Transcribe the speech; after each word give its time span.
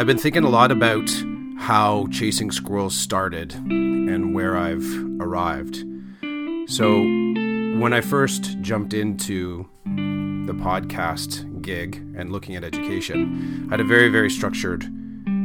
I've 0.00 0.06
been 0.06 0.16
thinking 0.16 0.44
a 0.44 0.48
lot 0.48 0.72
about 0.72 1.10
how 1.58 2.06
chasing 2.10 2.50
squirrels 2.50 2.96
started 2.96 3.52
and 3.52 4.34
where 4.34 4.56
I've 4.56 4.86
arrived. 5.20 5.84
So, 6.66 7.00
when 7.78 7.92
I 7.92 8.00
first 8.00 8.58
jumped 8.62 8.94
into 8.94 9.68
the 9.84 10.54
podcast 10.54 11.60
gig 11.60 11.96
and 12.16 12.32
looking 12.32 12.56
at 12.56 12.64
education, 12.64 13.66
I 13.68 13.74
had 13.74 13.80
a 13.80 13.84
very, 13.84 14.08
very 14.08 14.30
structured 14.30 14.90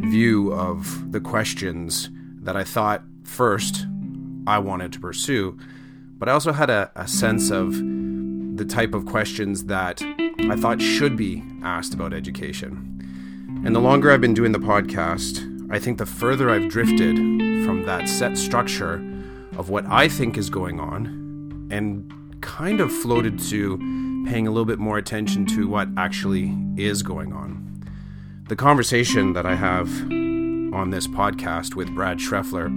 view 0.06 0.54
of 0.54 1.12
the 1.12 1.20
questions 1.20 2.10
that 2.42 2.56
I 2.56 2.64
thought 2.64 3.04
first 3.24 3.86
I 4.48 4.60
wanted 4.60 4.94
to 4.94 5.02
pursue, 5.02 5.58
but 6.18 6.30
I 6.30 6.32
also 6.32 6.54
had 6.54 6.70
a, 6.70 6.92
a 6.96 7.10
sense 7.10 7.52
of 7.52 7.74
the 7.74 8.66
type 8.66 8.94
of 8.94 9.06
questions 9.06 9.66
that 9.66 10.02
I 10.48 10.56
thought 10.56 10.80
should 10.80 11.18
be 11.18 11.44
asked 11.64 11.96
about 11.96 12.14
education. 12.14 12.92
And 13.66 13.76
the 13.76 13.80
longer 13.80 14.12
I've 14.12 14.22
been 14.22 14.36
doing 14.36 14.52
the 14.52 14.60
podcast, 14.60 15.72
I 15.72 15.80
think 15.80 15.98
the 15.98 16.06
further 16.06 16.52
I've 16.52 16.70
drifted 16.70 17.18
from 17.66 17.84
that 17.88 18.08
set 18.08 18.38
structure 18.38 19.04
of 19.58 19.70
what 19.70 19.86
I 19.88 20.08
think 20.08 20.38
is 20.38 20.52
going 20.52 20.80
on 20.80 21.68
and 21.72 22.40
kind 22.42 22.80
of 22.80 22.94
floated 22.94 23.40
to 23.40 23.78
paying 24.28 24.46
a 24.46 24.52
little 24.52 24.66
bit 24.66 24.78
more 24.78 25.00
attention 25.00 25.48
to 25.48 25.68
what 25.68 25.88
actually 25.98 26.56
is 26.78 27.02
going 27.02 27.34
on. 27.34 27.84
The 28.48 28.56
conversation 28.56 29.34
that 29.34 29.48
I 29.48 29.56
have 29.56 29.90
on 30.76 30.92
this 30.92 31.08
podcast 31.08 31.74
with 31.74 31.94
Brad 31.96 32.20
Schreffler 32.20 32.70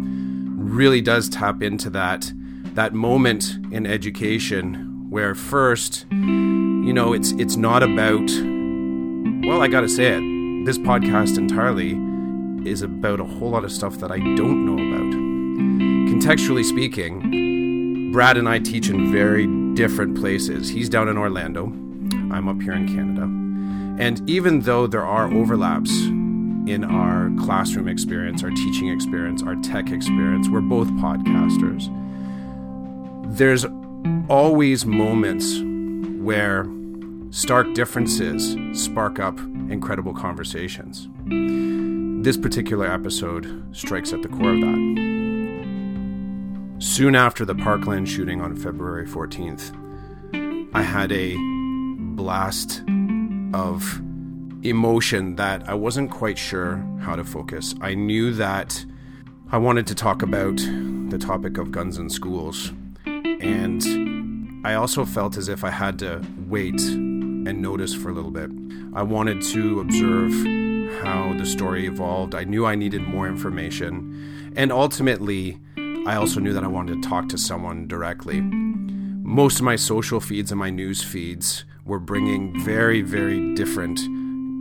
really 0.56 1.02
does 1.02 1.28
tap 1.28 1.62
into 1.62 1.90
that 1.90 2.32
that 2.74 2.94
moment 2.94 3.58
in 3.72 3.86
education 3.86 4.87
where 5.08 5.34
first 5.34 6.06
you 6.10 6.92
know 6.92 7.12
it's 7.12 7.32
it's 7.32 7.56
not 7.56 7.82
about 7.82 8.28
well 9.46 9.62
I 9.62 9.68
got 9.68 9.80
to 9.80 9.88
say 9.88 10.18
it 10.18 10.64
this 10.66 10.76
podcast 10.76 11.38
entirely 11.38 11.92
is 12.68 12.82
about 12.82 13.20
a 13.20 13.24
whole 13.24 13.50
lot 13.50 13.64
of 13.64 13.72
stuff 13.72 13.98
that 14.00 14.10
I 14.10 14.18
don't 14.18 14.66
know 14.66 14.74
about 14.74 15.14
contextually 16.12 16.64
speaking 16.64 18.12
Brad 18.12 18.36
and 18.36 18.48
I 18.48 18.58
teach 18.58 18.88
in 18.90 19.10
very 19.10 19.46
different 19.74 20.18
places 20.18 20.68
he's 20.68 20.88
down 20.88 21.08
in 21.08 21.16
Orlando 21.16 21.66
I'm 22.30 22.48
up 22.48 22.60
here 22.60 22.74
in 22.74 22.86
Canada 22.86 23.22
and 24.02 24.28
even 24.28 24.60
though 24.60 24.86
there 24.86 25.04
are 25.04 25.32
overlaps 25.32 25.90
in 26.68 26.84
our 26.84 27.30
classroom 27.42 27.88
experience, 27.88 28.44
our 28.44 28.50
teaching 28.50 28.90
experience, 28.90 29.42
our 29.42 29.56
tech 29.56 29.90
experience. 29.90 30.50
We're 30.50 30.60
both 30.60 30.88
podcasters. 30.92 31.88
There's 33.36 33.64
always 34.28 34.84
moments 34.84 35.60
where 36.22 36.66
stark 37.30 37.72
differences 37.74 38.56
spark 38.72 39.18
up 39.18 39.38
incredible 39.70 40.14
conversations. 40.14 41.08
This 42.24 42.36
particular 42.36 42.86
episode 42.86 43.64
strikes 43.76 44.12
at 44.12 44.22
the 44.22 44.28
core 44.28 44.52
of 44.54 44.60
that. 44.60 44.98
Soon 46.80 47.14
after 47.14 47.44
the 47.44 47.54
Parkland 47.54 48.08
shooting 48.08 48.40
on 48.40 48.54
February 48.54 49.06
14th, 49.06 49.74
I 50.74 50.82
had 50.82 51.10
a 51.12 51.36
blast 52.14 52.82
of 53.54 54.00
emotion 54.62 55.36
that 55.36 55.68
I 55.68 55.74
wasn't 55.74 56.10
quite 56.10 56.36
sure 56.38 56.84
how 57.00 57.16
to 57.16 57.24
focus. 57.24 57.74
I 57.80 57.94
knew 57.94 58.32
that 58.34 58.84
I 59.50 59.58
wanted 59.58 59.86
to 59.86 59.94
talk 59.94 60.22
about 60.22 60.56
the 60.56 61.18
topic 61.18 61.56
of 61.58 61.72
guns 61.72 61.98
in 61.98 62.10
schools, 62.10 62.72
and 63.40 64.66
I 64.66 64.74
also 64.74 65.04
felt 65.04 65.36
as 65.36 65.48
if 65.48 65.64
I 65.64 65.70
had 65.70 65.98
to 66.00 66.22
wait 66.46 66.80
and 66.80 67.62
notice 67.62 67.94
for 67.94 68.10
a 68.10 68.12
little 68.12 68.30
bit. 68.30 68.50
I 68.94 69.02
wanted 69.02 69.42
to 69.42 69.80
observe 69.80 70.32
how 71.02 71.34
the 71.38 71.46
story 71.46 71.86
evolved. 71.86 72.34
I 72.34 72.44
knew 72.44 72.66
I 72.66 72.74
needed 72.74 73.02
more 73.02 73.28
information, 73.28 74.52
and 74.56 74.72
ultimately, 74.72 75.60
I 76.06 76.16
also 76.16 76.40
knew 76.40 76.52
that 76.52 76.64
I 76.64 76.68
wanted 76.68 77.02
to 77.02 77.08
talk 77.08 77.28
to 77.28 77.38
someone 77.38 77.86
directly. 77.86 78.40
Most 78.40 79.58
of 79.58 79.64
my 79.64 79.76
social 79.76 80.20
feeds 80.20 80.50
and 80.50 80.58
my 80.58 80.70
news 80.70 81.02
feeds 81.02 81.64
were 81.84 81.98
bringing 81.98 82.58
very, 82.64 83.02
very 83.02 83.54
different 83.54 84.00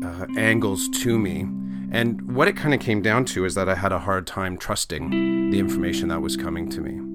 uh, 0.04 0.28
angles 0.38 0.90
to 0.90 1.18
me. 1.18 1.48
And 1.92 2.36
what 2.36 2.48
it 2.48 2.58
kind 2.58 2.74
of 2.74 2.82
came 2.82 3.02
down 3.02 3.26
to 3.26 3.46
is 3.46 3.56
that 3.56 3.70
I 3.70 3.76
had 3.76 3.94
a 3.94 4.00
hard 4.00 4.28
time 4.28 4.58
trusting 4.58 5.52
the 5.52 5.60
information 5.60 6.10
that 6.10 6.22
was 6.22 6.36
coming 6.36 6.70
to 6.70 6.82
me. 6.82 7.07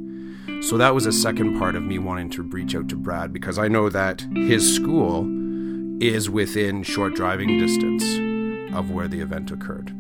So 0.63 0.79
that 0.79 0.95
was 0.95 1.07
a 1.07 1.13
second 1.13 1.59
part 1.59 1.75
of 1.75 1.83
me 1.83 1.99
wanting 1.99 2.31
to 2.31 2.43
reach 2.43 2.75
out 2.77 2.89
to 2.91 2.97
Brad 2.97 3.33
because 3.33 3.59
I 3.59 3.67
know 3.69 3.89
that 3.89 4.21
his 4.35 4.75
school 4.75 5.27
is 6.01 6.31
within 6.31 6.85
short 6.85 7.15
driving 7.15 7.59
distance 7.59 8.05
of 8.75 8.91
where 8.91 9.09
the 9.09 9.21
event 9.21 9.51
occurred. 9.51 9.93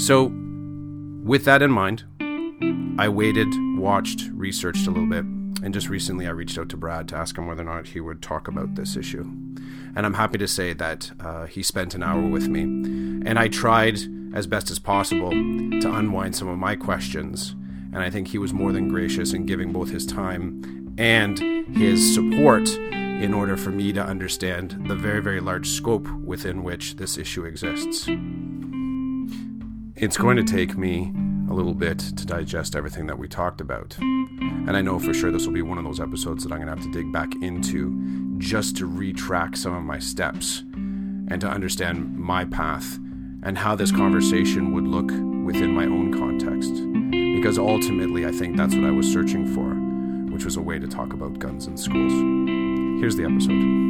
So, 0.00 0.32
with 1.22 1.44
that 1.44 1.62
in 1.62 1.70
mind, 1.70 2.04
I 2.98 3.08
waited, 3.08 3.48
watched, 3.76 4.30
researched 4.32 4.86
a 4.86 4.90
little 4.90 5.08
bit, 5.08 5.24
and 5.62 5.72
just 5.72 5.88
recently 5.88 6.26
I 6.26 6.30
reached 6.30 6.58
out 6.58 6.70
to 6.70 6.76
Brad 6.76 7.06
to 7.08 7.16
ask 7.16 7.36
him 7.36 7.46
whether 7.46 7.62
or 7.62 7.66
not 7.66 7.88
he 7.88 8.00
would 8.00 8.22
talk 8.22 8.48
about 8.48 8.74
this 8.74 8.96
issue. 8.96 9.22
And 9.94 10.06
I'm 10.06 10.14
happy 10.14 10.38
to 10.38 10.48
say 10.48 10.72
that 10.72 11.10
uh, 11.20 11.46
he 11.46 11.62
spent 11.62 11.94
an 11.94 12.02
hour 12.02 12.20
with 12.20 12.48
me. 12.48 12.62
And 12.62 13.38
I 13.38 13.48
tried 13.48 13.98
as 14.34 14.46
best 14.46 14.70
as 14.70 14.78
possible 14.78 15.30
to 15.30 15.94
unwind 15.94 16.34
some 16.34 16.48
of 16.48 16.58
my 16.58 16.76
questions. 16.76 17.54
And 17.94 18.02
I 18.02 18.10
think 18.10 18.28
he 18.28 18.38
was 18.38 18.52
more 18.52 18.72
than 18.72 18.88
gracious 18.88 19.32
in 19.32 19.46
giving 19.46 19.72
both 19.72 19.88
his 19.88 20.04
time 20.04 20.94
and 20.98 21.38
his 21.74 22.12
support 22.12 22.68
in 22.70 23.32
order 23.32 23.56
for 23.56 23.70
me 23.70 23.92
to 23.92 24.02
understand 24.02 24.86
the 24.88 24.96
very, 24.96 25.22
very 25.22 25.40
large 25.40 25.68
scope 25.68 26.08
within 26.24 26.64
which 26.64 26.96
this 26.96 27.16
issue 27.16 27.44
exists. 27.44 28.08
It's 29.96 30.16
going 30.16 30.36
to 30.36 30.42
take 30.42 30.76
me 30.76 31.12
a 31.48 31.54
little 31.54 31.74
bit 31.74 31.98
to 31.98 32.26
digest 32.26 32.74
everything 32.74 33.06
that 33.06 33.18
we 33.18 33.28
talked 33.28 33.60
about. 33.60 33.96
And 34.00 34.76
I 34.76 34.82
know 34.82 34.98
for 34.98 35.14
sure 35.14 35.30
this 35.30 35.46
will 35.46 35.54
be 35.54 35.62
one 35.62 35.78
of 35.78 35.84
those 35.84 36.00
episodes 36.00 36.42
that 36.42 36.52
I'm 36.52 36.58
going 36.58 36.68
to 36.68 36.74
have 36.74 36.92
to 36.92 36.98
dig 36.98 37.12
back 37.12 37.32
into 37.42 38.38
just 38.38 38.76
to 38.78 38.88
retrack 38.88 39.56
some 39.56 39.72
of 39.72 39.84
my 39.84 40.00
steps 40.00 40.64
and 41.30 41.40
to 41.40 41.48
understand 41.48 42.18
my 42.18 42.44
path 42.44 42.98
and 43.44 43.56
how 43.56 43.76
this 43.76 43.92
conversation 43.92 44.72
would 44.74 44.88
look 44.88 45.10
within 45.46 45.70
my 45.70 45.84
own 45.84 46.12
context. 46.12 46.93
Because 47.10 47.58
ultimately, 47.58 48.26
I 48.26 48.32
think 48.32 48.56
that's 48.56 48.74
what 48.74 48.84
I 48.84 48.90
was 48.90 49.12
searching 49.12 49.46
for, 49.54 49.74
which 50.32 50.44
was 50.44 50.56
a 50.56 50.62
way 50.62 50.78
to 50.78 50.86
talk 50.86 51.12
about 51.12 51.38
guns 51.38 51.66
in 51.66 51.76
schools. 51.76 52.12
Here's 53.00 53.16
the 53.16 53.24
episode. 53.24 53.84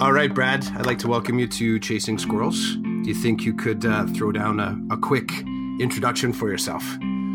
All 0.00 0.12
right, 0.12 0.32
Brad, 0.32 0.64
I'd 0.76 0.86
like 0.86 0.98
to 1.00 1.08
welcome 1.08 1.38
you 1.38 1.46
to 1.48 1.78
Chasing 1.78 2.18
Squirrels. 2.18 2.76
Do 2.76 3.04
you 3.04 3.14
think 3.14 3.42
you 3.42 3.52
could 3.52 3.84
uh, 3.84 4.06
throw 4.06 4.32
down 4.32 4.58
a, 4.58 4.78
a 4.94 4.96
quick 4.96 5.30
introduction 5.78 6.32
for 6.32 6.48
yourself? 6.48 6.82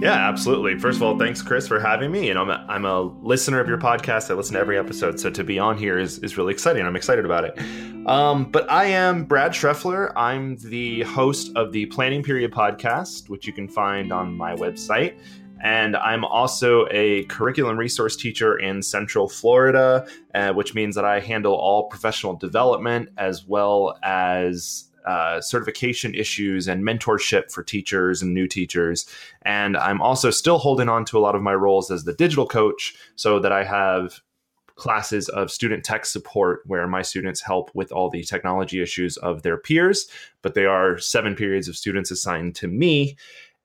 Yeah, 0.01 0.27
absolutely. 0.27 0.77
First 0.77 0.97
of 0.97 1.03
all, 1.03 1.17
thanks, 1.17 1.41
Chris, 1.41 1.67
for 1.67 1.79
having 1.79 2.11
me. 2.11 2.29
And 2.29 2.37
I'm 2.37 2.49
a, 2.49 2.65
I'm 2.67 2.85
a 2.85 3.01
listener 3.01 3.61
of 3.61 3.67
your 3.67 3.77
podcast. 3.77 4.29
I 4.29 4.33
listen 4.33 4.53
to 4.55 4.59
every 4.59 4.77
episode. 4.77 5.19
So 5.19 5.29
to 5.29 5.43
be 5.43 5.57
on 5.57 5.77
here 5.77 5.97
is, 5.97 6.19
is 6.19 6.37
really 6.37 6.53
exciting. 6.53 6.85
I'm 6.85 6.97
excited 6.97 7.23
about 7.23 7.45
it. 7.45 7.57
Um, 8.05 8.45
but 8.45 8.69
I 8.69 8.85
am 8.85 9.23
Brad 9.23 9.53
Schreffler. 9.53 10.11
I'm 10.15 10.57
the 10.57 11.03
host 11.03 11.51
of 11.55 11.71
the 11.71 11.85
Planning 11.87 12.23
Period 12.23 12.51
podcast, 12.51 13.29
which 13.29 13.47
you 13.47 13.53
can 13.53 13.69
find 13.69 14.11
on 14.11 14.35
my 14.35 14.53
website. 14.53 15.17
And 15.63 15.95
I'm 15.95 16.25
also 16.25 16.87
a 16.91 17.23
curriculum 17.23 17.77
resource 17.77 18.17
teacher 18.17 18.59
in 18.59 18.83
Central 18.83 19.29
Florida, 19.29 20.05
uh, 20.35 20.51
which 20.51 20.75
means 20.75 20.95
that 20.95 21.05
I 21.05 21.21
handle 21.21 21.55
all 21.55 21.87
professional 21.87 22.35
development 22.35 23.09
as 23.17 23.47
well 23.47 23.97
as 24.03 24.91
uh, 25.05 25.39
certification 25.41 26.13
issues 26.15 26.67
and 26.67 26.83
mentorship 26.83 27.51
for 27.51 27.63
teachers 27.63 28.21
and 28.21 28.33
new 28.33 28.47
teachers. 28.47 29.05
And 29.43 29.77
I'm 29.77 30.01
also 30.01 30.31
still 30.31 30.57
holding 30.57 30.89
on 30.89 31.05
to 31.05 31.17
a 31.17 31.21
lot 31.21 31.35
of 31.35 31.41
my 31.41 31.53
roles 31.53 31.91
as 31.91 32.03
the 32.03 32.13
digital 32.13 32.47
coach 32.47 32.95
so 33.15 33.39
that 33.39 33.51
I 33.51 33.63
have 33.63 34.21
classes 34.75 35.29
of 35.29 35.51
student 35.51 35.83
tech 35.83 36.05
support 36.05 36.61
where 36.65 36.87
my 36.87 37.01
students 37.01 37.41
help 37.41 37.71
with 37.73 37.91
all 37.91 38.09
the 38.09 38.23
technology 38.23 38.81
issues 38.81 39.15
of 39.17 39.41
their 39.41 39.57
peers. 39.57 40.07
But 40.41 40.53
they 40.53 40.65
are 40.65 40.97
seven 40.97 41.35
periods 41.35 41.67
of 41.67 41.77
students 41.77 42.11
assigned 42.11 42.55
to 42.55 42.67
me. 42.67 43.15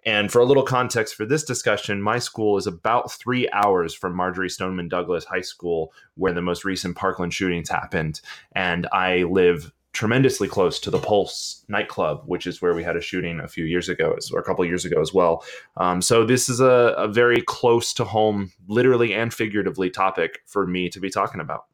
And 0.06 0.32
for 0.32 0.40
a 0.40 0.46
little 0.46 0.62
context 0.62 1.14
for 1.14 1.26
this 1.26 1.44
discussion, 1.44 2.00
my 2.00 2.18
school 2.18 2.56
is 2.56 2.66
about 2.66 3.12
three 3.12 3.48
hours 3.50 3.92
from 3.92 4.14
Marjory 4.14 4.48
Stoneman 4.48 4.88
Douglas 4.88 5.24
High 5.24 5.42
School, 5.42 5.92
where 6.14 6.32
the 6.32 6.40
most 6.40 6.64
recent 6.64 6.96
Parkland 6.96 7.34
shootings 7.34 7.68
happened. 7.68 8.20
And 8.52 8.86
I 8.92 9.24
live 9.24 9.72
tremendously 9.92 10.46
close 10.46 10.78
to 10.80 10.90
the 10.90 10.98
Pulse 10.98 11.64
nightclub, 11.68 12.22
which 12.26 12.46
is 12.46 12.62
where 12.62 12.74
we 12.74 12.84
had 12.84 12.96
a 12.96 13.00
shooting 13.00 13.40
a 13.40 13.48
few 13.48 13.64
years 13.64 13.88
ago, 13.88 14.16
or 14.32 14.38
a 14.38 14.44
couple 14.44 14.64
years 14.64 14.84
ago 14.84 15.00
as 15.00 15.12
well. 15.12 15.44
Um, 15.76 16.00
so 16.00 16.24
this 16.24 16.48
is 16.48 16.60
a, 16.60 16.94
a 16.96 17.08
very 17.08 17.42
close 17.42 17.92
to 17.94 18.04
home, 18.04 18.52
literally 18.68 19.12
and 19.14 19.34
figuratively, 19.34 19.90
topic 19.90 20.40
for 20.46 20.66
me 20.66 20.88
to 20.90 21.00
be 21.00 21.10
talking 21.10 21.40
about. 21.40 21.64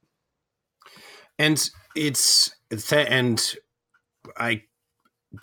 And 1.39 1.69
it's 1.95 2.55
and 2.93 3.55
I 4.39 4.63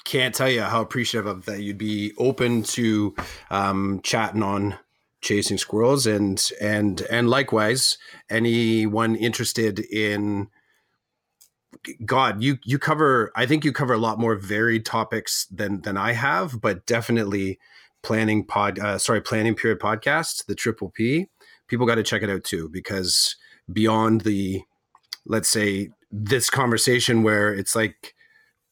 can't 0.05 0.33
tell 0.33 0.49
you 0.49 0.61
how 0.61 0.81
appreciative 0.81 1.27
of 1.27 1.45
that 1.45 1.61
you'd 1.61 1.77
be 1.77 2.13
open 2.17 2.63
to 2.63 3.13
um, 3.51 4.01
chatting 4.03 4.41
on 4.43 4.77
chasing 5.21 5.57
squirrels 5.57 6.05
and 6.05 6.51
and 6.59 7.01
and 7.09 7.29
likewise 7.29 7.97
anyone 8.29 9.15
interested 9.15 9.79
in 9.79 10.49
god 12.05 12.41
you 12.41 12.57
you 12.63 12.79
cover 12.79 13.31
i 13.35 13.45
think 13.45 13.63
you 13.63 13.71
cover 13.71 13.93
a 13.93 13.97
lot 13.97 14.19
more 14.19 14.35
varied 14.35 14.85
topics 14.85 15.45
than 15.51 15.81
than 15.81 15.97
i 15.97 16.11
have 16.11 16.61
but 16.61 16.85
definitely 16.85 17.59
planning 18.01 18.45
pod 18.45 18.79
uh, 18.79 18.97
sorry 18.97 19.21
planning 19.21 19.55
period 19.55 19.79
podcast 19.79 20.45
the 20.45 20.55
triple 20.55 20.89
p 20.89 21.27
people 21.67 21.85
got 21.85 21.95
to 21.95 22.03
check 22.03 22.21
it 22.21 22.29
out 22.29 22.43
too 22.43 22.69
because 22.69 23.35
beyond 23.71 24.21
the 24.21 24.61
let's 25.25 25.49
say 25.49 25.89
this 26.11 26.49
conversation 26.49 27.23
where 27.23 27.53
it's 27.53 27.75
like 27.75 28.13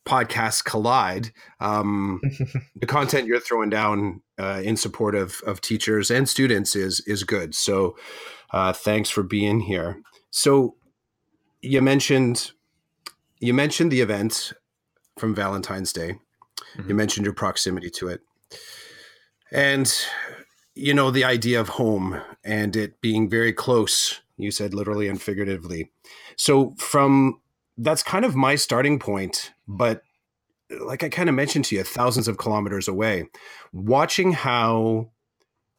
podcasts 0.06 0.64
collide 0.64 1.32
um, 1.60 2.20
the 2.76 2.86
content 2.86 3.28
you're 3.28 3.40
throwing 3.40 3.70
down 3.70 4.22
uh, 4.42 4.62
in 4.64 4.76
support 4.76 5.16
of, 5.16 5.42
of 5.46 5.62
teachers 5.62 6.10
and 6.10 6.28
students 6.28 6.76
is 6.76 7.02
is 7.02 7.24
good. 7.24 7.54
So 7.54 7.96
uh, 8.52 8.74
thanks 8.74 9.10
for 9.10 9.24
being 9.24 9.62
here. 9.62 10.02
So 10.32 10.76
you 11.62 11.82
mentioned 11.82 12.52
you 13.42 13.54
mentioned 13.54 13.92
the 13.92 14.02
event 14.02 14.54
from 15.18 15.36
valentine's 15.36 15.92
day 15.92 16.14
mm-hmm. 16.78 16.90
you 16.90 16.96
mentioned 16.96 17.26
your 17.26 17.34
proximity 17.34 17.90
to 17.90 18.08
it 18.08 18.22
and 19.52 20.06
you 20.76 20.94
know 20.94 21.12
the 21.12 21.26
idea 21.26 21.60
of 21.60 21.70
home 21.70 22.22
and 22.44 22.76
it 22.76 23.02
being 23.02 23.30
very 23.30 23.52
close 23.52 24.22
you 24.38 24.52
said 24.52 24.74
literally 24.74 25.08
and 25.08 25.22
figuratively 25.22 25.92
so 26.38 26.74
from 26.78 27.42
that's 27.78 28.04
kind 28.04 28.26
of 28.26 28.36
my 28.36 28.56
starting 28.56 29.00
point. 29.00 29.52
But 29.68 30.04
like 30.86 31.04
I 31.04 31.10
kind 31.10 31.30
of 31.30 31.36
mentioned 31.36 31.66
to 31.66 31.76
you, 31.76 31.84
thousands 31.84 32.28
of 32.28 32.38
kilometers 32.38 32.88
away, 32.88 33.26
watching 33.74 34.34
how 34.34 35.12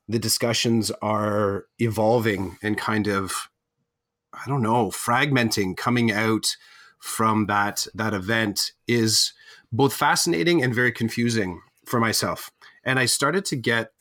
the 0.08 0.18
discussions 0.18 0.90
are 1.00 1.66
evolving 1.78 2.58
and 2.62 2.76
kind 2.76 3.06
of, 3.06 3.48
I 4.32 4.48
don't 4.48 4.62
know, 4.62 4.88
fragmenting, 4.88 5.76
coming 5.76 6.10
out 6.10 6.56
from 7.02 7.46
that 7.46 7.87
that 7.94 8.14
event 8.14 8.72
is 8.87 9.32
both 9.72 9.93
fascinating 9.93 10.62
and 10.62 10.75
very 10.75 10.93
confusing 10.93 11.60
for 11.84 11.99
myself. 11.99 12.50
And 12.84 12.99
I 12.99 13.06
started 13.06 13.44
to 13.46 13.56
get 13.56 13.93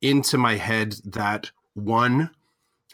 into 0.00 0.38
my 0.38 0.54
head 0.54 0.94
that 1.04 1.50
one, 1.74 2.30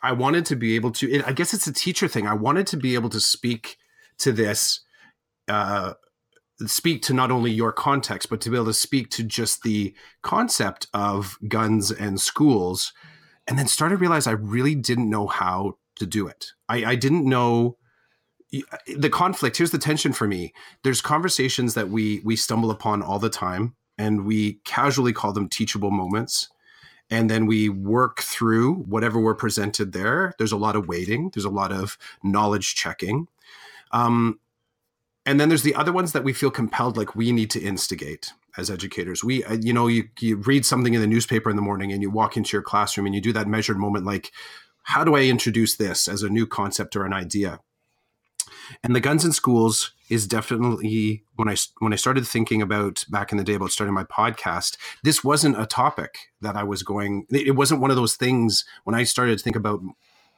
I 0.03 0.13
wanted 0.13 0.47
to 0.47 0.57
be 0.57 0.75
able 0.77 0.93
to. 0.93 1.23
I 1.27 1.33
guess 1.33 1.53
it's 1.53 1.67
a 1.67 1.73
teacher 1.73 2.09
thing. 2.09 2.27
I 2.27 2.35
wanted 2.35 2.67
to 2.69 2.77
be 2.79 2.95
able 2.95 3.11
to 3.11 3.21
speak 3.21 3.77
to 4.19 4.33
this 4.33 4.81
uh, 5.47 5.93
speak 6.67 7.03
to 7.03 7.13
not 7.13 7.31
only 7.31 7.51
your 7.51 7.73
context, 7.73 8.31
but 8.31 8.41
to 8.41 8.51
be 8.51 8.57
able 8.57 8.67
to 8.67 8.75
speak 8.75 9.11
to 9.11 9.23
just 9.23 9.63
the 9.63 9.95
concept 10.23 10.87
of 10.95 11.37
guns 11.49 11.91
and 11.91 12.21
schools. 12.21 12.93
And 13.47 13.59
then 13.59 13.67
started 13.67 13.97
to 13.97 14.01
realize 14.01 14.27
I 14.27 14.33
really 14.33 14.75
didn't 14.75 15.11
know 15.11 15.27
how 15.27 15.77
to 15.97 16.07
do 16.07 16.27
it. 16.27 16.53
I, 16.67 16.85
I 16.85 16.95
didn't 16.95 17.29
know 17.29 17.77
the 18.97 19.11
conflict. 19.11 19.57
Here's 19.57 19.71
the 19.71 19.79
tension 19.79 20.13
for 20.13 20.27
me. 20.27 20.53
There's 20.83 21.01
conversations 21.01 21.75
that 21.75 21.89
we 21.89 22.21
we 22.25 22.37
stumble 22.37 22.71
upon 22.71 23.03
all 23.03 23.19
the 23.19 23.31
time, 23.31 23.75
and 23.99 24.25
we 24.25 24.61
casually 24.65 25.13
call 25.13 25.33
them 25.33 25.49
teachable 25.49 25.91
moments. 25.91 26.49
And 27.11 27.29
then 27.29 27.47
we 27.47 27.69
work 27.69 28.21
through 28.21 28.77
whatever 28.77 29.21
we're 29.21 29.35
presented 29.35 29.93
there. 29.93 30.33
There's 30.39 30.53
a 30.53 30.57
lot 30.57 30.75
of 30.75 30.89
waiting. 30.89 31.31
There's 31.35 31.45
a 31.45 31.51
lot 31.51 31.71
of 31.71 31.99
knowledge 32.23 32.75
checking. 32.75 33.29
Um, 33.93 34.41
and 35.27 35.39
then 35.39 35.49
there's 35.49 35.63
the 35.63 35.75
other 35.75 35.93
ones 35.93 36.13
that 36.13 36.25
we 36.25 36.33
feel 36.33 36.51
compelled, 36.51 36.97
like 36.97 37.15
we 37.15 37.31
need 37.31 37.51
to 37.51 37.61
instigate 37.61 38.33
as 38.57 38.71
educators. 38.71 39.23
We, 39.23 39.45
uh, 39.45 39.59
you 39.61 39.73
know, 39.73 39.87
you, 39.87 40.09
you 40.21 40.37
read 40.37 40.65
something 40.65 40.95
in 40.95 41.01
the 41.01 41.07
newspaper 41.07 41.51
in 41.51 41.57
the 41.57 41.63
morning 41.63 41.93
and 41.93 42.03
you 42.03 42.11
walk 42.11 42.37
into 42.37 42.57
your 42.57 42.63
classroom 42.63 43.07
and 43.07 43.15
you 43.15 43.21
do 43.21 43.33
that 43.35 43.49
measured 43.49 43.79
moment, 43.79 44.07
like, 44.07 44.33
how 44.85 45.03
do 45.05 45.15
I 45.15 45.23
introduce 45.23 45.77
this 45.77 46.09
as 46.09 46.23
a 46.23 46.29
new 46.29 46.47
concept 46.47 46.95
or 46.95 47.05
an 47.05 47.13
idea? 47.13 47.61
And 48.83 48.95
the 48.95 49.01
guns 49.01 49.25
in 49.25 49.33
schools 49.33 49.93
is 50.09 50.27
definitely 50.27 51.25
when 51.37 51.49
I 51.49 51.57
when 51.79 51.93
I 51.93 51.97
started 51.97 52.27
thinking 52.27 52.63
about 52.63 53.05
back 53.09 53.33
in 53.33 53.39
the 53.39 53.45
day 53.45 53.55
about 53.55 53.71
starting 53.71 53.95
my 53.95 54.05
podcast. 54.05 54.77
This 55.03 55.25
wasn't 55.25 55.61
a 55.61 55.67
topic 55.67 56.31
that 56.41 56.57
I 56.57 56.63
was 56.63 56.83
going. 56.83 57.27
It 57.31 57.57
wasn't 57.57 57.81
one 57.81 57.91
of 57.91 57.97
those 57.97 58.17
things 58.17 58.65
when 58.85 58.95
I 58.95 59.05
started 59.05 59.39
to 59.39 59.45
think 59.45 59.57
about 59.57 59.81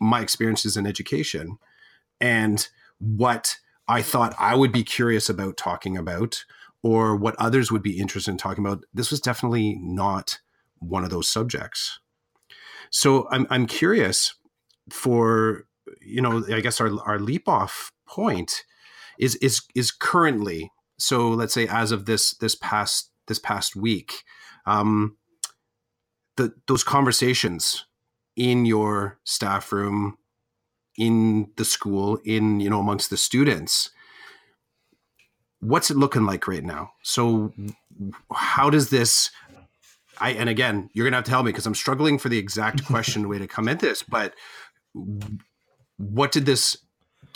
my 0.01 0.21
experiences 0.21 0.77
in 0.77 0.87
education 0.87 1.59
and 2.21 2.69
what 2.99 3.57
I 3.89 4.03
thought 4.03 4.35
I 4.39 4.55
would 4.55 4.73
be 4.73 4.83
curious 4.83 5.29
about 5.29 5.57
talking 5.57 5.97
about 5.97 6.45
or 6.83 7.17
what 7.17 7.37
others 7.39 7.73
would 7.73 7.83
be 7.83 7.99
interested 7.99 8.31
in 8.31 8.37
talking 8.37 8.65
about. 8.65 8.85
This 8.95 9.11
was 9.11 9.21
definitely 9.21 9.79
not 9.81 10.41
one 10.79 11.05
of 11.05 11.11
those 11.11 11.29
subjects. 11.29 11.99
So 12.91 13.29
I'm, 13.31 13.47
I'm 13.51 13.67
curious 13.67 14.35
for, 14.91 15.67
you 16.01 16.21
know, 16.21 16.45
I 16.53 16.61
guess 16.61 16.81
our, 16.81 16.91
our 17.05 17.19
leap 17.19 17.49
off 17.49 17.91
point 18.07 18.65
is, 19.19 19.37
is, 19.37 19.63
is 19.75 19.91
currently, 19.91 20.71
so 20.99 21.29
let's 21.29 21.55
say 21.55 21.67
as 21.67 21.93
of 21.93 22.07
this, 22.07 22.35
this 22.35 22.55
past, 22.55 23.11
this 23.27 23.39
past 23.39 23.77
week, 23.77 24.25
um, 24.67 25.17
the, 26.37 26.53
those 26.67 26.85
conversations 26.85 27.87
in 28.37 28.67
your 28.67 29.19
staff 29.25 29.73
room, 29.73 30.19
in 30.97 31.51
the 31.57 31.65
school, 31.65 32.19
in 32.25 32.61
you 32.61 32.71
know 32.71 32.81
amongst 32.81 33.11
the 33.11 33.17
students. 33.17 33.91
What's 35.61 35.91
it 35.91 35.97
looking 35.97 36.27
like 36.27 36.47
right 36.47 36.65
now? 36.65 36.93
So, 37.03 37.53
how 38.33 38.71
does 38.71 38.91
this? 38.91 39.31
I 40.19 40.31
and 40.31 40.49
again, 40.49 40.91
you're 40.93 41.07
gonna 41.07 41.17
have 41.17 41.25
to 41.25 41.31
help 41.31 41.47
me 41.47 41.53
because 41.53 41.67
I'm 41.67 41.75
struggling 41.75 42.19
for 42.19 42.29
the 42.29 42.39
exact 42.39 42.85
question 42.87 43.29
way 43.29 43.39
to 43.39 43.47
come 43.47 43.69
at 43.69 43.81
this. 43.81 44.03
But 44.03 44.35
what 45.97 46.33
did 46.33 46.47
this 46.47 46.77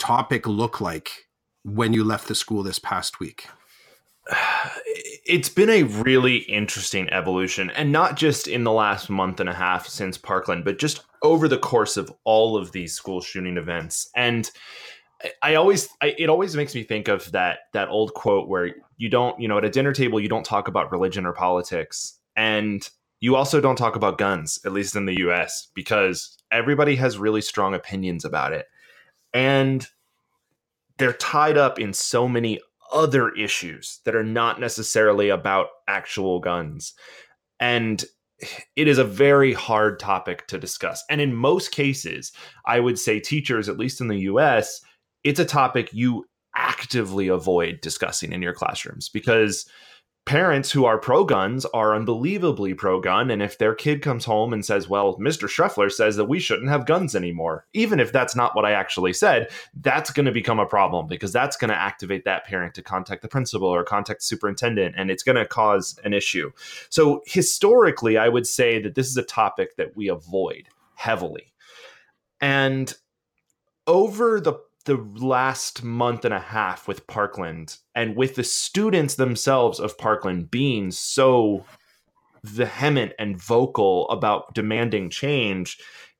topic 0.01 0.47
look 0.47 0.81
like 0.81 1.27
when 1.63 1.93
you 1.93 2.03
left 2.03 2.27
the 2.27 2.33
school 2.33 2.63
this 2.63 2.79
past 2.79 3.19
week? 3.19 3.47
It's 5.25 5.49
been 5.49 5.69
a 5.69 5.83
really 5.83 6.37
interesting 6.37 7.07
evolution, 7.11 7.69
and 7.71 7.91
not 7.91 8.17
just 8.17 8.47
in 8.47 8.63
the 8.63 8.71
last 8.71 9.09
month 9.09 9.39
and 9.39 9.47
a 9.47 9.53
half 9.53 9.87
since 9.87 10.17
Parkland, 10.17 10.65
but 10.65 10.79
just 10.79 11.03
over 11.21 11.47
the 11.47 11.57
course 11.57 11.97
of 11.97 12.11
all 12.23 12.57
of 12.57 12.71
these 12.71 12.93
school 12.93 13.21
shooting 13.21 13.57
events. 13.57 14.09
And 14.15 14.49
I 15.43 15.55
always, 15.55 15.87
I, 16.01 16.15
it 16.17 16.29
always 16.29 16.55
makes 16.55 16.73
me 16.73 16.83
think 16.83 17.07
of 17.07 17.31
that 17.31 17.59
that 17.73 17.89
old 17.89 18.15
quote 18.15 18.49
where 18.49 18.73
you 18.97 19.07
don't, 19.07 19.39
you 19.39 19.47
know, 19.47 19.59
at 19.59 19.65
a 19.65 19.69
dinner 19.69 19.93
table 19.93 20.19
you 20.19 20.29
don't 20.29 20.45
talk 20.45 20.67
about 20.67 20.91
religion 20.91 21.27
or 21.27 21.33
politics, 21.33 22.19
and 22.35 22.89
you 23.19 23.35
also 23.35 23.61
don't 23.61 23.75
talk 23.75 23.95
about 23.95 24.17
guns, 24.17 24.59
at 24.65 24.73
least 24.73 24.95
in 24.95 25.05
the 25.05 25.19
U.S., 25.19 25.67
because 25.75 26.37
everybody 26.51 26.95
has 26.95 27.19
really 27.19 27.41
strong 27.41 27.75
opinions 27.75 28.25
about 28.25 28.51
it, 28.51 28.65
and 29.33 29.87
they're 30.97 31.13
tied 31.13 31.57
up 31.57 31.79
in 31.79 31.93
so 31.93 32.27
many 32.27 32.59
other 32.91 33.29
issues 33.29 33.99
that 34.05 34.15
are 34.15 34.23
not 34.23 34.59
necessarily 34.59 35.29
about 35.29 35.67
actual 35.87 36.39
guns. 36.39 36.93
And 37.59 38.03
it 38.75 38.87
is 38.87 38.97
a 38.97 39.03
very 39.03 39.53
hard 39.53 39.99
topic 39.99 40.47
to 40.47 40.57
discuss. 40.57 41.03
And 41.09 41.21
in 41.21 41.33
most 41.33 41.71
cases, 41.71 42.31
I 42.65 42.79
would 42.79 42.99
say 42.99 43.19
teachers, 43.19 43.69
at 43.69 43.77
least 43.77 44.01
in 44.01 44.07
the 44.07 44.19
US, 44.19 44.81
it's 45.23 45.39
a 45.39 45.45
topic 45.45 45.89
you 45.93 46.25
actively 46.55 47.27
avoid 47.27 47.79
discussing 47.81 48.33
in 48.33 48.41
your 48.41 48.53
classrooms 48.53 49.09
because 49.09 49.65
parents 50.25 50.71
who 50.71 50.85
are 50.85 50.99
pro 50.99 51.23
guns 51.23 51.65
are 51.65 51.95
unbelievably 51.95 52.73
pro 52.75 52.99
gun. 52.99 53.31
And 53.31 53.41
if 53.41 53.57
their 53.57 53.73
kid 53.73 54.01
comes 54.01 54.25
home 54.25 54.53
and 54.53 54.63
says, 54.63 54.87
Well, 54.87 55.17
Mr. 55.17 55.47
Schreffler 55.49 55.91
says 55.91 56.15
that 56.15 56.25
we 56.25 56.39
shouldn't 56.39 56.69
have 56.69 56.85
guns 56.85 57.15
anymore, 57.15 57.65
even 57.73 57.99
if 57.99 58.11
that's 58.11 58.35
not 58.35 58.55
what 58.55 58.65
I 58.65 58.71
actually 58.71 59.13
said, 59.13 59.49
that's 59.81 60.11
going 60.11 60.25
to 60.25 60.31
become 60.31 60.59
a 60.59 60.65
problem 60.65 61.07
because 61.07 61.33
that's 61.33 61.57
going 61.57 61.69
to 61.69 61.79
activate 61.79 62.25
that 62.25 62.45
parent 62.45 62.75
to 62.75 62.83
contact 62.83 63.21
the 63.21 63.27
principal 63.27 63.67
or 63.67 63.83
contact 63.83 64.21
the 64.21 64.25
superintendent, 64.25 64.95
and 64.97 65.09
it's 65.09 65.23
going 65.23 65.37
to 65.37 65.45
cause 65.45 65.99
an 66.03 66.13
issue. 66.13 66.51
So, 66.89 67.21
historically, 67.25 68.17
I 68.17 68.29
would 68.29 68.47
say 68.47 68.81
that 68.81 68.95
this 68.95 69.07
is 69.07 69.17
a 69.17 69.23
topic 69.23 69.75
that 69.77 69.95
we 69.95 70.07
avoid 70.07 70.67
heavily. 70.95 71.53
And 72.39 72.93
over 73.87 74.39
the 74.39 74.53
the 74.85 74.95
last 74.95 75.83
month 75.83 76.25
and 76.25 76.33
a 76.33 76.39
half 76.39 76.87
with 76.87 77.07
Parkland 77.07 77.77
and 77.95 78.15
with 78.15 78.35
the 78.35 78.43
students 78.43 79.15
themselves 79.15 79.79
of 79.79 79.97
Parkland 79.97 80.51
being 80.51 80.91
so 80.91 81.65
vehement 82.43 83.13
and 83.19 83.41
vocal 83.41 84.09
about 84.09 84.53
demanding 84.53 85.09
change, 85.09 85.77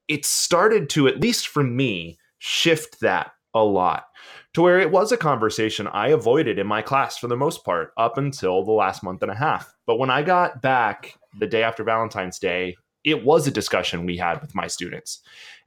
it 0.08 0.26
started 0.26 0.90
to, 0.92 1.08
at 1.08 1.20
least 1.20 1.48
for 1.48 1.64
me, 1.64 2.18
shift 2.40 3.00
that 3.02 3.32
a 3.54 3.64
lot 3.64 4.06
to 4.54 4.62
where 4.62 4.80
it 4.80 4.92
was 4.92 5.12
a 5.12 5.18
conversation 5.18 5.88
I 5.88 6.10
avoided 6.10 6.60
in 6.60 6.68
my 6.68 6.82
class 6.82 7.18
for 7.18 7.28
the 7.28 7.38
most 7.38 7.64
part 7.64 7.94
up 7.98 8.18
until 8.18 8.64
the 8.64 8.72
last 8.72 9.04
month 9.04 9.22
and 9.22 9.32
a 9.32 9.36
half. 9.36 9.74
But 9.86 9.98
when 9.98 10.10
I 10.10 10.24
got 10.24 10.62
back 10.62 11.16
the 11.40 11.48
day 11.48 11.64
after 11.64 11.84
Valentine's 11.84 12.40
Day, 12.40 12.76
it 13.04 13.24
was 13.24 13.48
a 13.48 13.52
discussion 13.52 14.06
we 14.06 14.18
had 14.18 14.42
with 14.42 14.54
my 14.54 14.68
students. 14.68 15.22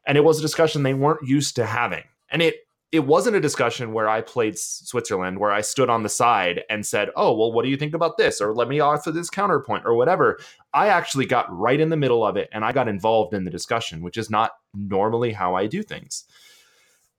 And 0.06 0.18
it 0.18 0.24
was 0.24 0.38
a 0.38 0.42
discussion 0.42 0.82
they 0.82 0.94
weren't 0.94 1.26
used 1.26 1.56
to 1.56 1.66
having. 1.66 2.04
And 2.28 2.42
it 2.42 2.56
it 2.94 3.04
wasn't 3.04 3.34
a 3.34 3.40
discussion 3.40 3.92
where 3.92 4.08
I 4.08 4.20
played 4.20 4.56
Switzerland, 4.56 5.40
where 5.40 5.50
I 5.50 5.62
stood 5.62 5.90
on 5.90 6.04
the 6.04 6.08
side 6.08 6.62
and 6.70 6.86
said, 6.86 7.10
"Oh, 7.16 7.36
well, 7.36 7.52
what 7.52 7.64
do 7.64 7.68
you 7.68 7.76
think 7.76 7.92
about 7.92 8.18
this?" 8.18 8.40
or 8.40 8.54
"Let 8.54 8.68
me 8.68 8.78
offer 8.78 9.10
this 9.10 9.30
counterpoint," 9.30 9.84
or 9.84 9.94
whatever. 9.94 10.38
I 10.72 10.86
actually 10.86 11.26
got 11.26 11.52
right 11.52 11.80
in 11.80 11.88
the 11.88 11.96
middle 11.96 12.24
of 12.24 12.36
it 12.36 12.48
and 12.52 12.64
I 12.64 12.70
got 12.70 12.86
involved 12.86 13.34
in 13.34 13.42
the 13.42 13.50
discussion, 13.50 14.00
which 14.00 14.16
is 14.16 14.30
not 14.30 14.52
normally 14.72 15.32
how 15.32 15.56
I 15.56 15.66
do 15.66 15.82
things. 15.82 16.24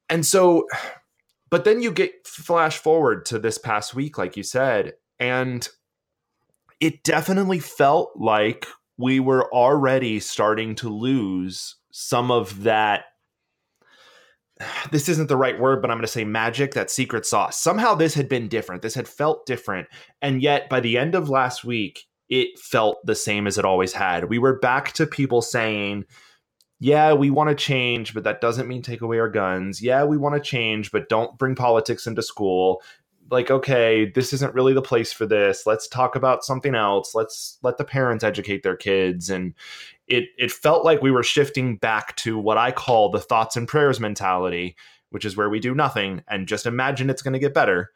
And 0.10 0.25
so, 0.25 0.65
but 1.50 1.65
then 1.65 1.82
you 1.82 1.91
get 1.91 2.25
flash 2.25 2.77
forward 2.77 3.25
to 3.25 3.38
this 3.38 3.58
past 3.58 3.94
week, 3.94 4.17
like 4.17 4.38
you 4.38 4.44
said, 4.44 4.94
and 5.20 5.67
it 6.79 7.03
definitely 7.03 7.60
felt 7.60 8.13
like 8.15 8.65
we 8.98 9.20
were 9.20 9.53
already 9.53 10.22
starting 10.22 10.74
to 10.75 10.88
lose 10.88 11.75
some 11.91 12.32
of 12.32 12.63
that 12.63 13.08
this 14.92 15.10
isn't 15.10 15.30
the 15.30 15.38
right 15.38 15.60
word, 15.60 15.82
but 15.82 15.92
I'm 15.92 15.98
going 15.98 16.06
to 16.06 16.12
say 16.12 16.24
magic, 16.24 16.74
that 16.74 16.92
secret 16.92 17.26
sauce. 17.26 17.60
Somehow 17.60 17.96
this 17.96 18.14
had 18.14 18.30
been 18.30 18.48
different. 18.48 18.82
This 18.82 18.96
had 18.96 19.08
felt 19.08 19.46
different. 19.46 19.88
And 20.22 20.42
yet 20.42 20.70
by 20.70 20.80
the 20.80 20.98
end 20.98 21.16
of 21.16 21.30
last 21.30 21.64
week, 21.64 22.06
it 22.30 22.58
felt 22.58 23.06
the 23.06 23.16
same 23.16 23.48
as 23.48 23.58
it 23.58 23.66
always 23.66 23.94
had. 23.94 24.30
We 24.30 24.40
were 24.40 24.60
back 24.60 24.94
to 24.94 25.06
people 25.06 25.42
saying, 25.42 26.06
yeah, 26.80 27.14
we 27.14 27.30
want 27.30 27.50
to 27.50 27.56
change, 27.56 28.14
but 28.14 28.24
that 28.24 28.42
doesn't 28.42 28.68
mean 28.68 28.82
take 28.82 29.02
away 29.02 29.20
our 29.20 29.30
guns. 29.30 29.82
Yeah, 29.82 30.04
we 30.04 30.18
want 30.18 30.36
to 30.36 30.42
change, 30.42 30.92
but 30.92 31.08
don't 31.08 31.38
bring 31.38 31.56
politics 31.56 32.08
into 32.08 32.22
school. 32.22 32.82
Like, 33.32 33.50
okay, 33.50 34.12
this 34.14 34.34
isn't 34.34 34.54
really 34.54 34.74
the 34.74 34.82
place 34.82 35.14
for 35.14 35.26
this. 35.26 35.66
Let's 35.66 35.88
talk 35.88 36.16
about 36.16 36.44
something 36.44 36.76
else. 36.76 37.16
Let's 37.16 37.58
let 37.64 37.78
the 37.78 37.86
parents 37.86 38.24
educate 38.24 38.62
their 38.62 38.76
kids. 38.76 39.30
And 39.30 39.54
it 40.08 40.26
it 40.38 40.52
felt 40.52 40.86
like 40.86 41.02
we 41.02 41.12
were 41.12 41.24
shifting 41.24 41.78
back 41.78 42.16
to 42.18 42.38
what 42.38 42.58
I 42.58 42.72
call 42.72 43.10
the 43.10 43.20
thoughts 43.20 43.56
and 43.56 43.68
prayers 43.68 44.00
mentality, 44.00 44.76
which 45.10 45.26
is 45.26 45.36
where 45.36 45.50
we 45.50 45.60
do 45.60 45.74
nothing 45.74 46.24
and 46.28 46.48
just 46.48 46.66
imagine 46.66 47.10
it's 47.10 47.22
going 47.22 47.34
to 47.34 47.40
get 47.40 47.54
better 47.54 47.92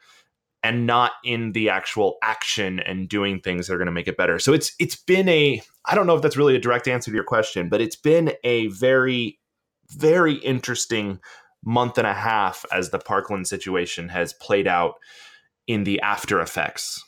and 0.62 0.86
not 0.86 1.14
in 1.24 1.54
the 1.54 1.70
actual 1.70 2.18
action 2.22 2.80
and 2.80 3.08
doing 3.08 3.40
things 3.40 3.68
that 3.68 3.74
are 3.74 3.78
going 3.78 3.86
to 3.86 3.92
make 3.92 4.08
it 4.08 4.18
better. 4.18 4.40
So 4.40 4.54
it's 4.54 4.74
it's 4.80 4.96
been 4.96 5.30
a 5.30 5.62
I 5.86 5.96
don't 5.96 6.08
know 6.08 6.16
if 6.16 6.22
that's 6.22 6.38
really 6.38 6.56
a 6.56 6.60
direct 6.60 6.88
answer 6.88 7.12
to 7.12 7.16
your 7.16 7.24
question, 7.24 7.70
but 7.70 7.82
it's 7.82 7.96
been 7.96 8.34
a 8.44 8.68
very 8.68 9.40
very 9.90 10.36
interesting 10.36 11.20
month 11.64 11.98
and 11.98 12.08
a 12.08 12.14
half 12.14 12.66
as 12.72 12.90
the 12.90 13.00
Parkland 13.00 13.48
situation 13.48 14.10
has 14.10 14.34
played 14.34 14.68
out 14.68 14.96
in 15.68 15.84
the 15.84 16.00
after 16.02 16.40
effects. 16.40 17.04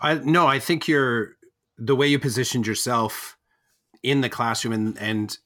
I 0.00 0.14
no, 0.14 0.46
I 0.46 0.58
think 0.58 0.88
you're 0.88 1.36
the 1.80 1.96
way 1.96 2.06
you 2.06 2.18
positioned 2.18 2.66
yourself 2.66 3.38
in 4.02 4.20
the 4.20 4.28
classroom 4.28 4.72
and 4.72 4.98
and 4.98 5.38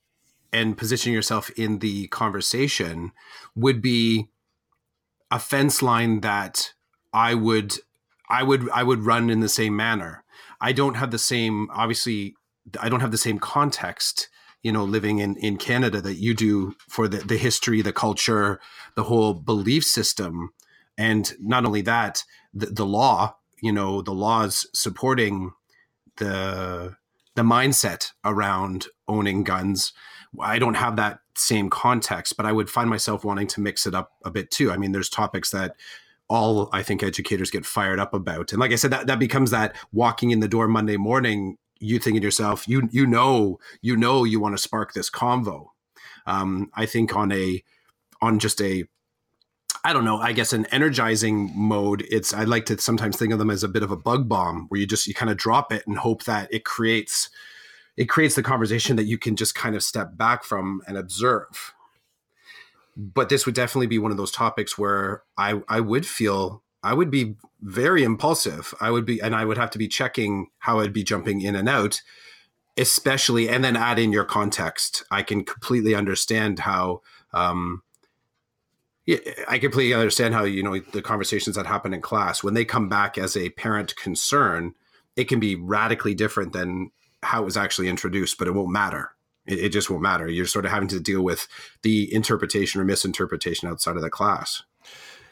and 0.52 0.76
positioning 0.76 1.14
yourself 1.14 1.50
in 1.56 1.78
the 1.78 2.08
conversation 2.08 3.12
would 3.56 3.80
be 3.80 4.28
a 5.30 5.38
fence 5.38 5.82
line 5.82 6.20
that 6.20 6.72
I 7.12 7.34
would 7.34 7.74
I 8.28 8.42
would 8.42 8.68
I 8.70 8.82
would 8.82 9.04
run 9.04 9.30
in 9.30 9.40
the 9.40 9.48
same 9.48 9.76
manner. 9.76 10.24
I 10.60 10.72
don't 10.72 10.94
have 10.94 11.10
the 11.10 11.18
same 11.18 11.68
obviously 11.72 12.34
I 12.80 12.88
don't 12.88 13.00
have 13.00 13.12
the 13.12 13.18
same 13.18 13.38
context, 13.38 14.28
you 14.62 14.72
know, 14.72 14.84
living 14.84 15.18
in 15.18 15.36
in 15.36 15.56
Canada 15.56 16.00
that 16.00 16.16
you 16.16 16.34
do 16.34 16.74
for 16.88 17.08
the 17.08 17.18
the 17.18 17.36
history, 17.36 17.80
the 17.80 17.92
culture, 17.92 18.60
the 18.96 19.04
whole 19.04 19.34
belief 19.34 19.84
system. 19.84 20.50
And 20.96 21.32
not 21.40 21.64
only 21.64 21.82
that, 21.82 22.22
the, 22.52 22.66
the 22.66 22.86
law, 22.86 23.36
you 23.60 23.72
know, 23.72 24.00
the 24.00 24.14
laws 24.14 24.68
supporting 24.72 25.52
the 26.16 26.96
the 27.34 27.42
mindset 27.42 28.12
around 28.24 28.86
owning 29.08 29.44
guns. 29.44 29.92
I 30.40 30.58
don't 30.58 30.74
have 30.74 30.96
that 30.96 31.20
same 31.36 31.68
context, 31.70 32.36
but 32.36 32.46
I 32.46 32.52
would 32.52 32.70
find 32.70 32.88
myself 32.88 33.24
wanting 33.24 33.46
to 33.48 33.60
mix 33.60 33.86
it 33.86 33.94
up 33.94 34.12
a 34.24 34.30
bit 34.30 34.50
too. 34.50 34.70
I 34.70 34.76
mean, 34.76 34.92
there's 34.92 35.08
topics 35.08 35.50
that 35.50 35.76
all 36.28 36.68
I 36.72 36.82
think 36.82 37.02
educators 37.02 37.50
get 37.50 37.66
fired 37.66 37.98
up 37.98 38.14
about. 38.14 38.52
And 38.52 38.60
like 38.60 38.72
I 38.72 38.76
said, 38.76 38.90
that, 38.92 39.06
that 39.08 39.18
becomes 39.18 39.50
that 39.50 39.76
walking 39.92 40.30
in 40.30 40.40
the 40.40 40.48
door 40.48 40.68
Monday 40.68 40.96
morning, 40.96 41.56
you 41.80 41.98
thinking 41.98 42.20
to 42.20 42.26
yourself, 42.26 42.68
you 42.68 42.88
you 42.92 43.06
know, 43.06 43.58
you 43.82 43.96
know 43.96 44.24
you 44.24 44.40
want 44.40 44.56
to 44.56 44.62
spark 44.62 44.94
this 44.94 45.10
convo. 45.10 45.68
Um, 46.26 46.70
I 46.74 46.86
think 46.86 47.14
on 47.14 47.32
a 47.32 47.62
on 48.22 48.38
just 48.38 48.60
a 48.60 48.84
I 49.82 49.92
don't 49.92 50.04
know, 50.04 50.18
I 50.18 50.32
guess 50.32 50.52
an 50.52 50.66
energizing 50.66 51.52
mode, 51.54 52.06
it's 52.10 52.32
I 52.32 52.44
like 52.44 52.66
to 52.66 52.78
sometimes 52.78 53.16
think 53.16 53.32
of 53.32 53.38
them 53.38 53.50
as 53.50 53.64
a 53.64 53.68
bit 53.68 53.82
of 53.82 53.90
a 53.90 53.96
bug 53.96 54.28
bomb 54.28 54.66
where 54.68 54.80
you 54.80 54.86
just 54.86 55.06
you 55.06 55.14
kind 55.14 55.30
of 55.30 55.36
drop 55.36 55.72
it 55.72 55.86
and 55.86 55.98
hope 55.98 56.24
that 56.24 56.52
it 56.52 56.64
creates 56.64 57.30
it 57.96 58.08
creates 58.08 58.34
the 58.34 58.42
conversation 58.42 58.96
that 58.96 59.04
you 59.04 59.18
can 59.18 59.36
just 59.36 59.54
kind 59.54 59.76
of 59.76 59.82
step 59.82 60.16
back 60.16 60.42
from 60.42 60.82
and 60.86 60.96
observe. 60.96 61.74
But 62.96 63.28
this 63.28 63.46
would 63.46 63.54
definitely 63.54 63.86
be 63.86 63.98
one 63.98 64.10
of 64.10 64.16
those 64.16 64.30
topics 64.30 64.78
where 64.78 65.22
I 65.36 65.62
I 65.68 65.80
would 65.80 66.06
feel 66.06 66.62
I 66.82 66.94
would 66.94 67.10
be 67.10 67.36
very 67.60 68.04
impulsive. 68.04 68.74
I 68.80 68.90
would 68.90 69.04
be 69.04 69.20
and 69.20 69.34
I 69.34 69.44
would 69.44 69.58
have 69.58 69.70
to 69.70 69.78
be 69.78 69.88
checking 69.88 70.48
how 70.58 70.80
I'd 70.80 70.92
be 70.92 71.04
jumping 71.04 71.40
in 71.40 71.56
and 71.56 71.68
out 71.68 72.00
especially 72.76 73.48
and 73.48 73.62
then 73.62 73.76
add 73.76 73.98
in 73.98 74.12
your 74.12 74.24
context. 74.24 75.04
I 75.10 75.22
can 75.22 75.44
completely 75.44 75.94
understand 75.94 76.60
how 76.60 77.02
um, 77.32 77.82
yeah, 79.06 79.18
I 79.48 79.58
completely 79.58 79.94
understand 79.94 80.34
how 80.34 80.44
you 80.44 80.62
know 80.62 80.78
the 80.78 81.02
conversations 81.02 81.56
that 81.56 81.66
happen 81.66 81.92
in 81.92 82.00
class 82.00 82.42
when 82.42 82.54
they 82.54 82.64
come 82.64 82.88
back 82.88 83.18
as 83.18 83.36
a 83.36 83.50
parent 83.50 83.96
concern, 83.96 84.74
it 85.16 85.24
can 85.24 85.40
be 85.40 85.56
radically 85.56 86.14
different 86.14 86.52
than 86.52 86.90
how 87.22 87.42
it 87.42 87.44
was 87.44 87.56
actually 87.56 87.88
introduced, 87.88 88.38
but 88.38 88.48
it 88.48 88.52
won't 88.52 88.70
matter. 88.70 89.10
It, 89.46 89.58
it 89.58 89.68
just 89.70 89.90
won't 89.90 90.02
matter. 90.02 90.28
You're 90.28 90.46
sort 90.46 90.64
of 90.64 90.70
having 90.70 90.88
to 90.88 91.00
deal 91.00 91.22
with 91.22 91.46
the 91.82 92.12
interpretation 92.14 92.80
or 92.80 92.84
misinterpretation 92.84 93.68
outside 93.68 93.96
of 93.96 94.02
the 94.02 94.10
class. 94.10 94.62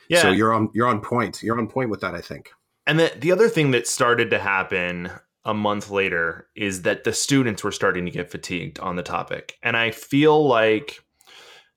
Yeah. 0.08 0.22
So 0.22 0.30
you're 0.30 0.52
on 0.52 0.68
you're 0.74 0.88
on 0.88 1.00
point. 1.00 1.42
You're 1.42 1.58
on 1.58 1.68
point 1.68 1.90
with 1.90 2.00
that, 2.00 2.14
I 2.14 2.20
think. 2.20 2.50
And 2.86 2.98
the 2.98 3.12
the 3.18 3.32
other 3.32 3.48
thing 3.48 3.70
that 3.70 3.86
started 3.86 4.30
to 4.30 4.38
happen 4.38 5.10
a 5.44 5.54
month 5.54 5.90
later 5.90 6.48
is 6.54 6.82
that 6.82 7.04
the 7.04 7.12
students 7.12 7.64
were 7.64 7.72
starting 7.72 8.04
to 8.04 8.10
get 8.10 8.30
fatigued 8.30 8.78
on 8.80 8.96
the 8.96 9.02
topic. 9.02 9.58
And 9.62 9.76
I 9.76 9.90
feel 9.90 10.46
like 10.46 11.02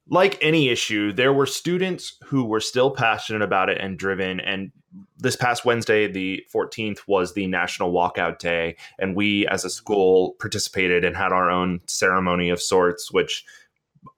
like 0.10 0.38
any 0.42 0.70
issue, 0.70 1.12
there 1.12 1.34
were 1.34 1.46
students 1.46 2.18
who 2.26 2.46
were 2.46 2.60
still 2.60 2.92
passionate 2.92 3.42
about 3.42 3.70
it 3.70 3.80
and 3.80 3.98
driven. 3.98 4.40
And 4.40 4.72
this 5.18 5.36
past 5.36 5.66
Wednesday, 5.66 6.08
the 6.08 6.44
14th, 6.54 7.00
was 7.08 7.34
the 7.34 7.48
National 7.48 7.92
Walkout 7.92 8.38
Day. 8.38 8.78
And 9.00 9.16
we 9.16 9.48
as 9.48 9.66
a 9.66 9.70
school 9.70 10.36
participated 10.40 11.04
and 11.04 11.16
had 11.16 11.32
our 11.32 11.50
own 11.50 11.82
ceremony 11.88 12.50
of 12.50 12.62
sorts, 12.62 13.12
which 13.12 13.44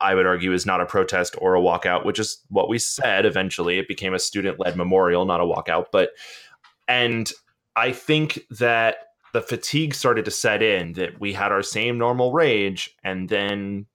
I 0.02 0.14
would 0.14 0.26
argue 0.26 0.52
is 0.52 0.66
not 0.66 0.82
a 0.82 0.86
protest 0.86 1.36
or 1.40 1.56
a 1.56 1.62
walkout, 1.62 2.06
which 2.06 2.20
is 2.20 2.44
what 2.50 2.68
we 2.68 2.80
said 2.80 3.26
eventually. 3.26 3.80
It 3.80 3.88
became 3.88 4.14
a 4.14 4.20
student 4.20 4.60
led 4.60 4.76
memorial, 4.76 5.26
not 5.26 5.40
a 5.40 5.46
walkout. 5.46 5.86
But, 5.92 6.10
and 6.90 7.32
I 7.78 7.94
think 7.94 8.42
that 8.52 8.98
the 9.34 9.42
fatigue 9.42 9.94
started 9.94 10.26
to 10.26 10.32
set 10.32 10.62
in, 10.62 10.94
that 10.94 11.20
we 11.22 11.32
had 11.32 11.54
our 11.54 11.64
same 11.64 11.98
normal 11.98 12.34
rage. 12.34 12.96
And 13.04 13.30
then 13.30 13.86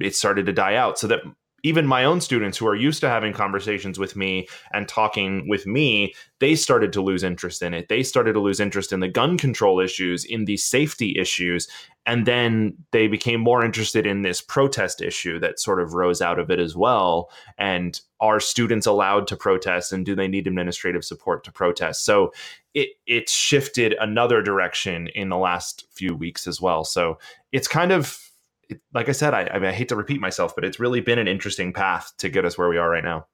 it 0.00 0.14
started 0.14 0.46
to 0.46 0.52
die 0.52 0.74
out 0.74 0.98
so 0.98 1.06
that 1.06 1.20
even 1.64 1.86
my 1.86 2.04
own 2.04 2.20
students 2.20 2.56
who 2.56 2.68
are 2.68 2.76
used 2.76 3.00
to 3.00 3.08
having 3.08 3.32
conversations 3.32 3.98
with 3.98 4.14
me 4.14 4.46
and 4.72 4.86
talking 4.86 5.48
with 5.48 5.66
me, 5.66 6.14
they 6.38 6.54
started 6.54 6.92
to 6.92 7.02
lose 7.02 7.24
interest 7.24 7.62
in 7.62 7.74
it. 7.74 7.88
They 7.88 8.04
started 8.04 8.34
to 8.34 8.40
lose 8.40 8.60
interest 8.60 8.92
in 8.92 9.00
the 9.00 9.08
gun 9.08 9.36
control 9.36 9.80
issues, 9.80 10.24
in 10.24 10.44
the 10.44 10.56
safety 10.56 11.16
issues. 11.18 11.66
And 12.06 12.26
then 12.26 12.76
they 12.92 13.08
became 13.08 13.40
more 13.40 13.64
interested 13.64 14.06
in 14.06 14.22
this 14.22 14.40
protest 14.40 15.02
issue 15.02 15.40
that 15.40 15.58
sort 15.58 15.80
of 15.80 15.94
rose 15.94 16.22
out 16.22 16.38
of 16.38 16.48
it 16.48 16.60
as 16.60 16.76
well. 16.76 17.28
And 17.58 18.00
are 18.20 18.40
students 18.40 18.86
allowed 18.86 19.26
to 19.26 19.36
protest 19.36 19.92
and 19.92 20.06
do 20.06 20.14
they 20.14 20.28
need 20.28 20.46
administrative 20.46 21.04
support 21.04 21.42
to 21.44 21.52
protest? 21.52 22.04
So 22.04 22.32
it 22.72 22.90
it 23.06 23.28
shifted 23.28 23.96
another 24.00 24.42
direction 24.42 25.08
in 25.08 25.28
the 25.28 25.36
last 25.36 25.86
few 25.90 26.14
weeks 26.14 26.46
as 26.46 26.60
well. 26.60 26.84
So 26.84 27.18
it's 27.50 27.68
kind 27.68 27.90
of 27.90 28.27
it, 28.68 28.80
like 28.92 29.08
I 29.08 29.12
said, 29.12 29.34
I, 29.34 29.48
I, 29.52 29.58
mean, 29.58 29.68
I 29.68 29.72
hate 29.72 29.88
to 29.88 29.96
repeat 29.96 30.20
myself, 30.20 30.54
but 30.54 30.64
it's 30.64 30.80
really 30.80 31.00
been 31.00 31.18
an 31.18 31.28
interesting 31.28 31.72
path 31.72 32.12
to 32.18 32.28
get 32.28 32.44
us 32.44 32.58
where 32.58 32.68
we 32.68 32.78
are 32.78 32.90
right 32.90 33.04
now. 33.04 33.26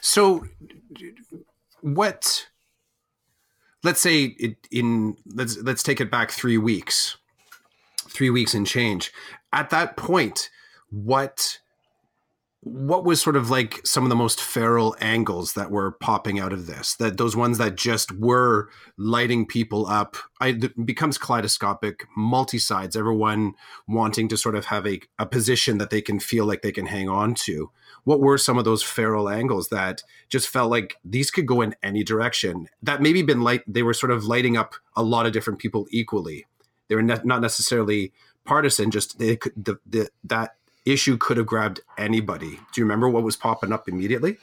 So, 0.00 0.46
what? 1.80 2.46
Let's 3.82 4.00
say 4.00 4.24
it, 4.38 4.56
in 4.70 5.16
let's 5.26 5.56
let's 5.58 5.82
take 5.82 6.00
it 6.00 6.10
back 6.10 6.30
three 6.30 6.58
weeks, 6.58 7.16
three 8.08 8.30
weeks 8.30 8.54
and 8.54 8.66
change. 8.66 9.12
At 9.52 9.70
that 9.70 9.96
point, 9.96 10.50
what 10.90 11.60
what 12.62 13.04
was 13.04 13.22
sort 13.22 13.36
of 13.36 13.48
like 13.48 13.80
some 13.86 14.02
of 14.02 14.10
the 14.10 14.16
most 14.16 14.40
feral 14.40 14.94
angles 15.00 15.54
that 15.54 15.70
were 15.70 15.92
popping 15.92 16.38
out 16.38 16.52
of 16.52 16.66
this? 16.66 16.94
That 16.96 17.16
those 17.16 17.34
ones 17.34 17.56
that 17.58 17.74
just 17.74 18.12
were 18.12 18.68
lighting 18.98 19.46
people 19.46 19.86
up? 19.86 20.16
I, 20.40 20.48
it 20.48 20.86
becomes 20.86 21.16
kaleidoscopic 21.16 22.06
multi-sides 22.16 22.96
everyone 22.96 23.54
wanting 23.88 24.28
to 24.28 24.36
sort 24.36 24.56
of 24.56 24.66
have 24.66 24.86
a, 24.86 25.00
a 25.18 25.24
position 25.24 25.78
that 25.78 25.90
they 25.90 26.02
can 26.02 26.20
feel 26.20 26.44
like 26.44 26.60
they 26.60 26.72
can 26.72 26.86
hang 26.86 27.08
on 27.08 27.34
to. 27.46 27.70
What 28.04 28.20
were 28.20 28.36
some 28.36 28.58
of 28.58 28.64
those 28.64 28.82
feral 28.82 29.30
angles 29.30 29.68
that 29.68 30.02
just 30.28 30.48
felt 30.48 30.70
like 30.70 30.96
these 31.02 31.30
could 31.30 31.46
go 31.46 31.62
in 31.62 31.74
any 31.82 32.04
direction? 32.04 32.68
That 32.82 33.00
maybe 33.00 33.22
been 33.22 33.40
light 33.40 33.62
they 33.66 33.82
were 33.82 33.94
sort 33.94 34.12
of 34.12 34.24
lighting 34.24 34.58
up 34.58 34.74
a 34.96 35.02
lot 35.02 35.24
of 35.24 35.32
different 35.32 35.60
people 35.60 35.86
equally. 35.90 36.46
They 36.88 36.94
were 36.94 37.02
ne- 37.02 37.20
not 37.24 37.40
necessarily 37.40 38.12
partisan 38.44 38.90
just 38.90 39.18
they 39.18 39.36
could 39.36 39.52
the, 39.56 39.78
the 39.86 40.08
that 40.24 40.56
issue 40.84 41.16
could 41.16 41.36
have 41.36 41.46
grabbed 41.46 41.80
anybody. 41.98 42.58
Do 42.72 42.80
you 42.80 42.84
remember 42.84 43.08
what 43.08 43.22
was 43.22 43.36
popping 43.36 43.72
up 43.72 43.88
immediately? 43.88 44.38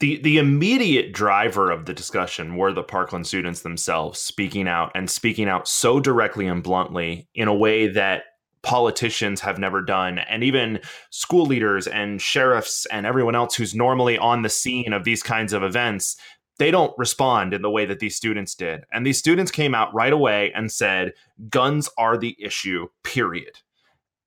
the 0.00 0.20
the 0.22 0.38
immediate 0.38 1.12
driver 1.12 1.70
of 1.70 1.86
the 1.86 1.92
discussion 1.92 2.56
were 2.56 2.72
the 2.72 2.82
Parkland 2.82 3.26
students 3.26 3.60
themselves 3.60 4.20
speaking 4.20 4.68
out 4.68 4.90
and 4.94 5.08
speaking 5.10 5.48
out 5.48 5.68
so 5.68 6.00
directly 6.00 6.46
and 6.46 6.62
bluntly 6.62 7.28
in 7.34 7.48
a 7.48 7.54
way 7.54 7.86
that 7.88 8.24
politicians 8.62 9.42
have 9.42 9.58
never 9.58 9.82
done 9.82 10.18
and 10.18 10.42
even 10.42 10.80
school 11.10 11.44
leaders 11.44 11.86
and 11.86 12.20
sheriffs 12.20 12.86
and 12.86 13.04
everyone 13.04 13.34
else 13.34 13.54
who's 13.54 13.74
normally 13.74 14.16
on 14.16 14.42
the 14.42 14.48
scene 14.48 14.92
of 14.92 15.04
these 15.04 15.22
kinds 15.22 15.52
of 15.52 15.62
events 15.62 16.16
they 16.58 16.70
don't 16.70 16.96
respond 16.96 17.52
in 17.52 17.60
the 17.62 17.70
way 17.70 17.84
that 17.84 17.98
these 17.98 18.16
students 18.16 18.54
did 18.54 18.84
and 18.90 19.06
these 19.06 19.18
students 19.18 19.50
came 19.50 19.74
out 19.74 19.92
right 19.92 20.14
away 20.14 20.50
and 20.54 20.72
said 20.72 21.12
guns 21.50 21.90
are 21.98 22.16
the 22.16 22.34
issue 22.40 22.88
period 23.02 23.60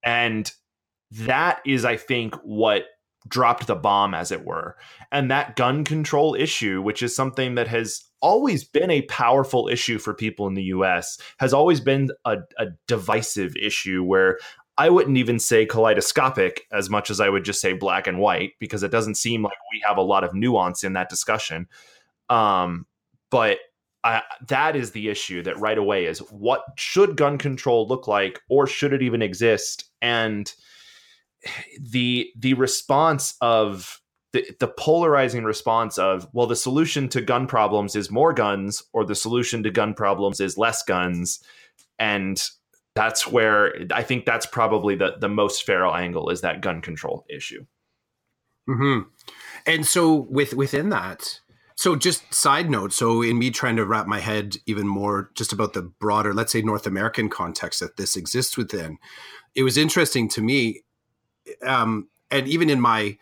and 0.08 0.52
that 1.12 1.60
is 1.66 1.86
i 1.86 1.96
think 1.98 2.36
what 2.44 2.86
dropped 3.28 3.68
the 3.68 3.76
bomb, 3.76 4.14
as 4.14 4.32
it 4.32 4.46
were. 4.46 4.76
And 5.12 5.30
that 5.32 5.56
gun 5.56 5.84
control 5.84 6.36
issue, 6.36 6.82
which 6.82 7.02
is 7.04 7.16
something 7.16 7.56
that 7.56 7.68
has 7.68 8.04
always 8.22 8.64
been 8.64 8.90
a 8.90 9.04
powerful 9.04 9.68
issue 9.68 10.00
for 10.00 10.14
people 10.14 10.48
in 10.48 10.54
the 10.54 10.64
US, 10.64 11.20
has 11.40 11.54
always 11.54 11.80
been 11.80 12.10
a, 12.26 12.38
a 12.58 12.68
divisive 12.88 13.56
issue 13.56 14.04
where 14.04 14.40
I 14.78 14.90
wouldn't 14.90 15.18
even 15.18 15.40
say 15.40 15.66
kaleidoscopic 15.66 16.62
as 16.72 16.90
much 16.90 17.10
as 17.10 17.20
I 17.20 17.30
would 17.30 17.44
just 17.44 17.62
say 17.62 17.74
black 17.74 18.08
and 18.08 18.20
white 18.20 18.54
because 18.60 18.84
it 18.84 18.92
doesn't 18.92 19.16
seem 19.16 19.44
like 19.44 19.58
we 19.74 19.82
have 19.88 19.98
a 19.98 20.04
lot 20.04 20.24
of 20.24 20.34
nuance 20.34 20.84
in 20.84 20.94
that 20.94 21.10
discussion. 21.10 21.68
Um, 22.30 22.86
but 23.32 23.58
That 24.48 24.76
is 24.76 24.92
the 24.92 25.10
issue 25.10 25.42
that 25.44 25.60
right 25.60 25.78
away 25.78 26.06
is 26.06 26.20
what 26.32 26.64
should 26.78 27.18
gun 27.18 27.38
control 27.38 27.88
look 27.88 28.08
like 28.08 28.40
or 28.50 28.68
should 28.68 28.94
it 28.94 29.02
even 29.02 29.22
exist? 29.22 29.86
And 30.02 30.52
the 31.80 32.30
the 32.38 32.54
response 32.56 33.36
of 33.42 34.02
the, 34.34 34.46
the 34.60 34.68
polarizing 34.68 35.44
response 35.44 35.98
of 35.98 36.28
well 36.34 36.48
the 36.48 36.56
solution 36.56 37.08
to 37.10 37.22
gun 37.22 37.48
problems 37.48 37.96
is 37.96 38.12
more 38.12 38.34
guns 38.34 38.84
or 38.94 39.06
the 39.06 39.16
solution 39.16 39.64
to 39.64 39.72
gun 39.72 39.94
problems 39.94 40.40
is 40.40 40.58
less 40.58 40.84
guns. 40.84 41.40
And 42.00 42.42
that's 42.96 43.28
where 43.28 43.76
i 43.92 44.02
think 44.02 44.26
that's 44.26 44.48
probably 44.48 44.96
the 44.96 45.18
the 45.20 45.30
most 45.30 45.64
feral 45.64 45.96
angle 45.96 46.30
is 46.32 46.42
that 46.42 46.62
gun 46.62 46.82
control 46.82 47.26
issue. 47.30 47.66
Hmm 48.68 49.02
and 49.68 49.86
so 49.86 50.14
with 50.16 50.54
within 50.54 50.90
that 50.90 51.40
so 51.78 51.96
just 51.96 52.34
side 52.34 52.70
note 52.70 52.92
so 52.92 53.22
in 53.22 53.40
me 53.40 53.50
trying 53.50 53.78
to 53.78 53.86
wrap 53.86 54.08
my 54.08 54.20
head 54.20 54.58
even 54.66 54.88
more 54.88 55.32
just 55.36 55.54
about 55.54 55.72
the 55.74 55.82
broader 55.82 56.34
let's 56.34 56.52
say 56.52 56.62
north 56.62 56.86
american 56.86 57.30
context 57.30 57.80
that 57.80 57.96
this 57.96 58.18
exists 58.18 58.58
within 58.58 58.98
it 59.56 59.64
was 59.64 59.78
interesting 59.78 60.28
to 60.28 60.42
me 60.42 60.82
um, 61.66 62.10
and 62.30 62.48
even 62.48 62.70
in 62.70 62.82
my 62.82 63.18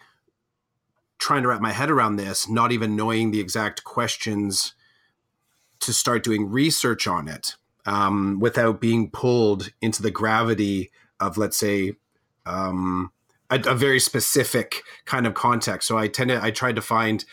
trying 1.18 1.44
to 1.44 1.48
wrap 1.48 1.62
my 1.62 1.72
head 1.72 1.90
around 1.90 2.18
this, 2.18 2.50
not 2.50 2.72
even 2.72 2.96
knowing 2.96 3.32
the 3.32 3.40
exact 3.40 3.84
questions 3.84 4.74
to 5.80 5.94
start 5.94 6.24
doing 6.24 6.50
research 6.50 7.08
on 7.08 7.28
it 7.28 7.56
um, 7.86 8.40
without 8.40 8.82
being 8.82 9.10
pulled 9.10 9.70
into 9.82 10.02
the 10.02 10.12
gravity 10.12 10.92
of, 11.20 11.38
let's 11.38 11.58
say, 11.58 11.94
um, 12.46 13.12
a, 13.50 13.62
a, 13.68 13.76
very 13.76 14.00
specific 14.00 14.82
kind 15.06 15.28
of 15.28 15.34
context. 15.34 15.88
So 15.88 15.98
I 15.98 16.08
tended, 16.08 16.40
I 16.40 16.52
tried 16.52 16.76
to 16.76 16.82
find 16.82 17.24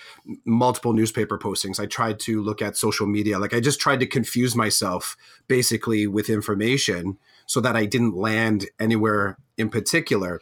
multiple 0.44 0.92
newspaper 0.92 1.38
postings. 1.38 1.80
I 1.80 1.86
tried 1.86 2.20
to 2.20 2.42
look 2.42 2.60
at 2.60 2.76
social 2.76 3.06
media. 3.06 3.38
Like 3.38 3.54
I 3.54 3.60
just 3.60 3.80
tried 3.80 4.00
to 4.00 4.06
confuse 4.06 4.54
myself 4.54 5.16
basically 5.48 6.06
with 6.06 6.28
information 6.28 7.18
so 7.46 7.60
that 7.60 7.76
I 7.76 7.86
didn't 7.86 8.14
land 8.14 8.66
anywhere 8.78 9.38
in 9.56 9.68
particular 9.68 10.40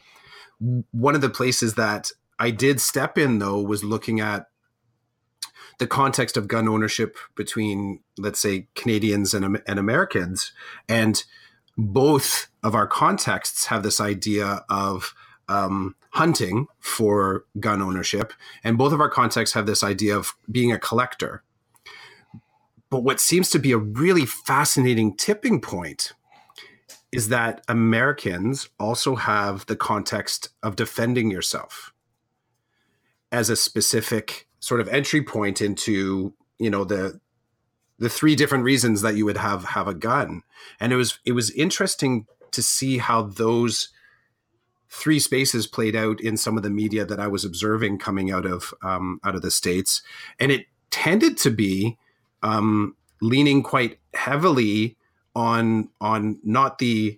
one 0.91 1.15
of 1.15 1.21
the 1.21 1.29
places 1.29 1.75
that 1.75 2.11
I 2.39 2.51
did 2.51 2.79
step 2.79 3.17
in 3.17 3.39
though 3.39 3.59
was 3.59 3.83
looking 3.83 4.19
at 4.19 4.47
the 5.79 5.87
context 5.87 6.37
of 6.37 6.47
gun 6.47 6.67
ownership 6.67 7.17
between, 7.35 8.01
let's 8.17 8.39
say, 8.39 8.67
Canadians 8.75 9.33
and, 9.33 9.61
and 9.67 9.79
Americans. 9.79 10.51
And 10.87 11.23
both 11.77 12.49
of 12.61 12.75
our 12.75 12.85
contexts 12.85 13.65
have 13.67 13.81
this 13.81 13.99
idea 13.99 14.63
of 14.69 15.15
um, 15.51 15.95
hunting 16.11 16.67
for 16.79 17.45
gun 17.59 17.81
ownership, 17.81 18.33
and 18.63 18.77
both 18.77 18.93
of 18.93 19.01
our 19.01 19.09
contexts 19.09 19.53
have 19.53 19.65
this 19.65 19.83
idea 19.83 20.15
of 20.15 20.33
being 20.49 20.71
a 20.71 20.79
collector. 20.79 21.43
But 22.89 23.03
what 23.03 23.19
seems 23.19 23.49
to 23.51 23.59
be 23.59 23.71
a 23.71 23.77
really 23.77 24.25
fascinating 24.25 25.15
tipping 25.15 25.61
point 25.61 26.13
is 27.11 27.29
that 27.29 27.61
Americans 27.67 28.69
also 28.79 29.15
have 29.15 29.65
the 29.65 29.75
context 29.75 30.49
of 30.63 30.75
defending 30.75 31.29
yourself 31.29 31.93
as 33.31 33.49
a 33.49 33.55
specific 33.55 34.47
sort 34.59 34.81
of 34.81 34.87
entry 34.89 35.21
point 35.21 35.61
into 35.61 36.33
you 36.59 36.69
know 36.69 36.83
the 36.83 37.19
the 37.99 38.09
three 38.09 38.35
different 38.35 38.63
reasons 38.63 39.01
that 39.01 39.15
you 39.15 39.25
would 39.25 39.37
have 39.37 39.63
have 39.63 39.87
a 39.87 39.93
gun 39.93 40.43
and 40.79 40.93
it 40.93 40.95
was 40.95 41.19
it 41.25 41.31
was 41.31 41.49
interesting 41.51 42.27
to 42.51 42.61
see 42.61 42.97
how 42.97 43.21
those 43.23 43.89
three 44.91 45.19
spaces 45.19 45.67
played 45.67 45.95
out 45.95 46.19
in 46.19 46.35
some 46.35 46.57
of 46.57 46.63
the 46.63 46.69
media 46.69 47.05
that 47.05 47.19
I 47.19 47.27
was 47.27 47.45
observing 47.45 47.97
coming 47.97 48.29
out 48.29 48.45
of 48.45 48.73
um, 48.83 49.19
out 49.23 49.35
of 49.35 49.41
the 49.41 49.51
states. 49.51 50.01
And 50.39 50.51
it 50.51 50.65
tended 50.91 51.37
to 51.37 51.49
be 51.49 51.97
um, 52.43 52.95
leaning 53.21 53.63
quite 53.63 53.99
heavily 54.13 54.97
on 55.33 55.89
on 56.01 56.39
not 56.43 56.79
the 56.79 57.17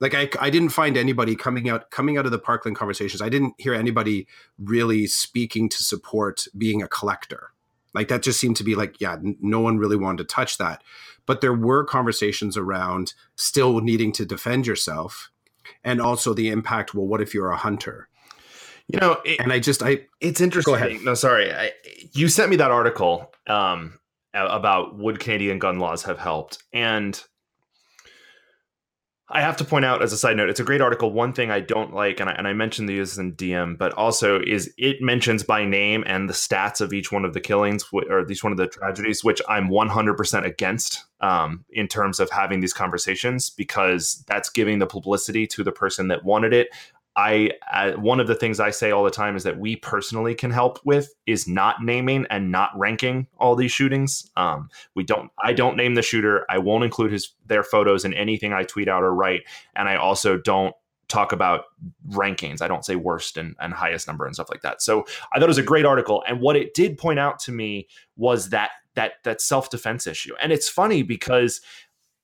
like 0.00 0.14
I, 0.14 0.28
I 0.38 0.50
didn't 0.50 0.68
find 0.68 0.98
anybody 0.98 1.34
coming 1.34 1.70
out 1.70 1.90
coming 1.90 2.18
out 2.18 2.26
of 2.26 2.32
the 2.32 2.38
parkland 2.38 2.76
conversations 2.76 3.22
i 3.22 3.30
didn't 3.30 3.54
hear 3.56 3.72
anybody 3.72 4.26
really 4.58 5.06
speaking 5.06 5.70
to 5.70 5.82
support 5.82 6.46
being 6.56 6.82
a 6.82 6.88
collector. 6.88 7.50
Like 7.94 8.08
that 8.08 8.22
just 8.22 8.38
seemed 8.38 8.56
to 8.56 8.64
be 8.64 8.74
like 8.74 9.00
yeah 9.00 9.16
no 9.22 9.60
one 9.60 9.78
really 9.78 9.96
wanted 9.96 10.18
to 10.28 10.34
touch 10.34 10.58
that. 10.58 10.82
But 11.24 11.40
there 11.40 11.54
were 11.54 11.84
conversations 11.84 12.58
around 12.58 13.14
still 13.36 13.80
needing 13.80 14.12
to 14.12 14.26
defend 14.26 14.66
yourself 14.66 15.30
and 15.82 16.00
also 16.00 16.34
the 16.34 16.48
impact 16.48 16.94
well 16.94 17.06
what 17.06 17.20
if 17.20 17.34
you're 17.34 17.50
a 17.50 17.56
hunter? 17.56 18.08
You 18.88 19.00
know 19.00 19.20
it, 19.24 19.40
and 19.40 19.52
i 19.52 19.58
just 19.58 19.82
i 19.82 20.00
it's 20.20 20.40
interesting. 20.40 21.04
No 21.04 21.14
sorry. 21.14 21.52
I, 21.52 21.72
you 22.12 22.28
sent 22.28 22.50
me 22.50 22.56
that 22.56 22.70
article 22.70 23.32
um 23.46 23.98
about 24.34 24.98
would 24.98 25.20
Canadian 25.20 25.58
gun 25.58 25.78
laws 25.78 26.02
have 26.02 26.18
helped. 26.18 26.62
And 26.72 27.22
I 29.30 29.40
have 29.40 29.56
to 29.56 29.64
point 29.64 29.86
out 29.86 30.02
as 30.02 30.12
a 30.12 30.18
side 30.18 30.36
note, 30.36 30.50
it's 30.50 30.60
a 30.60 30.64
great 30.64 30.82
article. 30.82 31.10
One 31.10 31.32
thing 31.32 31.50
I 31.50 31.60
don't 31.60 31.94
like, 31.94 32.20
and 32.20 32.28
I, 32.28 32.34
and 32.34 32.46
I 32.46 32.52
mentioned 32.52 32.90
these 32.90 33.16
in 33.16 33.34
DM, 33.34 33.78
but 33.78 33.94
also 33.94 34.38
is 34.38 34.72
it 34.76 35.00
mentions 35.00 35.42
by 35.42 35.64
name 35.64 36.04
and 36.06 36.28
the 36.28 36.34
stats 36.34 36.82
of 36.82 36.92
each 36.92 37.10
one 37.10 37.24
of 37.24 37.32
the 37.32 37.40
killings 37.40 37.86
or 37.90 38.30
each 38.30 38.44
one 38.44 38.52
of 38.52 38.58
the 38.58 38.66
tragedies, 38.66 39.24
which 39.24 39.40
I'm 39.48 39.68
100% 39.68 40.44
against 40.44 41.04
um, 41.20 41.64
in 41.70 41.88
terms 41.88 42.20
of 42.20 42.28
having 42.30 42.60
these 42.60 42.74
conversations 42.74 43.48
because 43.48 44.22
that's 44.28 44.50
giving 44.50 44.78
the 44.78 44.86
publicity 44.86 45.46
to 45.48 45.64
the 45.64 45.72
person 45.72 46.08
that 46.08 46.22
wanted 46.22 46.52
it. 46.52 46.68
I 47.16 47.50
uh, 47.72 47.92
one 47.92 48.18
of 48.18 48.26
the 48.26 48.34
things 48.34 48.58
I 48.58 48.70
say 48.70 48.90
all 48.90 49.04
the 49.04 49.10
time 49.10 49.36
is 49.36 49.44
that 49.44 49.58
we 49.58 49.76
personally 49.76 50.34
can 50.34 50.50
help 50.50 50.80
with 50.84 51.14
is 51.26 51.46
not 51.46 51.82
naming 51.82 52.26
and 52.28 52.50
not 52.50 52.70
ranking 52.76 53.28
all 53.38 53.54
these 53.54 53.70
shootings. 53.70 54.30
Um, 54.36 54.68
we 54.94 55.04
don't. 55.04 55.30
I 55.42 55.52
don't 55.52 55.76
name 55.76 55.94
the 55.94 56.02
shooter. 56.02 56.44
I 56.48 56.58
won't 56.58 56.84
include 56.84 57.12
his 57.12 57.32
their 57.46 57.62
photos 57.62 58.04
in 58.04 58.14
anything 58.14 58.52
I 58.52 58.64
tweet 58.64 58.88
out 58.88 59.04
or 59.04 59.14
write, 59.14 59.42
and 59.76 59.88
I 59.88 59.96
also 59.96 60.36
don't 60.36 60.74
talk 61.08 61.32
about 61.32 61.64
rankings. 62.10 62.60
I 62.62 62.68
don't 62.68 62.84
say 62.84 62.96
worst 62.96 63.36
and, 63.36 63.54
and 63.60 63.72
highest 63.72 64.08
number 64.08 64.26
and 64.26 64.34
stuff 64.34 64.50
like 64.50 64.62
that. 64.62 64.82
So 64.82 65.04
I 65.32 65.38
thought 65.38 65.44
it 65.44 65.48
was 65.48 65.58
a 65.58 65.62
great 65.62 65.84
article, 65.84 66.24
and 66.26 66.40
what 66.40 66.56
it 66.56 66.74
did 66.74 66.98
point 66.98 67.20
out 67.20 67.38
to 67.40 67.52
me 67.52 67.86
was 68.16 68.50
that 68.50 68.70
that 68.94 69.14
that 69.22 69.40
self 69.40 69.70
defense 69.70 70.06
issue. 70.08 70.34
And 70.42 70.52
it's 70.52 70.68
funny 70.68 71.02
because 71.02 71.60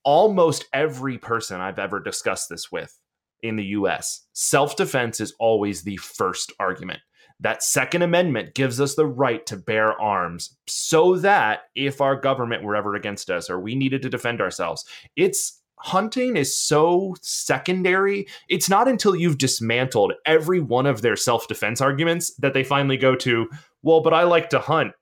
almost 0.03 0.67
every 0.73 1.19
person 1.19 1.61
I've 1.61 1.79
ever 1.79 2.01
discussed 2.01 2.49
this 2.49 2.73
with 2.73 3.00
in 3.43 3.57
the 3.57 3.65
US, 3.67 4.27
self 4.33 4.77
defense 4.77 5.21
is 5.21 5.35
always 5.39 5.83
the 5.83 5.97
first 5.97 6.53
argument. 6.59 7.01
That 7.41 7.63
Second 7.63 8.03
Amendment 8.03 8.55
gives 8.55 8.81
us 8.81 8.95
the 8.95 9.07
right 9.07 9.45
to 9.47 9.57
bear 9.57 9.99
arms 9.99 10.57
so 10.67 11.17
that 11.17 11.61
if 11.75 12.03
our 12.03 12.15
government 12.15 12.63
were 12.63 12.77
ever 12.77 12.95
against 12.95 13.31
us 13.31 13.49
or 13.49 13.59
we 13.59 13.75
needed 13.75 14.03
to 14.03 14.11
defend 14.11 14.43
ourselves, 14.43 14.85
it's 15.17 15.61
hunting 15.81 16.37
is 16.37 16.57
so 16.57 17.17
secondary. 17.23 18.27
It's 18.49 18.69
not 18.69 18.89
until 18.89 19.17
you've 19.17 19.39
dismantled 19.39 20.13
every 20.27 20.61
one 20.61 20.87
of 20.87 21.03
their 21.03 21.17
self 21.17 21.49
defense 21.49 21.81
arguments 21.81 22.35
that 22.37 22.55
they 22.55 22.65
finally 22.65 22.97
go 22.97 23.17
to, 23.17 23.49
well, 23.83 24.01
but 24.01 24.15
I 24.15 24.25
like 24.25 24.51
to 24.51 24.61
hunt. 24.61 24.93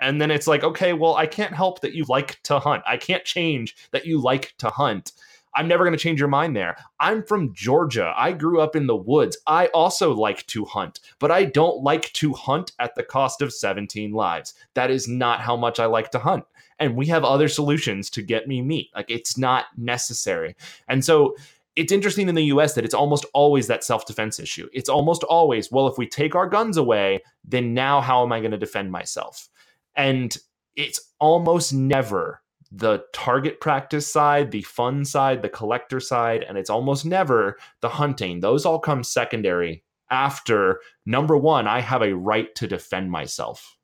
And 0.00 0.20
then 0.20 0.30
it's 0.32 0.48
like, 0.48 0.64
okay, 0.64 0.92
well, 0.92 1.14
I 1.14 1.26
can't 1.26 1.54
help 1.54 1.80
that 1.80 1.94
you 1.94 2.04
like 2.08 2.42
to 2.44 2.58
hunt. 2.58 2.82
I 2.86 2.96
can't 2.96 3.24
change 3.24 3.76
that 3.92 4.04
you 4.04 4.20
like 4.20 4.54
to 4.58 4.68
hunt. 4.68 5.12
I'm 5.54 5.68
never 5.68 5.84
going 5.84 5.96
to 5.96 6.02
change 6.02 6.18
your 6.18 6.28
mind 6.28 6.56
there. 6.56 6.76
I'm 7.00 7.22
from 7.22 7.52
Georgia. 7.54 8.12
I 8.16 8.32
grew 8.32 8.60
up 8.60 8.74
in 8.74 8.86
the 8.86 8.96
woods. 8.96 9.36
I 9.46 9.66
also 9.68 10.12
like 10.12 10.46
to 10.48 10.64
hunt, 10.64 11.00
but 11.18 11.30
I 11.30 11.44
don't 11.44 11.82
like 11.82 12.12
to 12.14 12.32
hunt 12.32 12.72
at 12.78 12.94
the 12.94 13.02
cost 13.02 13.42
of 13.42 13.52
17 13.52 14.12
lives. 14.12 14.54
That 14.74 14.90
is 14.90 15.08
not 15.08 15.40
how 15.40 15.56
much 15.56 15.78
I 15.78 15.86
like 15.86 16.10
to 16.12 16.18
hunt. 16.18 16.44
And 16.78 16.96
we 16.96 17.06
have 17.06 17.24
other 17.24 17.48
solutions 17.48 18.10
to 18.10 18.22
get 18.22 18.48
me 18.48 18.62
meat. 18.62 18.90
Like 18.94 19.10
it's 19.10 19.36
not 19.38 19.66
necessary. 19.76 20.56
And 20.88 21.04
so 21.04 21.36
it's 21.76 21.92
interesting 21.92 22.28
in 22.28 22.34
the 22.34 22.44
US 22.44 22.74
that 22.74 22.84
it's 22.84 22.94
almost 22.94 23.24
always 23.34 23.66
that 23.66 23.84
self 23.84 24.06
defense 24.06 24.38
issue. 24.38 24.68
It's 24.72 24.88
almost 24.88 25.22
always, 25.24 25.70
well, 25.70 25.86
if 25.86 25.98
we 25.98 26.06
take 26.06 26.34
our 26.34 26.48
guns 26.48 26.76
away, 26.76 27.22
then 27.44 27.74
now 27.74 28.00
how 28.00 28.22
am 28.22 28.32
I 28.32 28.40
going 28.40 28.50
to 28.50 28.58
defend 28.58 28.90
myself? 28.90 29.48
And 29.94 30.36
it's 30.76 31.12
almost 31.18 31.72
never 31.72 32.42
the 32.74 33.04
target 33.12 33.60
practice 33.60 34.10
side, 34.10 34.50
the 34.50 34.62
fun 34.62 35.04
side, 35.04 35.42
the 35.42 35.48
collector 35.48 36.00
side, 36.00 36.42
and 36.42 36.56
it's 36.56 36.70
almost 36.70 37.04
never 37.04 37.58
the 37.80 37.90
hunting. 37.90 38.40
Those 38.40 38.64
all 38.64 38.78
come 38.78 39.04
secondary 39.04 39.84
after 40.10 40.80
number 41.06 41.36
one, 41.36 41.66
I 41.66 41.80
have 41.80 42.02
a 42.02 42.14
right 42.14 42.54
to 42.56 42.66
defend 42.66 43.10
myself. 43.10 43.78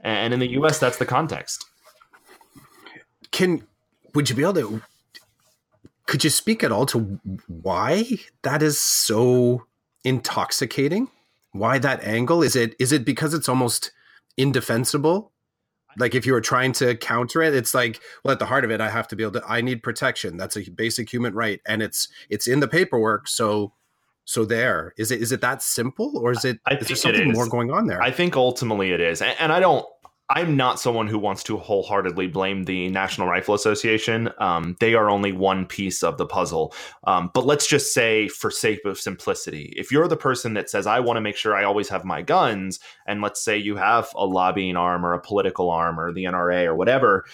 And 0.00 0.32
in 0.32 0.40
the 0.40 0.50
US, 0.60 0.78
that's 0.78 0.98
the 0.98 1.06
context. 1.06 1.64
Can 3.32 3.66
would 4.14 4.28
you 4.28 4.36
be 4.36 4.42
able 4.42 4.54
to 4.54 4.82
could 6.06 6.24
you 6.24 6.30
speak 6.30 6.64
at 6.64 6.72
all 6.72 6.86
to 6.86 7.20
why 7.46 8.04
that 8.42 8.62
is 8.62 8.78
so 8.80 9.66
intoxicating? 10.04 11.08
Why 11.52 11.78
that 11.78 12.02
angle? 12.02 12.42
Is 12.42 12.56
it 12.56 12.74
is 12.78 12.92
it 12.92 13.04
because 13.04 13.34
it's 13.34 13.48
almost 13.48 13.92
indefensible? 14.36 15.32
Like 15.98 16.14
if 16.14 16.26
you 16.26 16.32
were 16.32 16.40
trying 16.40 16.72
to 16.74 16.96
counter 16.96 17.42
it, 17.42 17.54
it's 17.54 17.74
like, 17.74 18.00
well, 18.24 18.32
at 18.32 18.38
the 18.38 18.46
heart 18.46 18.64
of 18.64 18.70
it, 18.70 18.80
I 18.80 18.88
have 18.88 19.08
to 19.08 19.16
be 19.16 19.22
able 19.22 19.40
to 19.40 19.44
I 19.46 19.60
need 19.60 19.82
protection. 19.82 20.36
That's 20.36 20.56
a 20.56 20.68
basic 20.70 21.12
human 21.12 21.34
right. 21.34 21.60
And 21.66 21.82
it's 21.82 22.08
it's 22.28 22.46
in 22.46 22.60
the 22.60 22.68
paperwork. 22.68 23.28
So 23.28 23.72
so 24.24 24.44
there 24.44 24.94
is 24.96 25.10
it 25.10 25.20
is 25.20 25.32
it 25.32 25.40
that 25.40 25.62
simple 25.62 26.16
or 26.18 26.32
is 26.32 26.44
it 26.44 26.60
I 26.66 26.74
is 26.74 26.86
there 26.86 26.96
something 26.96 27.32
more 27.32 27.48
going 27.48 27.70
on 27.70 27.86
there? 27.86 28.00
I 28.02 28.10
think 28.10 28.36
ultimately 28.36 28.92
it 28.92 29.00
is. 29.00 29.20
And, 29.20 29.34
and 29.40 29.52
I 29.52 29.60
don't 29.60 29.86
I'm 30.32 30.56
not 30.56 30.78
someone 30.78 31.08
who 31.08 31.18
wants 31.18 31.42
to 31.44 31.56
wholeheartedly 31.56 32.28
blame 32.28 32.64
the 32.64 32.88
National 32.88 33.26
Rifle 33.26 33.54
Association. 33.54 34.30
Um, 34.38 34.76
they 34.78 34.94
are 34.94 35.10
only 35.10 35.32
one 35.32 35.66
piece 35.66 36.04
of 36.04 36.18
the 36.18 36.26
puzzle. 36.26 36.72
Um, 37.04 37.32
but 37.34 37.46
let's 37.46 37.66
just 37.66 37.92
say, 37.92 38.28
for 38.28 38.48
sake 38.48 38.84
of 38.84 39.00
simplicity, 39.00 39.74
if 39.76 39.90
you're 39.90 40.06
the 40.06 40.16
person 40.16 40.54
that 40.54 40.70
says, 40.70 40.86
I 40.86 41.00
want 41.00 41.16
to 41.16 41.20
make 41.20 41.34
sure 41.34 41.56
I 41.56 41.64
always 41.64 41.88
have 41.88 42.04
my 42.04 42.22
guns, 42.22 42.78
and 43.08 43.20
let's 43.20 43.42
say 43.42 43.58
you 43.58 43.74
have 43.74 44.08
a 44.14 44.24
lobbying 44.24 44.76
arm 44.76 45.04
or 45.04 45.14
a 45.14 45.20
political 45.20 45.68
arm 45.68 45.98
or 45.98 46.12
the 46.12 46.24
NRA 46.24 46.64
or 46.64 46.76
whatever, 46.76 47.24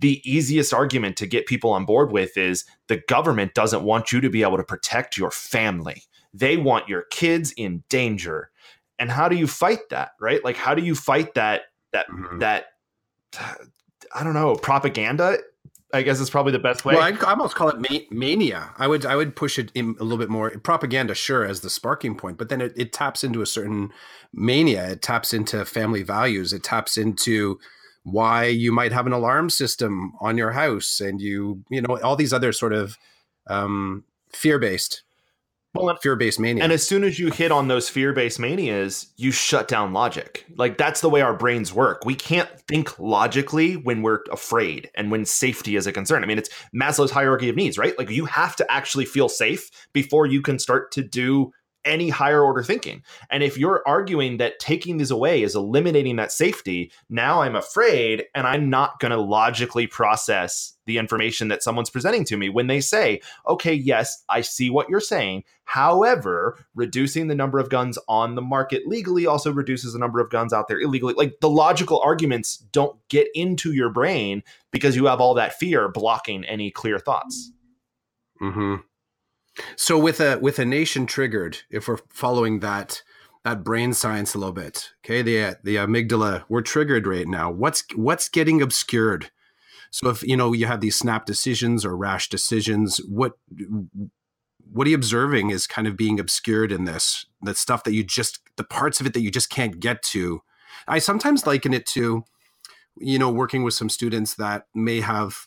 the 0.00 0.20
easiest 0.24 0.74
argument 0.74 1.16
to 1.18 1.26
get 1.28 1.46
people 1.46 1.70
on 1.70 1.84
board 1.84 2.10
with 2.10 2.36
is 2.36 2.64
the 2.88 3.02
government 3.08 3.54
doesn't 3.54 3.84
want 3.84 4.10
you 4.10 4.20
to 4.20 4.28
be 4.28 4.42
able 4.42 4.56
to 4.56 4.64
protect 4.64 5.16
your 5.16 5.30
family. 5.30 6.02
They 6.34 6.56
want 6.56 6.88
your 6.88 7.02
kids 7.10 7.52
in 7.52 7.84
danger. 7.88 8.50
And 8.98 9.12
how 9.12 9.28
do 9.28 9.36
you 9.36 9.46
fight 9.46 9.90
that, 9.90 10.10
right? 10.20 10.44
Like, 10.44 10.56
how 10.56 10.74
do 10.74 10.82
you 10.82 10.96
fight 10.96 11.34
that 11.34 11.62
that 11.92 12.08
mm-hmm. 12.08 12.38
that 12.38 12.66
I 14.14 14.24
don't 14.24 14.34
know 14.34 14.54
propaganda. 14.54 15.38
I 15.94 16.00
guess 16.00 16.20
is 16.20 16.30
probably 16.30 16.52
the 16.52 16.58
best 16.58 16.86
way. 16.86 16.94
Well, 16.94 17.02
I'd 17.02 17.22
almost 17.22 17.54
call 17.54 17.68
it 17.68 17.78
ma- 17.78 18.06
mania. 18.10 18.70
I 18.78 18.86
would 18.86 19.04
I 19.04 19.14
would 19.14 19.36
push 19.36 19.58
it 19.58 19.70
in 19.74 19.94
a 20.00 20.02
little 20.02 20.18
bit 20.18 20.30
more 20.30 20.50
propaganda, 20.50 21.14
sure, 21.14 21.44
as 21.44 21.60
the 21.60 21.68
sparking 21.68 22.16
point, 22.16 22.38
but 22.38 22.48
then 22.48 22.62
it, 22.62 22.72
it 22.76 22.92
taps 22.94 23.22
into 23.22 23.42
a 23.42 23.46
certain 23.46 23.92
mania. 24.32 24.88
It 24.92 25.02
taps 25.02 25.34
into 25.34 25.64
family 25.66 26.02
values. 26.02 26.54
It 26.54 26.64
taps 26.64 26.96
into 26.96 27.58
why 28.04 28.46
you 28.46 28.72
might 28.72 28.92
have 28.92 29.06
an 29.06 29.12
alarm 29.12 29.50
system 29.50 30.14
on 30.18 30.38
your 30.38 30.52
house, 30.52 30.98
and 30.98 31.20
you 31.20 31.62
you 31.68 31.82
know 31.82 31.98
all 32.02 32.16
these 32.16 32.32
other 32.32 32.52
sort 32.52 32.72
of 32.72 32.96
um, 33.48 34.04
fear 34.32 34.58
based 34.58 35.02
well, 35.74 35.96
fear-based 35.96 36.38
mania. 36.38 36.62
And 36.62 36.72
as 36.72 36.86
soon 36.86 37.02
as 37.04 37.18
you 37.18 37.30
hit 37.30 37.50
on 37.50 37.68
those 37.68 37.88
fear-based 37.88 38.38
manias, 38.38 39.12
you 39.16 39.30
shut 39.30 39.68
down 39.68 39.92
logic. 39.92 40.44
Like 40.56 40.76
that's 40.76 41.00
the 41.00 41.08
way 41.08 41.22
our 41.22 41.34
brains 41.34 41.72
work. 41.72 42.04
We 42.04 42.14
can't 42.14 42.48
think 42.68 42.98
logically 42.98 43.74
when 43.76 44.02
we're 44.02 44.20
afraid 44.30 44.90
and 44.94 45.10
when 45.10 45.24
safety 45.24 45.76
is 45.76 45.86
a 45.86 45.92
concern. 45.92 46.22
I 46.22 46.26
mean, 46.26 46.38
it's 46.38 46.50
Maslow's 46.74 47.10
hierarchy 47.10 47.48
of 47.48 47.56
needs, 47.56 47.78
right? 47.78 47.96
Like 47.98 48.10
you 48.10 48.26
have 48.26 48.54
to 48.56 48.70
actually 48.70 49.06
feel 49.06 49.28
safe 49.28 49.70
before 49.92 50.26
you 50.26 50.42
can 50.42 50.58
start 50.58 50.92
to 50.92 51.02
do 51.02 51.52
any 51.84 52.10
higher 52.10 52.42
order 52.42 52.62
thinking. 52.62 53.02
And 53.30 53.42
if 53.42 53.58
you're 53.58 53.82
arguing 53.86 54.36
that 54.36 54.58
taking 54.58 54.98
these 54.98 55.10
away 55.10 55.42
is 55.42 55.56
eliminating 55.56 56.16
that 56.16 56.32
safety, 56.32 56.92
now 57.08 57.42
I'm 57.42 57.56
afraid 57.56 58.24
and 58.34 58.46
I'm 58.46 58.70
not 58.70 59.00
going 59.00 59.10
to 59.10 59.20
logically 59.20 59.86
process 59.86 60.71
the 60.86 60.98
information 60.98 61.48
that 61.48 61.62
someone's 61.62 61.90
presenting 61.90 62.24
to 62.24 62.36
me 62.36 62.48
when 62.48 62.66
they 62.66 62.80
say, 62.80 63.20
okay, 63.46 63.72
yes, 63.72 64.24
I 64.28 64.40
see 64.40 64.70
what 64.70 64.88
you're 64.88 65.00
saying. 65.00 65.44
However, 65.64 66.58
reducing 66.74 67.28
the 67.28 67.34
number 67.34 67.58
of 67.58 67.70
guns 67.70 67.98
on 68.08 68.34
the 68.34 68.42
market 68.42 68.86
legally 68.86 69.26
also 69.26 69.52
reduces 69.52 69.92
the 69.92 69.98
number 69.98 70.20
of 70.20 70.30
guns 70.30 70.52
out 70.52 70.68
there 70.68 70.80
illegally. 70.80 71.14
Like 71.14 71.40
the 71.40 71.50
logical 71.50 72.00
arguments 72.00 72.56
don't 72.56 72.96
get 73.08 73.28
into 73.34 73.72
your 73.72 73.90
brain 73.90 74.42
because 74.70 74.96
you 74.96 75.06
have 75.06 75.20
all 75.20 75.34
that 75.34 75.54
fear 75.54 75.88
blocking 75.88 76.44
any 76.44 76.70
clear 76.70 76.98
thoughts. 76.98 77.52
Mm-hmm. 78.40 78.76
So 79.76 79.98
with 79.98 80.20
a 80.20 80.38
with 80.38 80.58
a 80.58 80.64
nation 80.64 81.06
triggered, 81.06 81.58
if 81.70 81.86
we're 81.86 81.98
following 82.08 82.60
that 82.60 83.02
that 83.44 83.62
brain 83.64 83.92
science 83.92 84.34
a 84.34 84.38
little 84.38 84.52
bit, 84.52 84.90
okay, 85.04 85.22
the 85.22 85.58
the 85.62 85.76
amygdala, 85.76 86.44
we're 86.48 86.62
triggered 86.62 87.06
right 87.06 87.28
now. 87.28 87.50
What's 87.50 87.84
what's 87.94 88.28
getting 88.28 88.62
obscured? 88.62 89.30
So 89.92 90.08
if 90.08 90.24
you 90.24 90.36
know 90.36 90.52
you 90.52 90.66
have 90.66 90.80
these 90.80 90.96
snap 90.96 91.24
decisions 91.24 91.84
or 91.84 91.96
rash 91.96 92.28
decisions, 92.28 92.98
what 93.08 93.34
what 94.72 94.86
are 94.86 94.90
you 94.90 94.96
observing 94.96 95.50
is 95.50 95.68
kind 95.68 95.86
of 95.86 95.96
being 95.96 96.18
obscured 96.18 96.72
in 96.72 96.84
this? 96.84 97.24
That 97.42 97.56
stuff 97.56 97.84
that 97.84 97.92
you 97.92 98.02
just 98.02 98.40
the 98.56 98.64
parts 98.64 99.00
of 99.00 99.06
it 99.06 99.14
that 99.14 99.20
you 99.20 99.30
just 99.30 99.50
can't 99.50 99.78
get 99.78 100.02
to. 100.04 100.42
I 100.88 100.98
sometimes 100.98 101.46
liken 101.46 101.72
it 101.72 101.86
to, 101.88 102.24
you 102.96 103.18
know, 103.18 103.30
working 103.30 103.62
with 103.62 103.74
some 103.74 103.88
students 103.88 104.34
that 104.34 104.66
may 104.74 105.00
have 105.00 105.46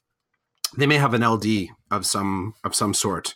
they 0.77 0.87
may 0.87 0.97
have 0.97 1.13
an 1.13 1.27
LD 1.27 1.67
of 1.91 2.05
some 2.05 2.53
of 2.63 2.73
some 2.73 2.93
sort 2.93 3.35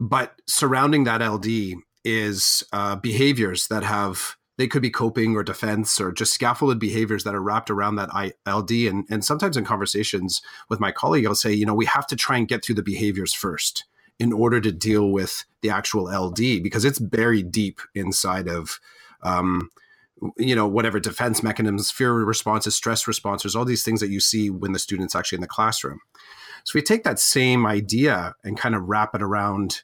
but 0.00 0.40
surrounding 0.46 1.04
that 1.04 1.22
LD 1.22 1.76
is 2.04 2.62
uh, 2.72 2.96
behaviors 2.96 3.68
that 3.68 3.82
have 3.82 4.36
they 4.56 4.68
could 4.68 4.82
be 4.82 4.90
coping 4.90 5.34
or 5.34 5.42
defense 5.42 6.00
or 6.00 6.12
just 6.12 6.32
scaffolded 6.32 6.78
behaviors 6.78 7.24
that 7.24 7.34
are 7.34 7.42
wrapped 7.42 7.70
around 7.70 7.96
that 7.96 8.10
LD. 8.46 8.70
And, 8.88 9.04
and 9.10 9.24
sometimes 9.24 9.56
in 9.56 9.64
conversations 9.64 10.42
with 10.68 10.80
my 10.80 10.92
colleague, 10.92 11.26
I'll 11.26 11.34
say, 11.34 11.52
you 11.52 11.66
know, 11.66 11.74
we 11.74 11.86
have 11.86 12.06
to 12.08 12.16
try 12.16 12.36
and 12.36 12.46
get 12.46 12.64
through 12.64 12.76
the 12.76 12.82
behaviors 12.82 13.32
first 13.32 13.84
in 14.18 14.32
order 14.32 14.60
to 14.60 14.70
deal 14.70 15.10
with 15.10 15.44
the 15.60 15.70
actual 15.70 16.04
LD 16.04 16.62
because 16.62 16.84
it's 16.84 17.00
buried 17.00 17.50
deep 17.50 17.80
inside 17.94 18.48
of, 18.48 18.78
um, 19.22 19.70
you 20.38 20.54
know, 20.54 20.68
whatever 20.68 21.00
defense 21.00 21.42
mechanisms, 21.42 21.90
fear 21.90 22.12
responses, 22.12 22.76
stress 22.76 23.08
responses, 23.08 23.56
all 23.56 23.64
these 23.64 23.82
things 23.82 24.00
that 24.00 24.10
you 24.10 24.20
see 24.20 24.50
when 24.50 24.72
the 24.72 24.78
student's 24.78 25.16
actually 25.16 25.36
in 25.36 25.42
the 25.42 25.48
classroom. 25.48 25.98
So 26.62 26.78
we 26.78 26.82
take 26.82 27.02
that 27.04 27.18
same 27.18 27.66
idea 27.66 28.34
and 28.44 28.56
kind 28.56 28.76
of 28.76 28.88
wrap 28.88 29.14
it 29.14 29.22
around 29.22 29.82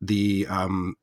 the 0.00 0.46
um, 0.48 0.96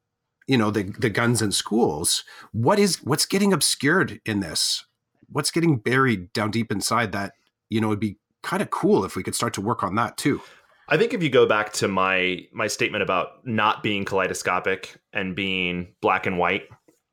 you 0.48 0.58
know 0.58 0.72
the 0.72 0.84
the 0.84 1.10
guns 1.10 1.42
in 1.42 1.52
schools. 1.52 2.24
What 2.52 2.80
is 2.80 3.04
what's 3.04 3.26
getting 3.26 3.54
obscured 3.54 4.22
in 4.26 4.40
this? 4.40 4.86
What's 5.28 5.52
getting 5.52 5.78
buried 5.78 6.32
down 6.34 6.52
deep 6.52 6.72
inside 6.72 7.12
that 7.14 7.34
you 7.70 7.82
know 7.82 7.88
it'd 7.88 8.00
be 8.00 8.18
kind 8.44 8.62
of 8.62 8.70
cool 8.70 9.04
if 9.04 9.16
we 9.16 9.24
could 9.24 9.36
start 9.36 9.54
to 9.56 9.62
work 9.62 9.84
on 9.84 9.96
that 9.96 10.18
too. 10.18 10.40
I 10.88 10.98
think 10.98 11.14
if 11.14 11.24
you 11.24 11.30
go 11.30 11.48
back 11.48 11.74
to 11.74 11.88
my 11.88 12.46
my 12.54 12.68
statement 12.68 13.02
about 13.02 13.46
not 13.46 13.82
being 13.82 14.06
kaleidoscopic 14.06 14.96
and 15.14 15.36
being 15.36 15.96
black 16.00 16.28
and 16.28 16.38
white, 16.38 16.64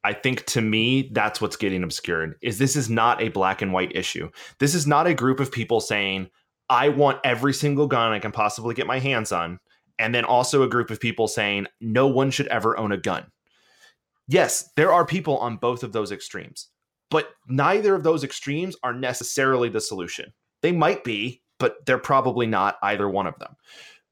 I 0.04 0.12
think 0.12 0.44
to 0.46 0.60
me 0.60 1.10
that's 1.12 1.40
what's 1.40 1.56
getting 1.56 1.82
obscured. 1.82 2.36
Is 2.42 2.58
this 2.58 2.76
is 2.76 2.90
not 2.90 3.22
a 3.22 3.28
black 3.28 3.62
and 3.62 3.72
white 3.72 3.96
issue. 3.96 4.30
This 4.58 4.74
is 4.74 4.86
not 4.86 5.06
a 5.06 5.14
group 5.14 5.40
of 5.40 5.50
people 5.50 5.80
saying 5.80 6.28
I 6.68 6.90
want 6.90 7.20
every 7.24 7.54
single 7.54 7.86
gun 7.86 8.12
I 8.12 8.18
can 8.18 8.32
possibly 8.32 8.74
get 8.74 8.86
my 8.86 8.98
hands 8.98 9.32
on. 9.32 9.58
And 10.02 10.14
then 10.14 10.24
also 10.24 10.62
a 10.62 10.68
group 10.68 10.90
of 10.90 11.00
people 11.00 11.28
saying 11.28 11.66
no 11.80 12.06
one 12.06 12.30
should 12.30 12.48
ever 12.48 12.76
own 12.76 12.92
a 12.92 12.98
gun. 12.98 13.30
Yes, 14.28 14.70
there 14.76 14.92
are 14.92 15.06
people 15.06 15.38
on 15.38 15.56
both 15.56 15.82
of 15.82 15.92
those 15.92 16.12
extremes, 16.12 16.68
but 17.10 17.30
neither 17.48 17.94
of 17.94 18.02
those 18.02 18.24
extremes 18.24 18.76
are 18.82 18.92
necessarily 18.92 19.68
the 19.68 19.80
solution. 19.80 20.32
They 20.62 20.72
might 20.72 21.04
be, 21.04 21.42
but 21.58 21.86
they're 21.86 21.98
probably 21.98 22.46
not 22.46 22.78
either 22.82 23.08
one 23.08 23.26
of 23.26 23.38
them. 23.38 23.54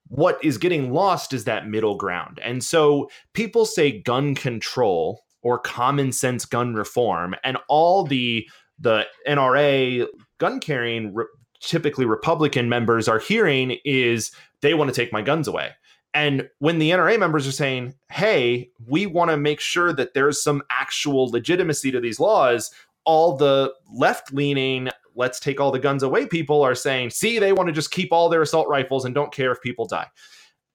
What 0.09 0.43
is 0.45 0.59
getting 0.59 0.93
lost 0.93 1.33
is 1.33 1.45
that 1.45 1.69
middle 1.69 1.97
ground. 1.97 2.41
And 2.43 2.63
so 2.63 3.09
people 3.33 3.65
say 3.65 4.01
gun 4.03 4.35
control 4.35 5.23
or 5.43 5.59
common 5.59 6.13
sense 6.13 6.45
gun 6.45 6.75
reform, 6.75 7.35
and 7.45 7.57
all 7.69 8.05
the 8.05 8.49
the 8.79 9.07
NRA 9.29 10.07
gun 10.39 10.61
carrying 10.61 11.15
typically 11.61 12.07
Republican 12.07 12.69
members 12.69 13.09
are 13.09 13.19
hearing 13.19 13.77
is 13.85 14.33
they 14.63 14.75
want 14.75 14.89
to 14.89 14.95
take 14.95 15.13
my 15.13 15.23
guns 15.23 15.47
away. 15.47 15.71
And 16.13 16.49
when 16.59 16.79
the 16.79 16.91
NRA 16.91 17.19
members 17.19 17.47
are 17.47 17.53
saying, 17.53 17.95
hey, 18.11 18.71
we 18.87 19.07
want 19.07 19.31
to 19.31 19.37
make 19.37 19.61
sure 19.61 19.93
that 19.93 20.13
there's 20.15 20.43
some 20.43 20.63
actual 20.71 21.29
legitimacy 21.31 21.91
to 21.93 22.01
these 22.01 22.19
laws, 22.19 22.73
all 23.05 23.37
the 23.37 23.73
left 23.93 24.33
leaning, 24.33 24.89
let's 25.15 25.39
take 25.39 25.61
all 25.61 25.71
the 25.71 25.79
guns 25.79 26.03
away 26.03 26.27
people 26.27 26.63
are 26.63 26.75
saying, 26.75 27.11
see, 27.11 27.39
they 27.39 27.53
want 27.53 27.69
to 27.69 27.73
just 27.73 27.91
keep 27.91 28.13
all 28.13 28.29
their 28.29 28.43
assault 28.43 28.69
rifles 28.69 29.05
and 29.05 29.15
don't 29.15 29.33
care 29.33 29.53
if 29.53 29.61
people 29.63 29.87
die. 29.87 30.07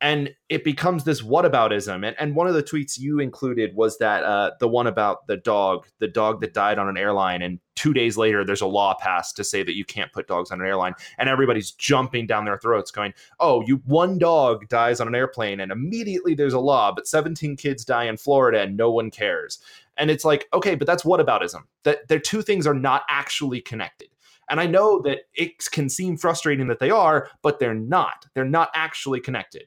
And 0.05 0.29
it 0.49 0.63
becomes 0.63 1.03
this 1.03 1.23
whataboutism. 1.23 2.05
And, 2.05 2.15
and 2.19 2.35
one 2.35 2.45
of 2.45 2.53
the 2.53 2.61
tweets 2.61 2.99
you 2.99 3.19
included 3.19 3.75
was 3.75 3.97
that 3.97 4.23
uh, 4.23 4.51
the 4.59 4.67
one 4.67 4.85
about 4.85 5.25
the 5.25 5.37
dog, 5.37 5.87
the 5.97 6.07
dog 6.07 6.41
that 6.41 6.53
died 6.53 6.77
on 6.77 6.87
an 6.87 6.95
airline, 6.95 7.41
and 7.41 7.59
two 7.75 7.91
days 7.91 8.15
later 8.15 8.45
there's 8.45 8.61
a 8.61 8.67
law 8.67 8.93
passed 8.93 9.35
to 9.37 9.43
say 9.43 9.63
that 9.63 9.75
you 9.75 9.83
can't 9.83 10.13
put 10.13 10.27
dogs 10.27 10.51
on 10.51 10.61
an 10.61 10.67
airline, 10.67 10.93
and 11.17 11.27
everybody's 11.27 11.71
jumping 11.71 12.27
down 12.27 12.45
their 12.45 12.59
throats, 12.59 12.91
going, 12.91 13.15
"Oh, 13.39 13.63
you 13.65 13.77
one 13.85 14.19
dog 14.19 14.69
dies 14.69 15.01
on 15.01 15.07
an 15.07 15.15
airplane, 15.15 15.59
and 15.59 15.71
immediately 15.71 16.35
there's 16.35 16.53
a 16.53 16.59
law, 16.59 16.91
but 16.93 17.07
17 17.07 17.57
kids 17.57 17.83
die 17.83 18.03
in 18.03 18.15
Florida, 18.15 18.61
and 18.61 18.77
no 18.77 18.91
one 18.91 19.09
cares." 19.09 19.57
And 19.97 20.11
it's 20.11 20.25
like, 20.25 20.47
okay, 20.53 20.75
but 20.75 20.85
that's 20.85 21.03
whataboutism. 21.03 21.63
That 21.83 22.09
their 22.09 22.19
two 22.19 22.43
things 22.43 22.67
are 22.67 22.75
not 22.75 23.03
actually 23.09 23.61
connected. 23.61 24.09
And 24.49 24.59
I 24.59 24.67
know 24.67 25.01
that 25.01 25.21
it 25.33 25.53
can 25.71 25.89
seem 25.89 26.17
frustrating 26.17 26.67
that 26.67 26.79
they 26.79 26.91
are, 26.91 27.29
but 27.41 27.59
they're 27.59 27.73
not. 27.73 28.25
They're 28.33 28.45
not 28.45 28.69
actually 28.75 29.19
connected. 29.19 29.63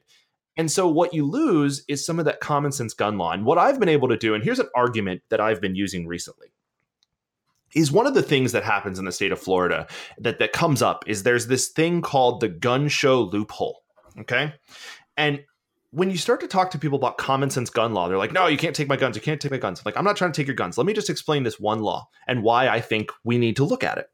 And 0.59 0.69
so 0.69 0.89
what 0.89 1.13
you 1.13 1.25
lose 1.25 1.85
is 1.87 2.05
some 2.05 2.19
of 2.19 2.25
that 2.25 2.41
common 2.41 2.73
sense 2.73 2.93
gun 2.93 3.17
law. 3.17 3.31
And 3.31 3.45
what 3.45 3.57
I've 3.57 3.79
been 3.79 3.87
able 3.87 4.09
to 4.09 4.17
do, 4.17 4.33
and 4.33 4.43
here's 4.43 4.59
an 4.59 4.67
argument 4.75 5.21
that 5.29 5.39
I've 5.39 5.61
been 5.61 5.73
using 5.73 6.05
recently. 6.05 6.47
Is 7.73 7.93
one 7.93 8.05
of 8.05 8.13
the 8.13 8.21
things 8.21 8.51
that 8.51 8.63
happens 8.63 8.99
in 8.99 9.05
the 9.05 9.13
state 9.13 9.31
of 9.31 9.39
Florida 9.39 9.87
that, 10.17 10.39
that 10.39 10.51
comes 10.51 10.81
up 10.81 11.05
is 11.07 11.23
there's 11.23 11.47
this 11.47 11.69
thing 11.69 12.01
called 12.01 12.41
the 12.41 12.49
gun 12.49 12.89
show 12.89 13.21
loophole. 13.21 13.83
Okay. 14.19 14.53
And 15.15 15.45
when 15.91 16.11
you 16.11 16.17
start 16.17 16.41
to 16.41 16.47
talk 16.47 16.71
to 16.71 16.77
people 16.77 16.97
about 16.97 17.17
common 17.17 17.49
sense 17.49 17.69
gun 17.69 17.93
law, 17.93 18.09
they're 18.09 18.17
like, 18.17 18.33
no, 18.33 18.47
you 18.47 18.57
can't 18.57 18.75
take 18.75 18.89
my 18.89 18.97
guns. 18.97 19.15
You 19.15 19.21
can't 19.21 19.39
take 19.39 19.51
my 19.51 19.57
guns. 19.59 19.79
I'm 19.79 19.83
like, 19.85 19.95
I'm 19.95 20.03
not 20.03 20.17
trying 20.17 20.33
to 20.33 20.35
take 20.35 20.47
your 20.47 20.57
guns. 20.57 20.77
Let 20.77 20.87
me 20.87 20.93
just 20.93 21.09
explain 21.09 21.43
this 21.43 21.57
one 21.57 21.79
law 21.79 22.09
and 22.27 22.43
why 22.43 22.67
I 22.67 22.81
think 22.81 23.11
we 23.23 23.37
need 23.37 23.55
to 23.55 23.63
look 23.63 23.85
at 23.85 23.97
it. 23.97 24.07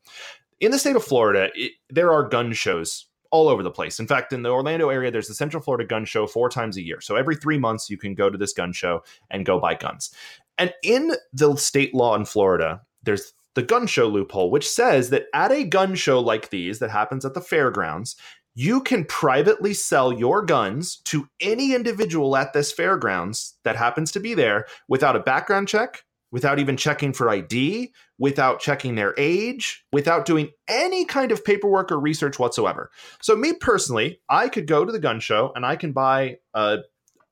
In 0.60 0.70
the 0.70 0.78
state 0.78 0.96
of 0.96 1.04
Florida, 1.04 1.50
it, 1.56 1.72
there 1.90 2.14
are 2.14 2.30
gun 2.30 2.54
shows 2.54 3.08
all 3.36 3.50
over 3.50 3.64
the 3.64 3.72
place. 3.72 4.00
In 4.00 4.08
fact, 4.08 4.32
in 4.32 4.44
the 4.44 4.50
Orlando 4.50 4.88
area, 4.88 5.12
there's 5.12 5.28
the 5.28 5.34
Central 5.34 5.62
Florida 5.62 5.86
Gun 5.86 6.06
Show 6.06 6.26
four 6.26 6.50
times 6.50 6.78
a 6.78 6.82
year. 6.82 7.02
So 7.02 7.18
every 7.18 7.36
three 7.36 7.58
months, 7.58 7.90
you 7.90 7.98
can 7.98 8.16
go 8.16 8.30
to 8.30 8.38
this 8.38 8.54
gun 8.54 8.72
show 8.72 9.04
and 9.30 9.46
go 9.46 9.60
buy 9.60 9.76
guns. 9.76 10.12
And 10.58 10.74
in 10.84 11.12
the 11.34 11.58
state 11.58 11.94
law 11.94 12.16
in 12.16 12.24
Florida, 12.24 12.82
there's 13.04 13.34
the 13.56 13.62
gun 13.62 13.88
show 13.88 14.08
loophole, 14.08 14.52
which 14.52 14.70
says 14.70 15.10
that 15.10 15.26
at 15.34 15.52
a 15.52 15.66
gun 15.66 15.96
show 15.96 16.22
like 16.22 16.50
these 16.50 16.80
that 16.80 16.92
happens 16.92 17.26
at 17.26 17.34
the 17.34 17.42
fairgrounds, 17.42 18.16
you 18.54 18.82
can 18.82 19.04
privately 19.04 19.74
sell 19.74 20.14
your 20.14 20.42
guns 20.42 21.02
to 21.04 21.28
any 21.42 21.76
individual 21.76 22.38
at 22.38 22.54
this 22.54 22.72
fairgrounds 22.72 23.56
that 23.66 23.76
happens 23.76 24.14
to 24.14 24.22
be 24.22 24.34
there 24.34 24.66
without 24.88 25.18
a 25.18 25.22
background 25.22 25.68
check, 25.68 26.06
without 26.32 26.58
even 26.58 26.78
checking 26.78 27.12
for 27.12 27.30
ID, 27.30 27.92
without 28.18 28.60
checking 28.60 28.96
their 28.96 29.14
age, 29.18 29.86
without 29.92 30.26
doing 30.26 30.50
any 30.68 31.06
kind 31.06 31.32
of 31.32 31.44
paperwork 31.44 31.92
or 31.92 32.00
research 32.00 32.40
whatsoever. 32.40 32.90
So, 33.22 33.36
me 33.36 33.54
personally, 33.54 34.20
I 34.30 34.50
could 34.50 34.68
go 34.68 34.86
to 34.86 34.92
the 34.92 35.00
gun 35.00 35.20
show 35.20 35.52
and 35.56 35.66
I 35.66 35.76
can 35.76 35.92
buy 35.92 36.38
a, 36.54 36.80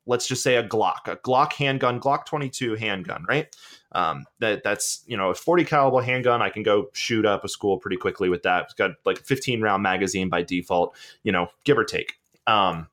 let's 0.05 0.27
just 0.27 0.43
say 0.43 0.55
a 0.55 0.67
Glock, 0.67 1.07
a 1.07 1.15
Glock 1.17 1.53
handgun, 1.53 1.99
Glock 1.99 2.25
22 2.25 2.75
handgun, 2.75 3.25
right? 3.27 3.55
Um, 3.93 4.25
that 4.39 4.63
that's 4.63 5.03
you 5.05 5.15
know 5.15 5.29
a 5.29 5.35
40 5.35 5.65
caliber 5.65 6.01
handgun. 6.01 6.41
I 6.41 6.49
can 6.49 6.63
go 6.63 6.89
shoot 6.93 7.25
up 7.25 7.43
a 7.43 7.47
school 7.47 7.77
pretty 7.77 7.97
quickly 7.97 8.29
with 8.29 8.43
that. 8.43 8.63
It's 8.65 8.73
got 8.73 8.91
like 9.05 9.19
15 9.19 9.61
round 9.61 9.83
magazine 9.83 10.29
by 10.29 10.41
default, 10.41 10.95
you 11.23 11.31
know, 11.31 11.47
give 11.63 11.77
or 11.77 11.83
take. 11.83 12.15
Um, 12.47 12.87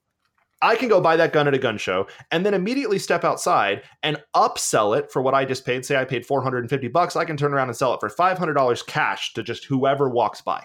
I 0.62 0.76
can 0.76 0.88
go 0.88 1.00
buy 1.00 1.16
that 1.16 1.32
gun 1.32 1.48
at 1.48 1.54
a 1.54 1.58
gun 1.58 1.78
show 1.78 2.06
and 2.30 2.44
then 2.44 2.52
immediately 2.52 2.98
step 2.98 3.24
outside 3.24 3.82
and 4.02 4.22
upsell 4.36 4.98
it 4.98 5.10
for 5.10 5.22
what 5.22 5.34
I 5.34 5.44
just 5.46 5.64
paid. 5.64 5.86
Say 5.86 5.96
I 5.96 6.04
paid 6.04 6.26
450 6.26 6.88
bucks, 6.88 7.16
I 7.16 7.24
can 7.24 7.36
turn 7.36 7.54
around 7.54 7.68
and 7.68 7.76
sell 7.76 7.94
it 7.94 8.00
for 8.00 8.10
$500 8.10 8.86
cash 8.86 9.32
to 9.34 9.42
just 9.42 9.64
whoever 9.64 10.08
walks 10.08 10.42
by. 10.42 10.64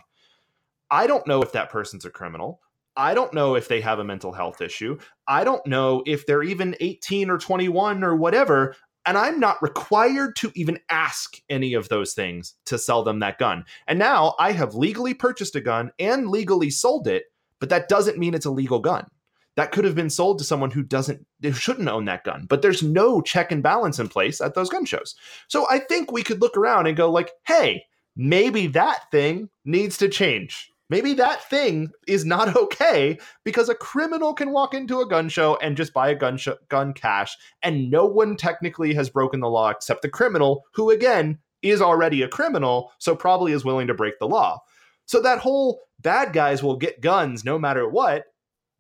I 0.92 1.08
don't 1.08 1.26
know 1.28 1.42
if 1.42 1.54
that 1.54 1.70
person's 1.70 2.06
a 2.06 2.10
criminal. 2.10 2.62
I 2.98 3.14
don't 3.14 3.34
know 3.34 3.56
if 3.56 3.68
they 3.68 3.82
have 3.82 4.00
a 4.00 4.04
mental 4.04 4.34
health 4.34 4.62
issue. 4.62 4.98
I 5.28 5.44
don't 5.44 5.66
know 5.66 6.04
if 6.06 6.26
they're 6.26 6.44
even 6.44 6.76
18 6.80 7.30
or 7.30 7.38
21 7.38 8.04
or 8.04 8.16
whatever. 8.16 8.76
And 9.06 9.18
I'm 9.18 9.40
not 9.40 9.62
required 9.62 10.36
to 10.38 10.52
even 10.56 10.80
ask 10.90 11.38
any 11.50 11.74
of 11.74 11.90
those 11.90 12.14
things 12.14 12.56
to 12.66 12.78
sell 12.78 13.04
them 13.04 13.20
that 13.20 13.38
gun. 13.38 13.66
And 13.88 14.00
now 14.00 14.36
I 14.40 14.52
have 14.54 14.76
legally 14.76 15.14
purchased 15.14 15.56
a 15.56 15.62
gun 15.62 15.92
and 16.00 16.30
legally 16.30 16.70
sold 16.70 17.08
it, 17.08 17.26
but 17.60 17.70
that 17.70 17.88
doesn't 17.88 18.18
mean 18.18 18.34
it's 18.34 18.46
a 18.46 18.52
legal 18.52 18.80
gun 18.80 19.08
that 19.56 19.72
could 19.72 19.86
have 19.86 19.96
been 19.96 20.10
sold 20.10 20.38
to 20.40 20.44
someone 20.44 20.72
who 20.72 20.84
doesn't 20.84 21.26
who 21.42 21.54
shouldn't 21.54 21.90
own 21.90 22.06
that 22.06 22.24
gun. 22.24 22.46
But 22.48 22.62
there's 22.62 22.84
no 22.84 23.22
check 23.22 23.52
and 23.52 23.64
balance 23.64 24.00
in 24.00 24.10
place 24.10 24.42
at 24.42 24.54
those 24.54 24.70
gun 24.70 24.86
shows. 24.86 25.16
So 25.48 25.66
i 25.70 25.80
think 25.80 26.12
we 26.12 26.24
could 26.24 26.42
look 26.42 26.58
around 26.58 26.88
and 26.88 26.98
go 26.98 27.10
like 27.10 27.32
hey 27.46 27.84
maybe 28.16 28.68
that 28.68 29.12
thing 29.12 29.50
needs 29.66 29.98
to 29.98 30.10
change. 30.10 30.72
Maybe 30.88 31.14
that 31.16 31.50
thing 31.50 31.90
is 32.08 32.26
not 32.26 32.56
okay 32.64 33.18
because 33.44 33.70
a 33.70 33.76
criminal 33.76 34.34
can 34.34 34.52
walk 34.52 34.74
into 34.74 35.02
a 35.02 35.08
gun 35.08 35.30
show 35.30 35.58
and 35.62 35.78
just 35.78 35.94
buy 35.94 36.10
a 36.10 36.16
gun 36.16 36.38
sh- 36.38 36.50
gun 36.70 36.94
cash 36.94 37.36
and 37.64 37.90
no 37.90 38.06
one 38.06 38.38
technically 38.38 38.94
has 38.94 39.10
broken 39.10 39.40
the 39.40 39.50
law 39.50 39.70
except 39.70 40.02
the 40.02 40.10
criminal 40.10 40.64
who 40.74 40.92
again 40.92 41.40
is 41.62 41.82
already 41.82 42.22
a 42.22 42.28
criminal 42.28 42.92
so 43.00 43.16
probably 43.16 43.52
is 43.52 43.66
willing 43.66 43.88
to 43.88 43.94
break 43.94 44.20
the 44.20 44.28
law. 44.28 44.60
So 45.08 45.22
that 45.22 45.40
whole 45.40 45.82
bad 46.02 46.34
guys 46.34 46.62
will 46.62 46.78
get 46.78 47.02
guns 47.02 47.44
no 47.44 47.58
matter 47.58 47.90
what 47.90 48.26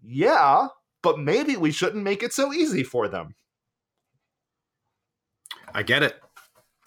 yeah, 0.08 0.68
but 1.02 1.20
maybe 1.20 1.56
we 1.56 1.72
shouldn't 1.72 2.04
make 2.04 2.24
it 2.24 2.34
so 2.34 2.54
easy 2.54 2.84
for 2.84 3.08
them. 3.08 3.36
I 5.74 5.84
get 5.84 6.04
it. 6.04 6.22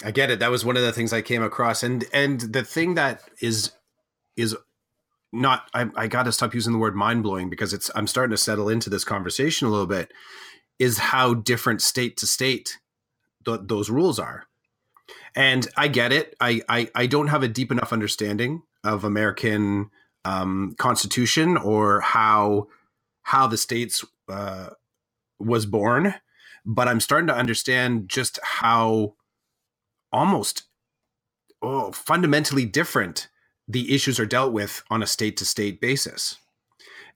I 0.05 0.11
get 0.11 0.31
it. 0.31 0.39
That 0.39 0.51
was 0.51 0.65
one 0.65 0.77
of 0.77 0.83
the 0.83 0.93
things 0.93 1.13
I 1.13 1.23
came 1.23 1.43
across, 1.43 1.83
and 1.83 2.05
and 2.13 2.41
the 2.41 2.65
thing 2.65 2.95
that 2.95 3.23
is 3.41 3.73
is 4.37 4.57
not. 5.33 5.69
I, 5.75 5.91
I 5.97 6.07
got 6.07 6.25
to 6.25 6.33
stop 6.33 6.55
using 6.55 6.73
the 6.73 6.79
word 6.79 6.95
mind 6.95 7.23
blowing 7.23 7.51
because 7.51 7.73
it's. 7.73 7.91
I'm 7.95 8.07
starting 8.07 8.31
to 8.31 8.37
settle 8.37 8.69
into 8.69 8.91
this 8.91 9.05
conversation 9.05 9.67
a 9.67 9.71
little 9.71 9.87
bit. 9.87 10.13
Is 10.79 10.99
how 10.99 11.35
different 11.35 11.83
state 11.83 12.17
to 12.19 12.27
state 12.27 12.79
th- 13.45 13.61
those 13.65 13.91
rules 13.91 14.21
are, 14.21 14.45
and 15.35 15.67
I 15.77 15.89
get 15.89 16.13
it. 16.13 16.37
I, 16.41 16.63
I 16.69 16.89
I 16.95 17.07
don't 17.07 17.27
have 17.29 17.43
a 17.43 17.49
deep 17.49 17.73
enough 17.73 17.93
understanding 17.93 18.63
of 18.85 19.03
American 19.03 19.91
um, 20.25 20.77
Constitution 20.79 21.57
or 21.57 22.01
how 22.01 22.69
how 23.29 23.47
the 23.47 23.59
states 23.59 24.03
uh, 24.31 24.71
was 25.39 25.67
born, 25.67 26.15
but 26.65 26.89
I'm 26.89 26.99
starting 26.99 27.27
to 27.27 27.37
understand 27.37 28.09
just 28.09 28.39
how 28.43 29.17
almost 30.11 30.63
oh, 31.61 31.93
fundamentally 31.93 32.65
different 32.65 33.29
the 33.69 33.95
issues 33.95 34.19
are 34.19 34.25
dealt 34.25 34.55
with 34.55 34.83
on 34.89 35.03
a 35.03 35.07
state 35.07 35.37
to 35.37 35.45
state 35.45 35.79
basis. 35.79 36.39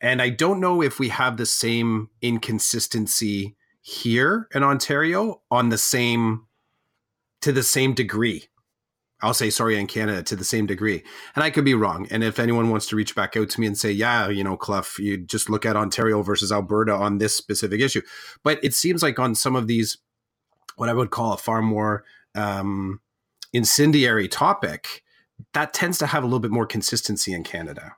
And 0.03 0.21
I 0.21 0.29
don't 0.29 0.61
know 0.61 0.83
if 0.83 0.99
we 0.99 1.09
have 1.09 1.39
the 1.39 1.47
same 1.47 2.11
inconsistency 2.21 3.57
here 3.81 4.49
in 4.55 4.63
Ontario 4.63 5.41
on 5.51 5.71
the 5.71 5.79
same 5.79 6.45
to 7.41 7.53
the 7.53 7.63
same 7.63 7.95
degree. 7.95 8.49
I'll 9.23 9.35
say 9.35 9.51
sorry 9.51 9.79
in 9.79 9.87
Canada 9.87 10.23
to 10.25 10.37
the 10.37 10.45
same 10.45 10.67
degree. 10.67 11.03
And 11.37 11.45
I 11.45 11.51
could 11.51 11.65
be 11.65 11.75
wrong. 11.75 12.09
And 12.11 12.25
if 12.25 12.41
anyone 12.41 12.71
wants 12.71 12.87
to 12.89 12.97
reach 12.97 13.15
back 13.15 13.37
out 13.37 13.49
to 13.51 13.61
me 13.61 13.69
and 13.69 13.79
say, 13.79 13.93
yeah, 13.93 14.29
you 14.29 14.43
know, 14.43 14.57
Clough, 14.57 14.99
you 14.99 15.17
just 15.17 15.49
look 15.49 15.65
at 15.65 15.77
Ontario 15.77 16.23
versus 16.23 16.51
Alberta 16.51 16.93
on 16.93 17.19
this 17.19 17.37
specific 17.37 17.81
issue. 17.81 18.03
But 18.43 18.59
it 18.65 18.75
seems 18.75 19.03
like 19.03 19.21
on 19.21 19.37
some 19.37 19.55
of 19.55 19.69
these, 19.69 19.99
what 20.77 20.89
I 20.89 20.93
would 20.93 21.11
call 21.11 21.33
a 21.33 21.37
far 21.37 21.63
more 21.63 22.05
um, 22.35 23.01
incendiary 23.53 24.27
topic, 24.27 25.03
that 25.55 25.73
tends 25.73 25.99
to 25.99 26.07
have 26.07 26.25
a 26.25 26.27
little 26.27 26.41
bit 26.41 26.51
more 26.51 26.67
consistency 26.67 27.33
in 27.33 27.45
Canada. 27.45 27.97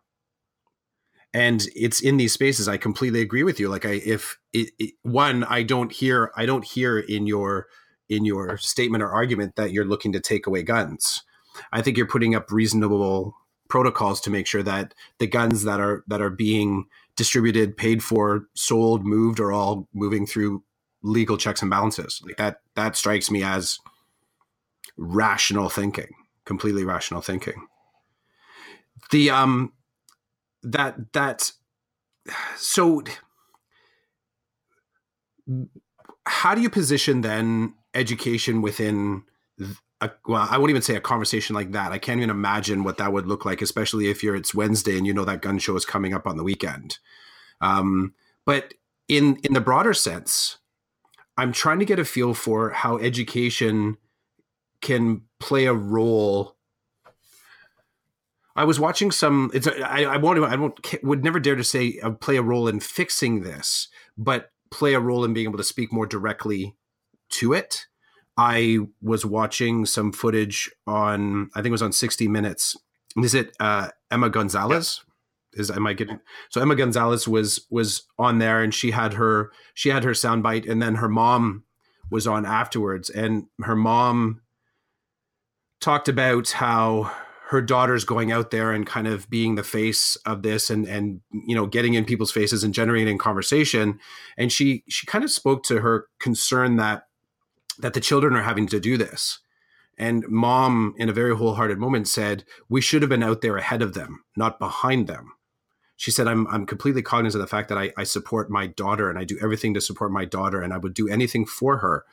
And 1.33 1.67
it's 1.75 2.01
in 2.01 2.17
these 2.17 2.33
spaces. 2.33 2.69
I 2.69 2.77
completely 2.77 3.21
agree 3.21 3.43
with 3.43 3.59
you. 3.59 3.69
Like 3.69 3.85
I, 3.85 4.01
if 4.05 4.39
it, 4.53 4.71
it, 4.79 4.95
one, 5.03 5.43
I 5.45 5.63
don't 5.63 5.91
hear, 5.91 6.31
I 6.37 6.47
don't 6.47 6.65
hear 6.65 6.99
in 6.99 7.27
your 7.27 7.67
in 8.09 8.25
your 8.25 8.57
statement 8.59 9.03
or 9.03 9.11
argument 9.11 9.57
that 9.57 9.73
you're 9.73 9.85
looking 9.85 10.13
to 10.13 10.21
take 10.21 10.47
away 10.47 10.63
guns. 10.63 11.23
I 11.73 11.83
think 11.83 11.97
you're 11.97 12.07
putting 12.07 12.35
up 12.35 12.51
reasonable 12.51 13.35
protocols 13.69 14.21
to 14.23 14.31
make 14.31 14.47
sure 14.47 14.63
that 14.63 14.95
the 15.19 15.27
guns 15.27 15.65
that 15.65 15.81
are 15.81 16.05
that 16.09 16.21
are 16.21 16.31
being 16.31 16.87
distributed, 17.17 17.77
paid 17.77 18.03
for, 18.03 18.47
sold, 18.55 19.07
moved 19.07 19.41
are 19.41 19.53
all 19.53 19.89
moving 19.95 20.27
through 20.27 20.63
legal 21.03 21.37
checks 21.37 21.63
and 21.63 21.71
balances. 21.71 22.21
Like 22.25 22.37
that 22.37 22.61
that 22.75 22.97
strikes 22.97 23.31
me 23.31 23.43
as 23.43 23.79
rational 24.97 25.69
thinking, 25.69 26.11
completely 26.45 26.85
rational 26.85 27.21
thinking. 27.21 27.67
The 29.11 29.31
um 29.31 29.73
that 30.63 31.13
that 31.13 31.53
so 32.57 33.03
how 36.27 36.55
do 36.55 36.63
you 36.63 36.71
position 36.71 37.21
then 37.21 37.75
education 37.95 38.63
within 38.63 39.25
a, 40.01 40.11
well, 40.27 40.47
I 40.51 40.59
won't 40.59 40.71
even 40.71 40.83
say 40.83 40.97
a 40.97 41.01
conversation 41.01 41.55
like 41.55 41.73
that. 41.73 41.93
I 41.93 41.99
can't 41.99 42.19
even 42.19 42.31
imagine 42.31 42.85
what 42.85 42.99
that 42.99 43.13
would 43.13 43.27
look 43.27 43.45
like, 43.45 43.63
especially 43.63 44.09
if 44.09 44.23
you're 44.23 44.37
it's 44.37 44.55
Wednesday 44.55 44.97
and 44.99 45.07
you 45.07 45.15
know 45.15 45.25
that 45.25 45.43
gun 45.43 45.59
show 45.59 45.77
is 45.77 45.85
coming 45.85 46.13
up 46.13 46.27
on 46.27 46.37
the 46.37 46.45
weekend. 46.45 46.99
Um, 47.61 48.15
but 48.45 48.75
in 49.09 49.37
in 49.45 49.53
the 49.53 49.61
broader 49.61 49.95
sense, 49.95 50.59
I'm 51.37 51.53
trying 51.53 51.79
to 51.79 51.85
get 51.85 51.99
a 51.99 52.05
feel 52.05 52.35
for 52.35 52.71
how 52.71 52.99
education 52.99 53.97
can 54.81 55.23
play 55.39 55.67
a 55.67 55.73
role 55.73 56.55
I 58.57 58.65
was 58.65 58.79
watching 58.79 59.11
some. 59.11 59.51
It's 59.53 59.67
I, 59.67 60.05
I 60.05 60.17
won't. 60.17 60.43
I 60.45 60.57
won't. 60.57 61.03
Would 61.03 61.25
never 61.25 61.41
dare 61.41 61.57
to 61.57 61.65
say 61.65 61.99
uh, 62.03 62.11
play 62.11 62.37
a 62.37 62.43
role 62.43 62.69
in 62.69 62.81
fixing 62.81 63.41
this, 63.41 63.89
but 64.17 64.53
play 64.71 64.95
a 64.95 65.01
role 65.01 65.25
in 65.25 65.35
being 65.35 65.49
able 65.49 65.59
to 65.59 65.65
speak 65.65 65.93
more 65.93 66.07
directly 66.07 66.77
to 67.35 67.53
it. 67.53 67.87
I 68.37 68.79
was 69.01 69.25
watching 69.25 69.87
some 69.87 70.13
footage 70.13 70.71
on. 70.87 71.51
I 71.55 71.59
think 71.59 71.69
it 71.69 71.73
was 71.73 71.83
on 71.83 71.93
60 71.93 72.27
Minutes. 72.29 72.77
Is 73.17 73.35
it 73.35 73.55
uh, 73.61 73.89
Emma 74.11 74.29
Gonzalez? 74.29 75.01
Yep. 75.01 75.61
Is 75.61 75.71
am 75.71 75.87
I 75.87 75.93
getting 75.93 76.19
so? 76.51 76.61
Emma 76.61 76.75
Gonzalez 76.75 77.29
was 77.29 77.65
was 77.71 78.09
on 78.19 78.39
there, 78.39 78.61
and 78.61 78.75
she 78.75 78.91
had 78.91 79.13
her 79.15 79.53
she 79.73 79.91
had 79.91 80.03
her 80.03 80.11
soundbite, 80.11 80.69
and 80.69 80.83
then 80.83 80.97
her 80.97 81.09
mom 81.09 81.63
was 82.11 82.27
on 82.27 82.45
afterwards, 82.45 83.09
and 83.09 83.45
her 83.63 83.77
mom 83.77 84.41
talked 85.81 86.09
about 86.09 86.51
how 86.51 87.13
her 87.49 87.61
daughter's 87.61 88.05
going 88.05 88.33
out 88.33 88.51
there 88.51 88.73
and 88.73 88.87
kind 88.87 89.07
of 89.07 89.29
being 89.29 89.55
the 89.55 89.63
face 89.63 90.17
of 90.27 90.43
this 90.43 90.71
and 90.71 90.89
and 90.89 91.21
you 91.31 91.55
know 91.55 91.67
getting 91.67 91.95
in 91.95 92.05
people's 92.05 92.33
faces 92.33 92.65
and 92.65 92.73
generating 92.73 93.19
conversation 93.19 93.99
and 94.39 94.51
she 94.51 94.83
she 94.89 95.07
kind 95.07 95.23
of 95.23 95.31
spoke 95.31 95.63
to 95.63 95.81
her 95.81 96.07
concern 96.19 96.77
that 96.77 97.05
that 97.79 97.95
the 97.95 98.01
children 98.01 98.35
are 98.35 98.43
having 98.43 98.67
to 98.67 98.81
do 98.81 98.97
this 98.97 99.41
and 99.97 100.27
mom 100.29 100.95
in 100.97 101.09
a 101.09 101.13
very 101.13 101.35
wholehearted 101.35 101.79
moment 101.79 102.09
said 102.09 102.45
we 102.69 102.81
should 102.81 103.03
have 103.03 103.09
been 103.09 103.23
out 103.23 103.41
there 103.41 103.57
ahead 103.57 103.83
of 103.83 103.95
them 103.95 104.25
not 104.37 104.59
behind 104.59 105.07
them 105.07 105.33
she 105.97 106.11
said 106.11 106.27
i'm 106.27 106.47
i'm 106.49 106.67
completely 106.67 107.03
cognizant 107.03 107.43
of 107.43 107.49
the 107.49 107.57
fact 107.57 107.69
that 107.69 107.79
i, 107.79 107.93
I 107.97 108.05
support 108.05 108.51
my 108.51 108.67
daughter 108.67 109.09
and 109.09 109.19
i 109.19 109.25
do 109.25 109.39
everything 109.43 109.75
to 109.75 109.81
support 109.81 110.11
my 110.11 110.25
daughter 110.25 110.61
and 110.61 110.73
i 110.73 110.79
would 110.79 110.95
do 110.95 111.09
anything 111.09 111.47
for 111.47 111.79
her 111.79 112.05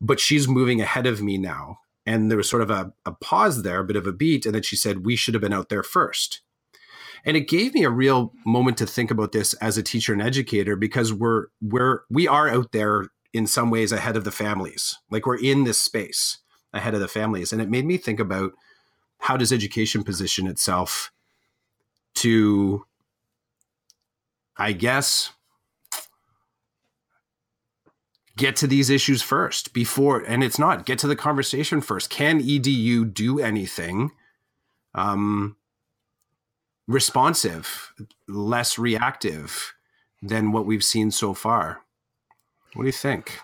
but 0.00 0.20
she's 0.20 0.48
moving 0.48 0.80
ahead 0.80 1.06
of 1.06 1.22
me 1.22 1.38
now 1.38 1.78
and 2.08 2.30
there 2.30 2.38
was 2.38 2.48
sort 2.48 2.62
of 2.62 2.70
a, 2.70 2.90
a 3.04 3.12
pause 3.12 3.62
there, 3.62 3.80
a 3.80 3.84
bit 3.84 3.96
of 3.96 4.06
a 4.06 4.12
beat. 4.12 4.46
And 4.46 4.54
then 4.54 4.62
she 4.62 4.76
said, 4.76 5.04
We 5.04 5.14
should 5.14 5.34
have 5.34 5.42
been 5.42 5.52
out 5.52 5.68
there 5.68 5.82
first. 5.82 6.40
And 7.22 7.36
it 7.36 7.48
gave 7.48 7.74
me 7.74 7.84
a 7.84 7.90
real 7.90 8.32
moment 8.46 8.78
to 8.78 8.86
think 8.86 9.10
about 9.10 9.32
this 9.32 9.52
as 9.54 9.76
a 9.76 9.82
teacher 9.82 10.14
and 10.14 10.22
educator 10.22 10.74
because 10.74 11.12
we're 11.12 11.48
we're 11.60 12.02
we 12.08 12.26
are 12.26 12.48
out 12.48 12.72
there 12.72 13.08
in 13.38 13.46
some 13.46 13.70
ways 13.70 13.92
ahead 13.92 14.16
of 14.16 14.24
the 14.24 14.32
families. 14.32 14.98
Like 15.10 15.24
we're 15.24 15.38
in 15.38 15.62
this 15.62 15.78
space 15.78 16.38
ahead 16.72 16.92
of 16.92 17.00
the 17.00 17.08
families. 17.08 17.52
And 17.52 17.62
it 17.62 17.70
made 17.70 17.86
me 17.86 17.96
think 17.96 18.18
about 18.18 18.52
how 19.20 19.36
does 19.36 19.52
education 19.52 20.02
position 20.02 20.46
itself 20.48 21.12
to 22.16 22.84
I 24.56 24.72
guess 24.72 25.30
get 28.36 28.56
to 28.56 28.66
these 28.66 28.90
issues 28.90 29.22
first 29.22 29.72
before 29.72 30.20
and 30.20 30.42
it's 30.42 30.58
not 30.58 30.84
get 30.84 30.98
to 31.00 31.08
the 31.08 31.16
conversation 31.16 31.80
first 31.80 32.08
can 32.08 32.40
edu 32.40 33.12
do 33.12 33.40
anything 33.40 34.12
um 34.94 35.56
responsive 36.86 37.92
less 38.28 38.78
reactive 38.78 39.74
than 40.22 40.52
what 40.52 40.66
we've 40.66 40.84
seen 40.84 41.10
so 41.10 41.34
far 41.34 41.82
what 42.74 42.82
do 42.82 42.88
you 42.88 42.92
think 42.92 43.38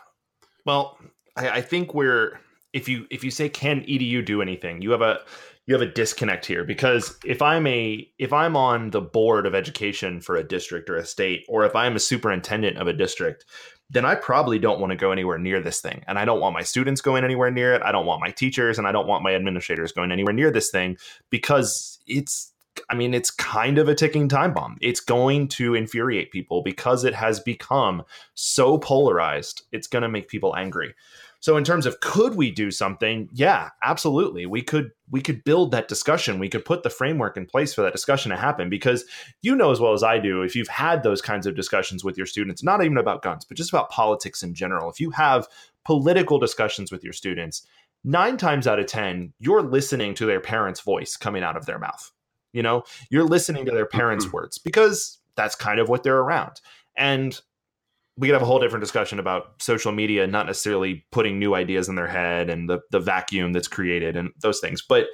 well 0.64 0.98
I, 1.36 1.50
I 1.50 1.60
think 1.60 1.94
we're 1.94 2.40
if 2.72 2.88
you 2.88 3.06
if 3.10 3.24
you 3.24 3.30
say 3.30 3.48
can 3.48 3.80
edu 3.82 4.24
do 4.24 4.42
anything 4.42 4.82
you 4.82 4.90
have 4.90 5.02
a 5.02 5.20
you 5.66 5.74
have 5.74 5.82
a 5.82 5.90
disconnect 5.90 6.44
here 6.44 6.64
because 6.64 7.16
if 7.24 7.40
i'm 7.40 7.66
a 7.66 8.06
if 8.18 8.32
i'm 8.32 8.56
on 8.56 8.90
the 8.90 9.00
board 9.00 9.46
of 9.46 9.54
education 9.54 10.20
for 10.20 10.36
a 10.36 10.44
district 10.44 10.90
or 10.90 10.96
a 10.96 11.06
state 11.06 11.44
or 11.48 11.64
if 11.64 11.74
i'm 11.74 11.96
a 11.96 12.00
superintendent 12.00 12.76
of 12.78 12.86
a 12.86 12.92
district 12.92 13.44
then 13.90 14.04
I 14.04 14.14
probably 14.14 14.58
don't 14.58 14.80
want 14.80 14.90
to 14.92 14.96
go 14.96 15.12
anywhere 15.12 15.38
near 15.38 15.60
this 15.60 15.80
thing. 15.80 16.02
And 16.06 16.18
I 16.18 16.24
don't 16.24 16.40
want 16.40 16.54
my 16.54 16.62
students 16.62 17.00
going 17.00 17.22
anywhere 17.22 17.50
near 17.50 17.74
it. 17.74 17.82
I 17.82 17.92
don't 17.92 18.06
want 18.06 18.20
my 18.20 18.30
teachers 18.30 18.78
and 18.78 18.86
I 18.86 18.92
don't 18.92 19.06
want 19.06 19.22
my 19.22 19.34
administrators 19.34 19.92
going 19.92 20.10
anywhere 20.10 20.32
near 20.32 20.50
this 20.50 20.70
thing 20.70 20.96
because 21.30 21.98
it's 22.06 22.53
I 22.88 22.94
mean, 22.94 23.14
it's 23.14 23.30
kind 23.30 23.78
of 23.78 23.88
a 23.88 23.94
ticking 23.94 24.28
time 24.28 24.52
bomb. 24.52 24.78
It's 24.80 25.00
going 25.00 25.48
to 25.48 25.74
infuriate 25.74 26.32
people 26.32 26.62
because 26.62 27.04
it 27.04 27.14
has 27.14 27.40
become 27.40 28.02
so 28.34 28.78
polarized. 28.78 29.62
It's 29.72 29.86
going 29.86 30.02
to 30.02 30.08
make 30.08 30.28
people 30.28 30.56
angry. 30.56 30.94
So 31.44 31.58
in 31.58 31.64
terms 31.64 31.84
of 31.84 32.00
could 32.00 32.36
we 32.36 32.50
do 32.50 32.70
something? 32.70 33.28
Yeah, 33.30 33.68
absolutely. 33.82 34.46
We 34.46 34.62
could 34.62 34.92
we 35.10 35.20
could 35.20 35.44
build 35.44 35.72
that 35.72 35.88
discussion. 35.88 36.38
We 36.38 36.48
could 36.48 36.64
put 36.64 36.82
the 36.82 36.88
framework 36.88 37.36
in 37.36 37.44
place 37.44 37.74
for 37.74 37.82
that 37.82 37.92
discussion 37.92 38.30
to 38.30 38.36
happen 38.38 38.70
because 38.70 39.04
you 39.42 39.54
know 39.54 39.70
as 39.70 39.78
well 39.78 39.92
as 39.92 40.02
I 40.02 40.18
do 40.18 40.40
if 40.40 40.56
you've 40.56 40.68
had 40.68 41.02
those 41.02 41.20
kinds 41.20 41.46
of 41.46 41.54
discussions 41.54 42.02
with 42.02 42.16
your 42.16 42.24
students, 42.24 42.62
not 42.62 42.82
even 42.82 42.96
about 42.96 43.20
guns, 43.20 43.44
but 43.44 43.58
just 43.58 43.68
about 43.68 43.90
politics 43.90 44.42
in 44.42 44.54
general. 44.54 44.90
If 44.90 45.00
you 45.00 45.10
have 45.10 45.46
political 45.84 46.38
discussions 46.38 46.90
with 46.90 47.04
your 47.04 47.12
students, 47.12 47.66
9 48.04 48.38
times 48.38 48.66
out 48.66 48.78
of 48.78 48.86
10, 48.86 49.34
you're 49.38 49.62
listening 49.62 50.14
to 50.14 50.24
their 50.24 50.40
parents' 50.40 50.80
voice 50.80 51.14
coming 51.14 51.42
out 51.42 51.58
of 51.58 51.66
their 51.66 51.78
mouth. 51.78 52.10
You 52.54 52.62
know, 52.62 52.84
you're 53.10 53.24
listening 53.24 53.66
to 53.66 53.72
their 53.72 53.86
parents' 53.86 54.24
mm-hmm. 54.24 54.36
words 54.36 54.58
because 54.58 55.18
that's 55.36 55.54
kind 55.54 55.78
of 55.80 55.88
what 55.88 56.02
they're 56.02 56.18
around. 56.18 56.60
And 56.96 57.38
we 58.16 58.28
could 58.28 58.34
have 58.34 58.42
a 58.42 58.46
whole 58.46 58.60
different 58.60 58.82
discussion 58.82 59.18
about 59.18 59.60
social 59.60 59.92
media 59.92 60.26
not 60.26 60.46
necessarily 60.46 61.04
putting 61.10 61.38
new 61.38 61.54
ideas 61.54 61.88
in 61.88 61.94
their 61.94 62.06
head 62.06 62.48
and 62.48 62.68
the 62.68 62.80
the 62.90 63.00
vacuum 63.00 63.52
that's 63.52 63.68
created 63.68 64.16
and 64.16 64.30
those 64.40 64.60
things 64.60 64.82
but 64.82 65.08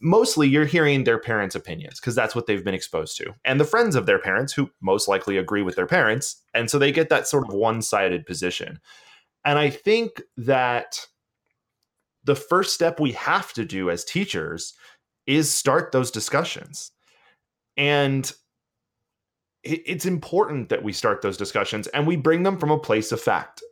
mostly 0.00 0.46
you're 0.46 0.66
hearing 0.66 1.04
their 1.04 1.18
parents 1.18 1.54
opinions 1.54 2.00
because 2.00 2.14
that's 2.14 2.34
what 2.34 2.46
they've 2.46 2.64
been 2.64 2.74
exposed 2.74 3.16
to 3.16 3.32
and 3.44 3.60
the 3.60 3.64
friends 3.64 3.96
of 3.96 4.06
their 4.06 4.18
parents 4.18 4.52
who 4.52 4.70
most 4.80 5.08
likely 5.08 5.36
agree 5.36 5.62
with 5.62 5.76
their 5.76 5.86
parents 5.86 6.42
and 6.54 6.70
so 6.70 6.78
they 6.78 6.92
get 6.92 7.08
that 7.08 7.26
sort 7.26 7.46
of 7.46 7.54
one-sided 7.54 8.26
position 8.26 8.78
and 9.44 9.58
i 9.58 9.70
think 9.70 10.22
that 10.36 11.06
the 12.24 12.34
first 12.34 12.74
step 12.74 12.98
we 12.98 13.12
have 13.12 13.52
to 13.52 13.64
do 13.64 13.88
as 13.88 14.04
teachers 14.04 14.74
is 15.26 15.52
start 15.52 15.92
those 15.92 16.10
discussions 16.10 16.92
and 17.76 18.32
it's 19.62 20.06
important 20.06 20.68
that 20.68 20.84
we 20.84 20.92
start 20.92 21.22
those 21.22 21.36
discussions 21.36 21.86
and 21.88 22.06
we 22.06 22.16
bring 22.16 22.44
them 22.44 22.58
from 22.58 22.70
a 22.70 22.78
place 22.78 23.10
of 23.12 23.20
fact. 23.20 23.62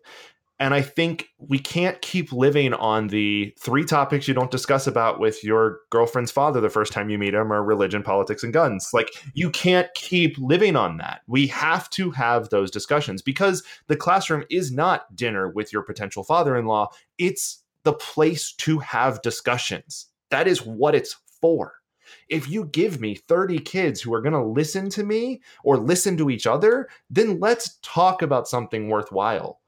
And 0.60 0.72
I 0.72 0.82
think 0.82 1.28
we 1.38 1.58
can't 1.58 2.00
keep 2.00 2.32
living 2.32 2.74
on 2.74 3.08
the 3.08 3.52
three 3.58 3.84
topics 3.84 4.28
you 4.28 4.34
don't 4.34 4.52
discuss 4.52 4.86
about 4.86 5.18
with 5.18 5.42
your 5.42 5.80
girlfriend's 5.90 6.30
father 6.30 6.60
the 6.60 6.70
first 6.70 6.92
time 6.92 7.10
you 7.10 7.18
meet 7.18 7.34
him 7.34 7.52
are 7.52 7.62
religion, 7.62 8.04
politics, 8.04 8.44
and 8.44 8.52
guns. 8.52 8.90
Like, 8.92 9.10
you 9.34 9.50
can't 9.50 9.88
keep 9.94 10.38
living 10.38 10.76
on 10.76 10.98
that. 10.98 11.22
We 11.26 11.48
have 11.48 11.90
to 11.90 12.12
have 12.12 12.50
those 12.50 12.70
discussions 12.70 13.20
because 13.20 13.64
the 13.88 13.96
classroom 13.96 14.44
is 14.48 14.70
not 14.70 15.14
dinner 15.16 15.48
with 15.48 15.72
your 15.72 15.82
potential 15.82 16.22
father 16.22 16.56
in 16.56 16.66
law, 16.66 16.88
it's 17.18 17.64
the 17.82 17.92
place 17.92 18.52
to 18.52 18.78
have 18.78 19.22
discussions. 19.22 20.06
That 20.30 20.46
is 20.46 20.64
what 20.64 20.94
it's 20.94 21.16
for. 21.44 21.74
If 22.30 22.48
you 22.48 22.64
give 22.64 23.02
me 23.02 23.16
30 23.16 23.58
kids 23.58 24.00
who 24.00 24.14
are 24.14 24.22
going 24.22 24.32
to 24.32 24.42
listen 24.42 24.88
to 24.90 25.04
me 25.04 25.42
or 25.62 25.76
listen 25.76 26.16
to 26.16 26.30
each 26.30 26.46
other, 26.46 26.88
then 27.10 27.38
let's 27.38 27.78
talk 27.82 28.22
about 28.22 28.48
something 28.48 28.88
worthwhile. 28.88 29.60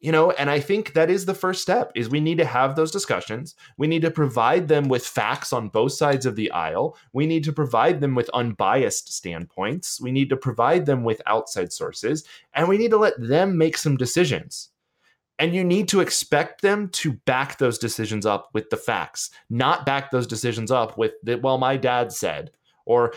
You 0.00 0.10
know 0.10 0.32
and 0.32 0.50
i 0.50 0.58
think 0.58 0.94
that 0.94 1.10
is 1.10 1.26
the 1.26 1.34
first 1.34 1.62
step 1.62 1.92
is 1.94 2.08
we 2.08 2.18
need 2.18 2.38
to 2.38 2.44
have 2.44 2.74
those 2.74 2.90
discussions. 2.90 3.54
We 3.76 3.86
need 3.86 4.02
to 4.02 4.10
provide 4.10 4.66
them 4.66 4.88
with 4.88 5.06
facts 5.06 5.52
on 5.52 5.68
both 5.68 5.92
sides 5.92 6.26
of 6.26 6.34
the 6.34 6.50
aisle. 6.50 6.96
We 7.12 7.24
need 7.26 7.44
to 7.44 7.52
provide 7.52 8.00
them 8.00 8.16
with 8.16 8.28
unbiased 8.34 9.12
standpoints. 9.12 10.00
We 10.00 10.10
need 10.10 10.28
to 10.30 10.36
provide 10.36 10.86
them 10.86 11.04
with 11.04 11.22
outside 11.26 11.72
sources 11.72 12.24
and 12.54 12.68
we 12.68 12.78
need 12.78 12.90
to 12.90 12.96
let 12.96 13.14
them 13.20 13.56
make 13.56 13.76
some 13.76 13.96
decisions 13.96 14.71
and 15.38 15.54
you 15.54 15.64
need 15.64 15.88
to 15.88 16.00
expect 16.00 16.62
them 16.62 16.88
to 16.90 17.12
back 17.12 17.58
those 17.58 17.78
decisions 17.78 18.26
up 18.26 18.50
with 18.52 18.70
the 18.70 18.76
facts, 18.76 19.30
not 19.50 19.86
back 19.86 20.10
those 20.10 20.26
decisions 20.26 20.70
up 20.70 20.96
with 20.96 21.12
the, 21.22 21.36
well, 21.36 21.58
my 21.58 21.76
dad 21.76 22.12
said, 22.12 22.52
or 22.86 23.14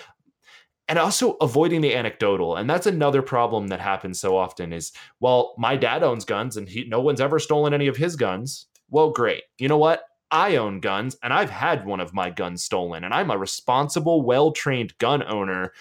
and 0.88 0.99
also 0.99 1.34
avoiding 1.41 1.82
the 1.82 1.95
anecdotal. 1.95 2.56
And 2.58 2.69
that's 2.69 2.88
another 2.88 3.21
problem 3.21 3.67
that 3.67 3.80
happens 3.80 4.19
so 4.19 4.38
often 4.38 4.71
is 4.71 4.91
well 5.19 5.56
my 5.58 5.75
dad 5.75 6.04
owns 6.04 6.25
guns 6.25 6.58
and 6.58 6.69
he 6.69 6.86
no 6.86 7.01
one's 7.01 7.21
ever 7.21 7.39
stolen 7.39 7.73
any 7.73 7.88
of 7.88 7.97
his 7.97 8.15
guns. 8.15 8.67
Well 8.89 9.12
great. 9.12 9.43
You 9.58 9.67
know 9.67 9.78
what? 9.78 10.04
I 10.32 10.56
own 10.56 10.80
guns 10.80 11.15
and 11.23 11.32
i've 11.32 11.51
had 11.51 11.86
one 11.86 11.99
of 11.99 12.13
my 12.13 12.30
guns 12.32 12.63
stolen 12.63 13.04
and 13.04 13.13
i'm 13.13 13.30
a 13.30 13.38
responsible 13.38 14.23
well-trained 14.23 14.97
gun 14.97 15.23
owner 15.23 15.71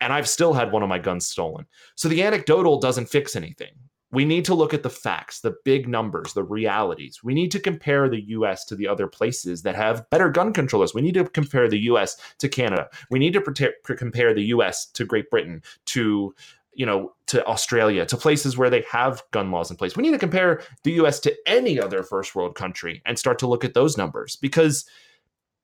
and 0.00 0.12
i've 0.12 0.28
still 0.28 0.52
had 0.52 0.72
one 0.72 0.82
of 0.82 0.88
my 0.88 0.98
guns 0.98 1.26
stolen. 1.26 1.66
So 1.94 2.08
the 2.08 2.22
anecdotal 2.22 2.78
doesn't 2.78 3.08
fix 3.08 3.36
anything 3.36 3.74
we 4.12 4.24
need 4.24 4.44
to 4.44 4.54
look 4.54 4.72
at 4.72 4.82
the 4.82 4.90
facts, 4.90 5.40
the 5.40 5.56
big 5.64 5.88
numbers, 5.88 6.32
the 6.32 6.44
realities. 6.44 7.20
We 7.24 7.34
need 7.34 7.50
to 7.52 7.60
compare 7.60 8.08
the 8.08 8.22
US 8.28 8.64
to 8.66 8.76
the 8.76 8.86
other 8.86 9.06
places 9.06 9.62
that 9.62 9.74
have 9.74 10.08
better 10.10 10.30
gun 10.30 10.52
controllers. 10.52 10.94
We 10.94 11.02
need 11.02 11.14
to 11.14 11.24
compare 11.24 11.68
the 11.68 11.80
US 11.80 12.16
to 12.38 12.48
Canada. 12.48 12.88
We 13.10 13.18
need 13.18 13.32
to 13.32 13.74
compare 13.96 14.34
the 14.34 14.44
US 14.44 14.86
to 14.86 15.04
Great 15.04 15.30
Britain, 15.30 15.62
to 15.86 16.34
you 16.76 16.84
know, 16.84 17.14
to 17.26 17.44
Australia, 17.46 18.04
to 18.04 18.18
places 18.18 18.58
where 18.58 18.68
they 18.68 18.84
have 18.90 19.22
gun 19.30 19.50
laws 19.50 19.70
in 19.70 19.78
place. 19.78 19.96
We 19.96 20.02
need 20.02 20.10
to 20.10 20.18
compare 20.18 20.62
the 20.84 20.92
US 20.92 21.18
to 21.20 21.34
any 21.46 21.80
other 21.80 22.02
first 22.02 22.34
world 22.34 22.54
country 22.54 23.02
and 23.06 23.18
start 23.18 23.38
to 23.40 23.46
look 23.46 23.64
at 23.64 23.74
those 23.74 23.96
numbers 23.96 24.36
because 24.36 24.84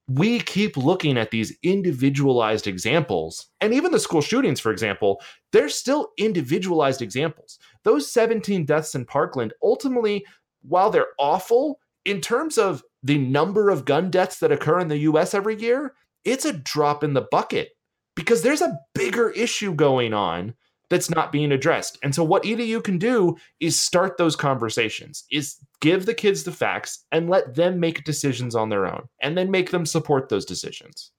we 0.09 0.41
keep 0.41 0.77
looking 0.77 1.17
at 1.17 1.31
these 1.31 1.57
individualized 1.63 2.67
examples. 2.67 3.47
And 3.61 3.73
even 3.73 3.93
the 3.93 4.01
school 4.01 4.21
shootings, 4.21 4.61
for 4.61 4.73
example, 4.73 5.23
they're 5.53 5.69
still 5.69 6.11
individualized 6.19 7.03
examples. 7.03 7.59
Those 7.85 8.11
17 8.11 8.65
deaths 8.65 8.95
in 8.95 9.05
Parkland, 9.05 9.53
ultimately, 9.63 10.25
while 10.63 10.91
they're 10.91 11.09
awful, 11.19 11.79
in 12.05 12.21
terms 12.21 12.59
of 12.59 12.83
the 13.03 13.19
number 13.19 13.71
of 13.71 13.85
gun 13.85 14.11
deaths 14.11 14.39
that 14.41 14.53
occur 14.53 14.81
in 14.81 14.89
the 14.89 14.99
US 14.99 15.35
every 15.35 15.61
year, 15.61 15.95
it's 16.25 16.45
a 16.45 16.53
drop 16.53 17.05
in 17.05 17.15
the 17.15 17.27
bucket 17.31 17.71
because 18.15 18.43
there's 18.43 18.63
a 18.63 18.79
bigger 18.95 19.31
issue 19.31 19.75
going 19.75 20.13
on 20.13 20.55
that's 20.93 21.09
not 21.09 21.33
being 21.33 21.53
addressed. 21.53 21.99
And 22.03 22.15
so 22.15 22.23
what 22.23 22.43
EDU 22.43 22.85
can 22.85 22.99
do 22.99 23.39
is 23.61 23.81
start 23.81 24.19
those 24.19 24.37
conversations, 24.37 25.25
is 25.31 25.57
give 25.81 26.05
the 26.05 26.13
kids 26.13 26.45
the 26.45 26.53
facts 26.53 27.07
and 27.11 27.31
let 27.31 27.55
them 27.55 27.81
make 27.81 28.05
decisions 28.05 28.55
on 28.55 28.69
their 28.69 28.87
own 28.87 29.09
and 29.23 29.35
then 29.35 29.51
make 29.51 29.71
them 29.71 29.87
support 29.87 30.29
those 30.29 30.45
decisions. 30.45 31.11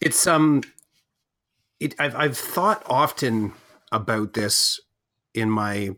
It's 0.00 0.28
um 0.28 0.62
it 1.80 1.96
I've 1.98 2.14
I've 2.14 2.38
thought 2.38 2.84
often 2.86 3.52
about 3.90 4.34
this 4.34 4.80
in 5.34 5.50
my 5.50 5.90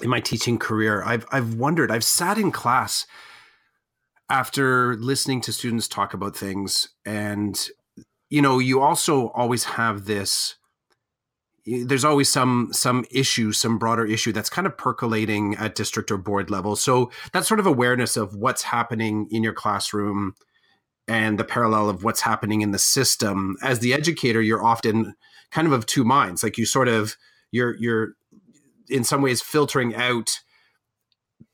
in 0.00 0.08
my 0.08 0.20
teaching 0.20 0.58
career. 0.58 1.02
I've 1.04 1.26
I've 1.30 1.56
wondered, 1.56 1.90
I've 1.90 2.04
sat 2.04 2.38
in 2.38 2.52
class 2.52 3.04
after 4.30 4.96
listening 4.96 5.42
to 5.42 5.52
students 5.52 5.88
talk 5.88 6.14
about 6.14 6.34
things 6.34 6.88
and 7.04 7.68
you 8.32 8.40
know 8.40 8.58
you 8.58 8.80
also 8.80 9.28
always 9.28 9.64
have 9.64 10.06
this 10.06 10.56
there's 11.66 12.04
always 12.04 12.28
some 12.28 12.70
some 12.72 13.04
issue 13.10 13.52
some 13.52 13.78
broader 13.78 14.06
issue 14.06 14.32
that's 14.32 14.48
kind 14.48 14.66
of 14.66 14.76
percolating 14.76 15.54
at 15.56 15.76
district 15.76 16.10
or 16.10 16.16
board 16.16 16.50
level. 16.50 16.74
So 16.74 17.12
that 17.32 17.44
sort 17.44 17.60
of 17.60 17.66
awareness 17.66 18.16
of 18.16 18.34
what's 18.34 18.62
happening 18.62 19.28
in 19.30 19.44
your 19.44 19.52
classroom 19.52 20.34
and 21.06 21.38
the 21.38 21.44
parallel 21.44 21.88
of 21.88 22.02
what's 22.02 22.22
happening 22.22 22.62
in 22.62 22.72
the 22.72 22.78
system 22.78 23.56
as 23.62 23.78
the 23.78 23.92
educator 23.94 24.40
you're 24.40 24.64
often 24.64 25.14
kind 25.50 25.66
of 25.66 25.72
of 25.72 25.86
two 25.86 26.02
minds. 26.02 26.42
Like 26.42 26.58
you 26.58 26.64
sort 26.64 26.88
of 26.88 27.16
you're 27.52 27.76
you're 27.76 28.14
in 28.88 29.04
some 29.04 29.22
ways 29.22 29.42
filtering 29.42 29.94
out 29.94 30.40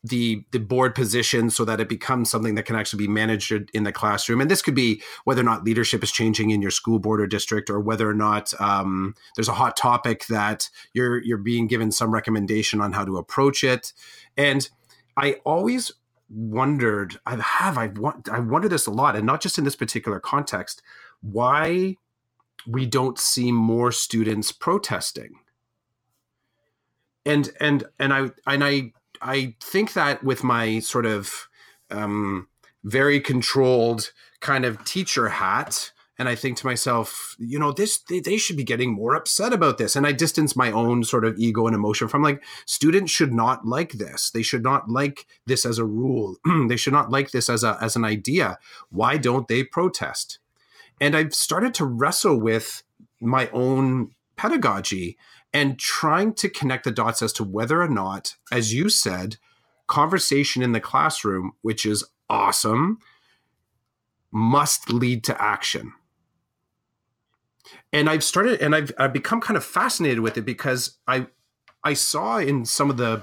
the 0.08 0.44
the 0.50 0.58
board 0.58 0.94
position 0.94 1.50
so 1.50 1.64
that 1.64 1.80
it 1.80 1.88
becomes 1.88 2.30
something 2.30 2.54
that 2.54 2.64
can 2.64 2.76
actually 2.76 3.06
be 3.06 3.12
managed 3.12 3.52
in 3.72 3.84
the 3.84 3.92
classroom. 3.92 4.40
And 4.40 4.50
this 4.50 4.62
could 4.62 4.74
be 4.74 5.02
whether 5.24 5.40
or 5.40 5.44
not 5.44 5.64
leadership 5.64 6.02
is 6.02 6.10
changing 6.10 6.50
in 6.50 6.62
your 6.62 6.70
school 6.70 6.98
board 6.98 7.20
or 7.20 7.26
district 7.26 7.70
or 7.70 7.80
whether 7.80 8.08
or 8.08 8.14
not 8.14 8.52
um, 8.60 9.14
there's 9.36 9.48
a 9.48 9.54
hot 9.54 9.76
topic 9.76 10.26
that 10.26 10.68
you're 10.92 11.22
you're 11.22 11.38
being 11.38 11.66
given 11.66 11.92
some 11.92 12.12
recommendation 12.12 12.80
on 12.80 12.92
how 12.92 13.04
to 13.04 13.16
approach 13.16 13.64
it. 13.64 13.92
And 14.36 14.68
i 15.16 15.32
always 15.44 15.92
wondered 16.30 17.18
i 17.24 17.34
have 17.34 17.78
i've 17.78 17.96
i 18.30 18.38
wondered 18.38 18.68
this 18.68 18.86
a 18.86 18.90
lot 18.90 19.16
and 19.16 19.24
not 19.24 19.40
just 19.40 19.56
in 19.56 19.64
this 19.64 19.74
particular 19.74 20.20
context 20.20 20.82
why 21.22 21.96
we 22.66 22.86
don't 22.86 23.18
see 23.18 23.52
more 23.52 23.92
students 23.92 24.52
protesting. 24.52 25.34
And 27.24 27.50
and 27.60 27.84
and 27.98 28.12
i 28.12 28.30
and 28.46 28.64
i 28.64 28.92
I 29.22 29.54
think 29.60 29.92
that 29.94 30.22
with 30.22 30.44
my 30.44 30.78
sort 30.80 31.06
of 31.06 31.48
um, 31.90 32.48
very 32.84 33.20
controlled 33.20 34.12
kind 34.40 34.64
of 34.64 34.84
teacher 34.84 35.28
hat, 35.28 35.92
and 36.18 36.28
I 36.28 36.34
think 36.34 36.56
to 36.58 36.66
myself, 36.66 37.36
you 37.38 37.58
know, 37.58 37.70
this 37.70 37.98
they, 37.98 38.18
they, 38.18 38.36
should 38.38 38.56
be 38.56 38.64
getting 38.64 38.92
more 38.92 39.14
upset 39.14 39.52
about 39.52 39.78
this. 39.78 39.94
And 39.94 40.04
I 40.04 40.10
distance 40.10 40.56
my 40.56 40.72
own 40.72 41.04
sort 41.04 41.24
of 41.24 41.38
ego 41.38 41.66
and 41.66 41.76
emotion 41.76 42.08
from 42.08 42.22
like 42.22 42.42
students 42.66 43.12
should 43.12 43.32
not 43.32 43.66
like 43.66 43.92
this. 43.92 44.30
They 44.30 44.42
should 44.42 44.64
not 44.64 44.90
like 44.90 45.26
this 45.46 45.64
as 45.64 45.78
a 45.78 45.84
rule. 45.84 46.36
they 46.68 46.76
should 46.76 46.92
not 46.92 47.10
like 47.10 47.30
this 47.30 47.48
as 47.48 47.62
a 47.62 47.78
as 47.80 47.94
an 47.94 48.04
idea. 48.04 48.58
Why 48.90 49.16
don't 49.16 49.46
they 49.46 49.62
protest? 49.62 50.40
And 51.00 51.16
I've 51.16 51.34
started 51.34 51.72
to 51.74 51.84
wrestle 51.84 52.40
with 52.40 52.82
my 53.20 53.48
own 53.52 54.10
pedagogy 54.36 55.16
and 55.52 55.78
trying 55.78 56.34
to 56.34 56.48
connect 56.48 56.84
the 56.84 56.90
dots 56.90 57.22
as 57.22 57.32
to 57.34 57.44
whether 57.44 57.82
or 57.82 57.88
not, 57.88 58.36
as 58.52 58.74
you 58.74 58.88
said, 58.88 59.36
conversation 59.86 60.62
in 60.62 60.72
the 60.72 60.80
classroom, 60.80 61.52
which 61.62 61.86
is 61.86 62.04
awesome, 62.28 62.98
must 64.30 64.90
lead 64.92 65.24
to 65.24 65.42
action. 65.42 65.92
And 67.92 68.08
I've 68.08 68.24
started 68.24 68.60
and 68.60 68.74
I've 68.74 68.92
I've 68.98 69.12
become 69.12 69.40
kind 69.40 69.56
of 69.56 69.64
fascinated 69.64 70.20
with 70.20 70.36
it 70.36 70.44
because 70.44 70.98
I 71.06 71.26
I 71.84 71.94
saw 71.94 72.38
in 72.38 72.64
some 72.64 72.90
of 72.90 72.96
the 72.96 73.22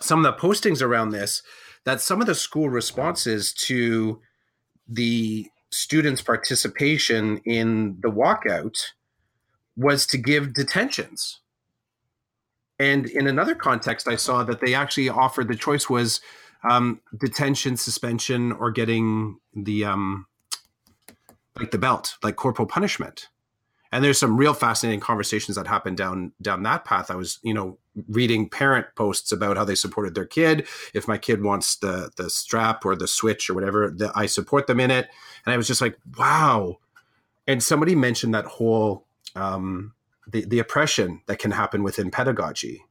some 0.00 0.24
of 0.24 0.32
the 0.32 0.40
postings 0.40 0.82
around 0.82 1.10
this 1.10 1.42
that 1.84 2.00
some 2.00 2.20
of 2.20 2.26
the 2.26 2.34
school 2.34 2.68
responses 2.68 3.52
to 3.52 4.20
the 4.88 5.48
students' 5.70 6.22
participation 6.22 7.38
in 7.44 7.96
the 8.00 8.10
walkout 8.10 8.76
was 9.76 10.06
to 10.06 10.18
give 10.18 10.52
detentions. 10.52 11.40
And 12.78 13.06
in 13.06 13.26
another 13.26 13.54
context, 13.54 14.08
I 14.08 14.16
saw 14.16 14.42
that 14.44 14.60
they 14.60 14.74
actually 14.74 15.10
offered 15.10 15.48
the 15.48 15.54
choice 15.54 15.90
was 15.90 16.20
um, 16.68 17.00
detention, 17.18 17.76
suspension, 17.76 18.52
or 18.52 18.70
getting 18.70 19.38
the 19.54 19.84
um, 19.84 20.26
like 21.58 21.70
the 21.70 21.78
belt, 21.78 22.16
like 22.22 22.36
corporal 22.36 22.66
punishment. 22.66 23.28
And 23.92 24.04
there's 24.04 24.18
some 24.18 24.36
real 24.36 24.54
fascinating 24.54 25.00
conversations 25.00 25.56
that 25.56 25.66
happened 25.66 25.96
down 25.96 26.32
down 26.40 26.62
that 26.62 26.84
path. 26.84 27.10
I 27.10 27.16
was, 27.16 27.38
you 27.42 27.52
know, 27.52 27.78
reading 28.08 28.48
parent 28.48 28.86
posts 28.94 29.32
about 29.32 29.56
how 29.56 29.64
they 29.64 29.74
supported 29.74 30.14
their 30.14 30.26
kid. 30.26 30.66
If 30.94 31.08
my 31.08 31.18
kid 31.18 31.42
wants 31.42 31.76
the 31.76 32.10
the 32.16 32.30
strap 32.30 32.84
or 32.86 32.94
the 32.94 33.08
switch 33.08 33.50
or 33.50 33.54
whatever, 33.54 33.92
the, 33.94 34.12
I 34.14 34.26
support 34.26 34.68
them 34.68 34.80
in 34.80 34.90
it. 34.90 35.08
And 35.44 35.52
I 35.52 35.56
was 35.56 35.66
just 35.66 35.80
like, 35.80 35.98
wow. 36.16 36.78
And 37.46 37.62
somebody 37.62 37.94
mentioned 37.96 38.32
that 38.34 38.44
whole 38.44 39.06
um, 39.34 39.94
the, 40.26 40.44
the 40.44 40.58
oppression 40.58 41.22
that 41.26 41.38
can 41.38 41.52
happen 41.52 41.82
within 41.82 42.10
pedagogy. 42.10 42.84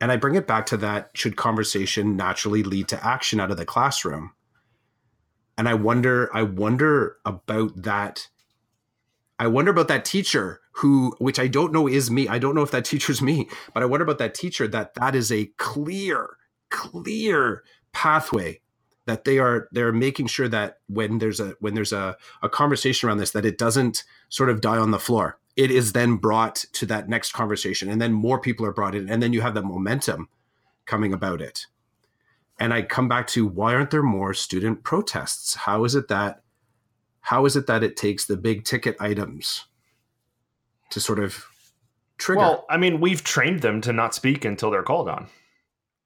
And 0.00 0.12
I 0.12 0.16
bring 0.16 0.36
it 0.36 0.46
back 0.46 0.66
to 0.66 0.76
that 0.78 1.10
should 1.14 1.36
conversation 1.36 2.16
naturally 2.16 2.62
lead 2.62 2.88
to 2.88 3.04
action 3.04 3.40
out 3.40 3.50
of 3.50 3.56
the 3.56 3.64
classroom? 3.64 4.32
And 5.56 5.68
I 5.68 5.74
wonder, 5.74 6.30
I 6.34 6.42
wonder 6.42 7.16
about 7.24 7.82
that. 7.82 8.28
I 9.40 9.48
wonder 9.48 9.70
about 9.70 9.88
that 9.88 10.04
teacher 10.04 10.60
who, 10.72 11.14
which 11.18 11.40
I 11.40 11.48
don't 11.48 11.72
know 11.72 11.88
is 11.88 12.10
me. 12.10 12.28
I 12.28 12.38
don't 12.38 12.54
know 12.54 12.62
if 12.62 12.70
that 12.70 12.84
teacher's 12.84 13.20
me, 13.20 13.48
but 13.74 13.82
I 13.82 13.86
wonder 13.86 14.04
about 14.04 14.18
that 14.18 14.34
teacher 14.34 14.68
that 14.68 14.94
that 14.94 15.16
is 15.16 15.32
a 15.32 15.46
clear, 15.56 16.36
clear 16.70 17.64
pathway 17.92 18.60
that 19.08 19.24
they 19.24 19.38
are 19.38 19.68
they're 19.72 19.90
making 19.90 20.26
sure 20.26 20.48
that 20.48 20.78
when 20.86 21.18
there's 21.18 21.40
a 21.40 21.56
when 21.60 21.74
there's 21.74 21.94
a, 21.94 22.14
a 22.42 22.48
conversation 22.48 23.08
around 23.08 23.16
this 23.16 23.30
that 23.30 23.46
it 23.46 23.56
doesn't 23.56 24.04
sort 24.28 24.50
of 24.50 24.60
die 24.60 24.76
on 24.76 24.90
the 24.90 24.98
floor 24.98 25.38
it 25.58 25.72
is 25.72 25.92
then 25.92 26.14
brought 26.14 26.64
to 26.72 26.86
that 26.86 27.08
next 27.08 27.32
conversation 27.32 27.90
and 27.90 28.00
then 28.00 28.12
more 28.12 28.40
people 28.40 28.64
are 28.64 28.72
brought 28.72 28.94
in 28.94 29.10
and 29.10 29.20
then 29.20 29.32
you 29.32 29.40
have 29.40 29.54
that 29.54 29.64
momentum 29.64 30.28
coming 30.86 31.12
about 31.12 31.42
it. 31.42 31.66
And 32.60 32.72
i 32.72 32.80
come 32.82 33.08
back 33.08 33.26
to 33.28 33.46
why 33.46 33.74
aren't 33.74 33.90
there 33.90 34.02
more 34.02 34.32
student 34.32 34.84
protests? 34.84 35.56
How 35.56 35.84
is 35.84 35.96
it 35.96 36.08
that 36.08 36.42
how 37.20 37.44
is 37.44 37.56
it 37.56 37.66
that 37.66 37.82
it 37.82 37.96
takes 37.96 38.24
the 38.24 38.36
big 38.36 38.64
ticket 38.64 38.96
items 39.00 39.66
to 40.90 41.00
sort 41.00 41.18
of 41.18 41.44
trigger? 42.18 42.38
Well 42.38 42.66
i 42.70 42.76
mean 42.76 43.00
we've 43.00 43.24
trained 43.24 43.60
them 43.60 43.80
to 43.80 43.92
not 43.92 44.14
speak 44.14 44.44
until 44.44 44.70
they're 44.70 44.84
called 44.84 45.08
on. 45.08 45.26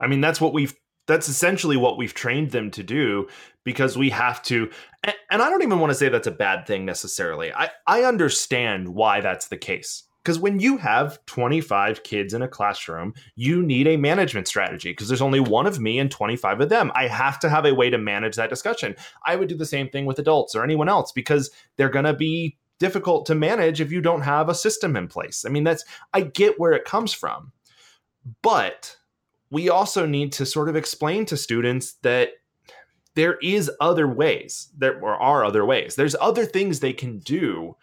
I 0.01 0.07
mean 0.07 0.23
that's 0.23 0.41
what 0.41 0.55
we've 0.55 0.75
that's 1.07 1.29
essentially 1.29 1.77
what 1.77 1.99
we've 1.99 2.15
trained 2.15 2.53
them 2.53 2.71
to 2.71 2.83
do 2.83 3.29
because 3.65 3.97
we 3.97 4.11
have 4.11 4.43
to 4.45 4.71
and, 5.05 5.43
I 5.43 5.51
don't 5.51 5.63
even 5.63 5.81
want 5.81 5.91
to 5.91 5.95
say 5.95 6.09
that's 6.09 6.29
a 6.29 6.33
bad 6.33 6.67
thing 6.67 6.85
necessarily. 6.85 7.53
I 7.53 7.71
I 7.87 8.05
understand 8.05 8.89
why 8.89 9.21
that's 9.21 9.49
the 9.49 9.57
case. 9.57 10.05
Because 10.23 10.39
when 10.39 10.61
you 10.61 10.77
have 10.77 11.25
25 11.27 12.05
kids 12.05 12.33
in 12.33 12.43
a 12.43 12.49
classroom, 12.49 13.13
you 13.35 13.61
need 13.61 13.89
a 13.89 13.97
management 13.97 14.47
strategy 14.47 14.93
because 14.93 15.09
there's 15.09 15.21
only 15.21 15.41
one 15.41 15.67
of 15.67 15.81
me 15.81 15.99
and 15.99 16.13
25 16.13 16.61
of 16.61 16.69
them. 16.69 16.93
I 16.95 17.09
have 17.09 17.41
to 17.41 17.49
have 17.49 17.67
a 17.67 17.75
way 17.75 17.91
to 17.91 17.99
manage 17.99 18.37
that 18.37 18.49
discussion. 18.49 18.95
I 19.27 19.35
would 19.35 19.49
do 19.49 19.57
the 19.57 19.67
same 19.67 19.89
thing 19.89 20.07
with 20.07 20.21
adults 20.21 20.55
or 20.55 20.63
anyone 20.63 20.89
else 20.89 21.11
because 21.11 21.51
they're 21.77 21.89
going 21.89 22.05
to 22.05 22.15
be 22.15 22.57
difficult 22.79 23.27
to 23.27 23.35
manage 23.35 23.81
if 23.81 23.91
you 23.91 24.01
don't 24.01 24.23
have 24.23 24.49
a 24.49 24.55
system 24.55 24.95
in 24.95 25.09
place. 25.09 25.45
I 25.45 25.49
mean, 25.49 25.65
that's, 25.65 25.85
I 26.13 26.21
get 26.21 26.59
where 26.59 26.73
it 26.73 26.85
comes 26.85 27.13
from. 27.13 27.51
But 28.43 28.97
we 29.51 29.69
also 29.69 30.07
need 30.07 30.33
to 30.35 30.47
sort 30.47 30.69
of 30.69 30.77
explain 30.77 31.27
to 31.27 31.37
students 31.37 31.95
that 32.03 32.31
there 33.15 33.39
is 33.43 33.71
other 33.81 34.09
ways. 34.09 34.69
There 34.77 35.05
are 35.05 35.45
other 35.45 35.65
ways. 35.65 35.97
There's 35.97 36.17
other 36.21 36.45
things 36.45 36.81
they 36.81 36.93
can 36.93 37.19
do 37.19 37.77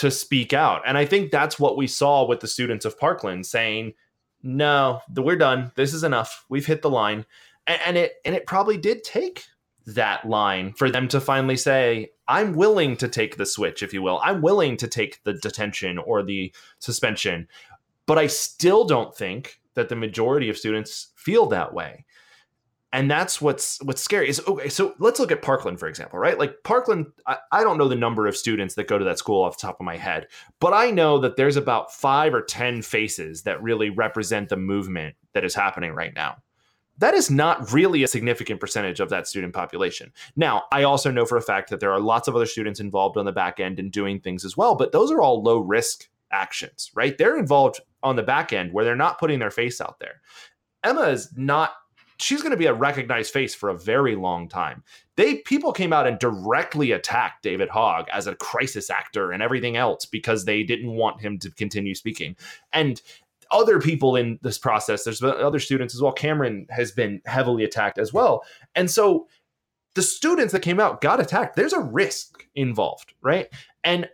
to 0.00 0.10
speak 0.10 0.54
out. 0.54 0.80
And 0.86 0.96
i 0.96 1.04
think 1.04 1.30
that's 1.30 1.60
what 1.60 1.76
we 1.76 1.86
saw 1.86 2.26
with 2.26 2.40
the 2.40 2.48
students 2.48 2.86
of 2.86 2.98
parkland 2.98 3.44
saying 3.44 3.92
no 4.42 5.02
we're 5.14 5.36
done. 5.36 5.72
This 5.74 5.92
is 5.92 6.04
enough. 6.04 6.46
We've 6.48 6.64
hit 6.64 6.80
the 6.80 6.88
line. 6.88 7.26
And, 7.66 7.98
it 7.98 8.14
and 8.24 8.34
it 8.34 8.46
probably 8.46 8.78
did 8.78 9.04
take 9.04 9.44
that 9.84 10.26
line 10.26 10.72
for 10.72 10.90
them 10.90 11.06
to 11.08 11.20
finally 11.20 11.56
say 11.56 12.10
i'm 12.28 12.54
willing 12.54 12.96
to 12.96 13.08
take 13.08 13.36
the 13.36 13.44
switch 13.44 13.82
if 13.82 13.92
you 13.92 14.00
will. 14.00 14.20
I'm 14.22 14.40
willing 14.40 14.78
to 14.78 14.88
take 14.88 15.22
the 15.24 15.34
detention 15.34 15.98
or 15.98 16.22
the 16.22 16.50
suspension. 16.78 17.46
But 18.06 18.16
i 18.16 18.26
still 18.26 18.84
don't 18.84 19.14
think 19.14 19.60
that 19.74 19.90
the 19.90 19.96
majority 19.96 20.48
of 20.48 20.56
students 20.56 21.12
feel 21.14 21.44
that 21.48 21.74
way 21.74 22.06
and 22.92 23.10
that's 23.10 23.40
what's 23.40 23.80
what's 23.82 24.02
scary 24.02 24.28
is 24.28 24.40
okay 24.46 24.68
so 24.68 24.94
let's 24.98 25.20
look 25.20 25.32
at 25.32 25.42
parkland 25.42 25.78
for 25.78 25.88
example 25.88 26.18
right 26.18 26.38
like 26.38 26.62
parkland 26.64 27.06
I, 27.26 27.38
I, 27.52 27.62
don't 27.62 27.78
know 27.78 27.88
the 27.88 27.94
number 27.94 28.26
of 28.26 28.36
students 28.36 28.74
that 28.74 28.88
go 28.88 28.98
to 28.98 29.04
that 29.04 29.18
school 29.18 29.42
off 29.42 29.58
the 29.58 29.66
top 29.66 29.80
of 29.80 29.86
my 29.86 29.96
head 29.96 30.28
but 30.60 30.72
i 30.72 30.90
know 30.90 31.18
that 31.18 31.36
there's 31.36 31.56
about 31.56 31.92
five 31.92 32.34
or 32.34 32.42
ten 32.42 32.82
faces 32.82 33.42
that 33.42 33.62
really 33.62 33.90
represent 33.90 34.48
the 34.48 34.56
movement 34.56 35.14
that 35.34 35.44
is 35.44 35.54
happening 35.54 35.92
right 35.92 36.14
now 36.14 36.36
that 36.98 37.14
is 37.14 37.30
not 37.30 37.72
really 37.72 38.02
a 38.02 38.08
significant 38.08 38.60
percentage 38.60 39.00
of 39.00 39.08
that 39.08 39.26
student 39.26 39.54
population. 39.54 40.12
Now, 40.36 40.64
I 40.70 40.82
also 40.82 41.10
know 41.10 41.24
for 41.24 41.38
a 41.38 41.42
fact 41.42 41.70
that 41.70 41.80
there 41.80 41.92
are 41.92 41.98
lots 41.98 42.28
of 42.28 42.36
other 42.36 42.44
students 42.44 42.78
involved 42.78 43.16
on 43.16 43.24
the 43.24 43.32
back 43.32 43.58
end 43.58 43.80
and 43.80 43.90
doing 43.90 44.20
things 44.20 44.44
as 44.44 44.54
well, 44.54 44.74
but 44.74 44.92
those 44.92 45.10
are 45.10 45.22
all 45.22 45.42
low 45.42 45.60
risk 45.60 46.10
actions, 46.30 46.90
right? 46.94 47.16
They're 47.16 47.38
involved 47.38 47.80
on 48.02 48.16
the 48.16 48.22
back 48.22 48.52
end 48.52 48.74
where 48.74 48.84
they're 48.84 48.96
not 48.96 49.18
putting 49.18 49.38
their 49.38 49.50
face 49.50 49.80
out 49.80 49.98
there. 49.98 50.20
Emma 50.84 51.02
is 51.02 51.32
not 51.36 51.72
she's 52.20 52.42
going 52.42 52.50
to 52.50 52.56
be 52.56 52.66
a 52.66 52.74
recognized 52.74 53.32
face 53.32 53.54
for 53.54 53.70
a 53.70 53.78
very 53.78 54.14
long 54.14 54.48
time. 54.48 54.82
They 55.16 55.36
people 55.36 55.72
came 55.72 55.92
out 55.92 56.06
and 56.06 56.18
directly 56.18 56.92
attacked 56.92 57.42
David 57.42 57.68
Hogg 57.68 58.06
as 58.12 58.26
a 58.26 58.34
crisis 58.36 58.90
actor 58.90 59.32
and 59.32 59.42
everything 59.42 59.76
else 59.76 60.04
because 60.04 60.44
they 60.44 60.62
didn't 60.62 60.92
want 60.92 61.20
him 61.20 61.38
to 61.38 61.50
continue 61.50 61.94
speaking. 61.94 62.36
And 62.72 63.00
other 63.50 63.80
people 63.80 64.16
in 64.16 64.38
this 64.42 64.58
process, 64.58 65.04
there's 65.04 65.22
other 65.22 65.58
students 65.58 65.94
as 65.94 66.00
well. 66.00 66.12
Cameron 66.12 66.66
has 66.70 66.92
been 66.92 67.20
heavily 67.24 67.64
attacked 67.64 67.98
as 67.98 68.12
well. 68.12 68.44
And 68.74 68.90
so 68.90 69.26
the 69.94 70.02
students 70.02 70.52
that 70.52 70.62
came 70.62 70.78
out 70.78 71.00
got 71.00 71.20
attacked. 71.20 71.56
There's 71.56 71.72
a 71.72 71.80
risk 71.80 72.46
involved, 72.54 73.14
right? 73.22 73.48
And 73.82 74.08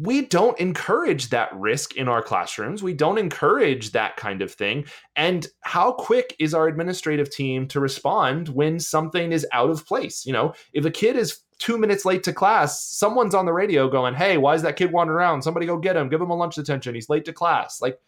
we 0.00 0.22
don't 0.22 0.58
encourage 0.58 1.30
that 1.30 1.54
risk 1.54 1.96
in 1.96 2.08
our 2.08 2.20
classrooms. 2.20 2.82
We 2.82 2.92
don't 2.92 3.18
encourage 3.18 3.92
that 3.92 4.16
kind 4.16 4.42
of 4.42 4.52
thing. 4.52 4.84
And 5.14 5.46
how 5.60 5.92
quick 5.92 6.34
is 6.38 6.54
our 6.54 6.66
administrative 6.66 7.30
team 7.30 7.68
to 7.68 7.78
respond 7.78 8.48
when 8.48 8.80
something 8.80 9.30
is 9.30 9.46
out 9.52 9.70
of 9.70 9.86
place? 9.86 10.26
You 10.26 10.32
know, 10.32 10.54
if 10.72 10.84
a 10.84 10.90
kid 10.90 11.16
is 11.16 11.40
two 11.58 11.78
minutes 11.78 12.04
late 12.04 12.24
to 12.24 12.32
class, 12.32 12.82
someone's 12.82 13.34
on 13.34 13.46
the 13.46 13.52
radio 13.52 13.88
going, 13.88 14.14
Hey, 14.14 14.38
why 14.38 14.54
is 14.54 14.62
that 14.62 14.76
kid 14.76 14.92
wandering 14.92 15.18
around? 15.18 15.42
Somebody 15.42 15.66
go 15.66 15.78
get 15.78 15.96
him, 15.96 16.08
give 16.08 16.20
him 16.20 16.30
a 16.30 16.36
lunch 16.36 16.56
detention. 16.56 16.94
He's 16.94 17.08
late 17.08 17.24
to 17.26 17.32
class. 17.32 17.80
Like, 17.80 18.00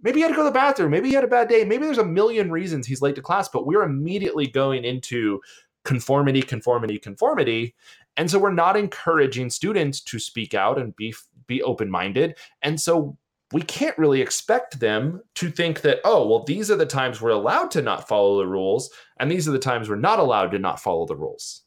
maybe 0.00 0.18
he 0.18 0.22
had 0.22 0.28
to 0.28 0.34
go 0.34 0.42
to 0.42 0.50
the 0.50 0.52
bathroom. 0.52 0.92
Maybe 0.92 1.08
he 1.08 1.14
had 1.14 1.24
a 1.24 1.28
bad 1.28 1.48
day. 1.48 1.64
Maybe 1.64 1.84
there's 1.84 1.98
a 1.98 2.04
million 2.04 2.52
reasons 2.52 2.86
he's 2.86 3.02
late 3.02 3.16
to 3.16 3.22
class, 3.22 3.48
but 3.48 3.66
we're 3.66 3.82
immediately 3.82 4.46
going 4.46 4.84
into 4.84 5.40
conformity, 5.84 6.42
conformity, 6.42 6.98
conformity. 6.98 7.74
And 8.16 8.30
so 8.30 8.38
we're 8.38 8.52
not 8.52 8.76
encouraging 8.76 9.50
students 9.50 10.00
to 10.02 10.18
speak 10.18 10.54
out 10.54 10.78
and 10.78 10.94
be 10.96 11.14
be 11.46 11.62
open-minded. 11.62 12.36
And 12.62 12.80
so 12.80 13.16
we 13.52 13.62
can't 13.62 13.96
really 13.96 14.20
expect 14.20 14.80
them 14.80 15.22
to 15.36 15.50
think 15.50 15.82
that, 15.82 16.00
oh, 16.04 16.26
well, 16.26 16.42
these 16.42 16.70
are 16.70 16.76
the 16.76 16.86
times 16.86 17.20
we're 17.20 17.30
allowed 17.30 17.70
to 17.72 17.82
not 17.82 18.08
follow 18.08 18.38
the 18.38 18.46
rules, 18.46 18.90
and 19.18 19.30
these 19.30 19.46
are 19.46 19.52
the 19.52 19.58
times 19.58 19.88
we're 19.88 19.96
not 19.96 20.18
allowed 20.18 20.50
to 20.50 20.58
not 20.58 20.80
follow 20.80 21.06
the 21.06 21.16
rules. 21.16 21.62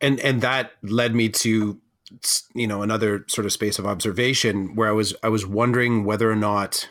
And 0.00 0.20
and 0.20 0.40
that 0.42 0.72
led 0.82 1.14
me 1.14 1.28
to 1.30 1.80
you 2.54 2.66
know 2.66 2.82
another 2.82 3.24
sort 3.28 3.46
of 3.46 3.52
space 3.52 3.78
of 3.78 3.86
observation 3.86 4.74
where 4.74 4.88
I 4.88 4.92
was 4.92 5.14
I 5.22 5.28
was 5.28 5.46
wondering 5.46 6.04
whether 6.04 6.30
or 6.30 6.36
not 6.36 6.90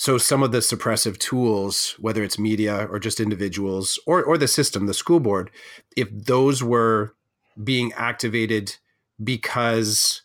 so 0.00 0.16
some 0.16 0.42
of 0.42 0.50
the 0.50 0.60
suppressive 0.60 1.18
tools, 1.18 1.94
whether 1.98 2.22
it's 2.22 2.38
media 2.38 2.86
or 2.90 2.98
just 2.98 3.20
individuals 3.20 3.98
or 4.06 4.24
or 4.24 4.38
the 4.38 4.48
system, 4.48 4.86
the 4.86 4.94
school 4.94 5.20
board, 5.20 5.50
if 5.94 6.08
those 6.10 6.62
were 6.62 7.14
being 7.62 7.92
activated 7.92 8.76
because 9.22 10.22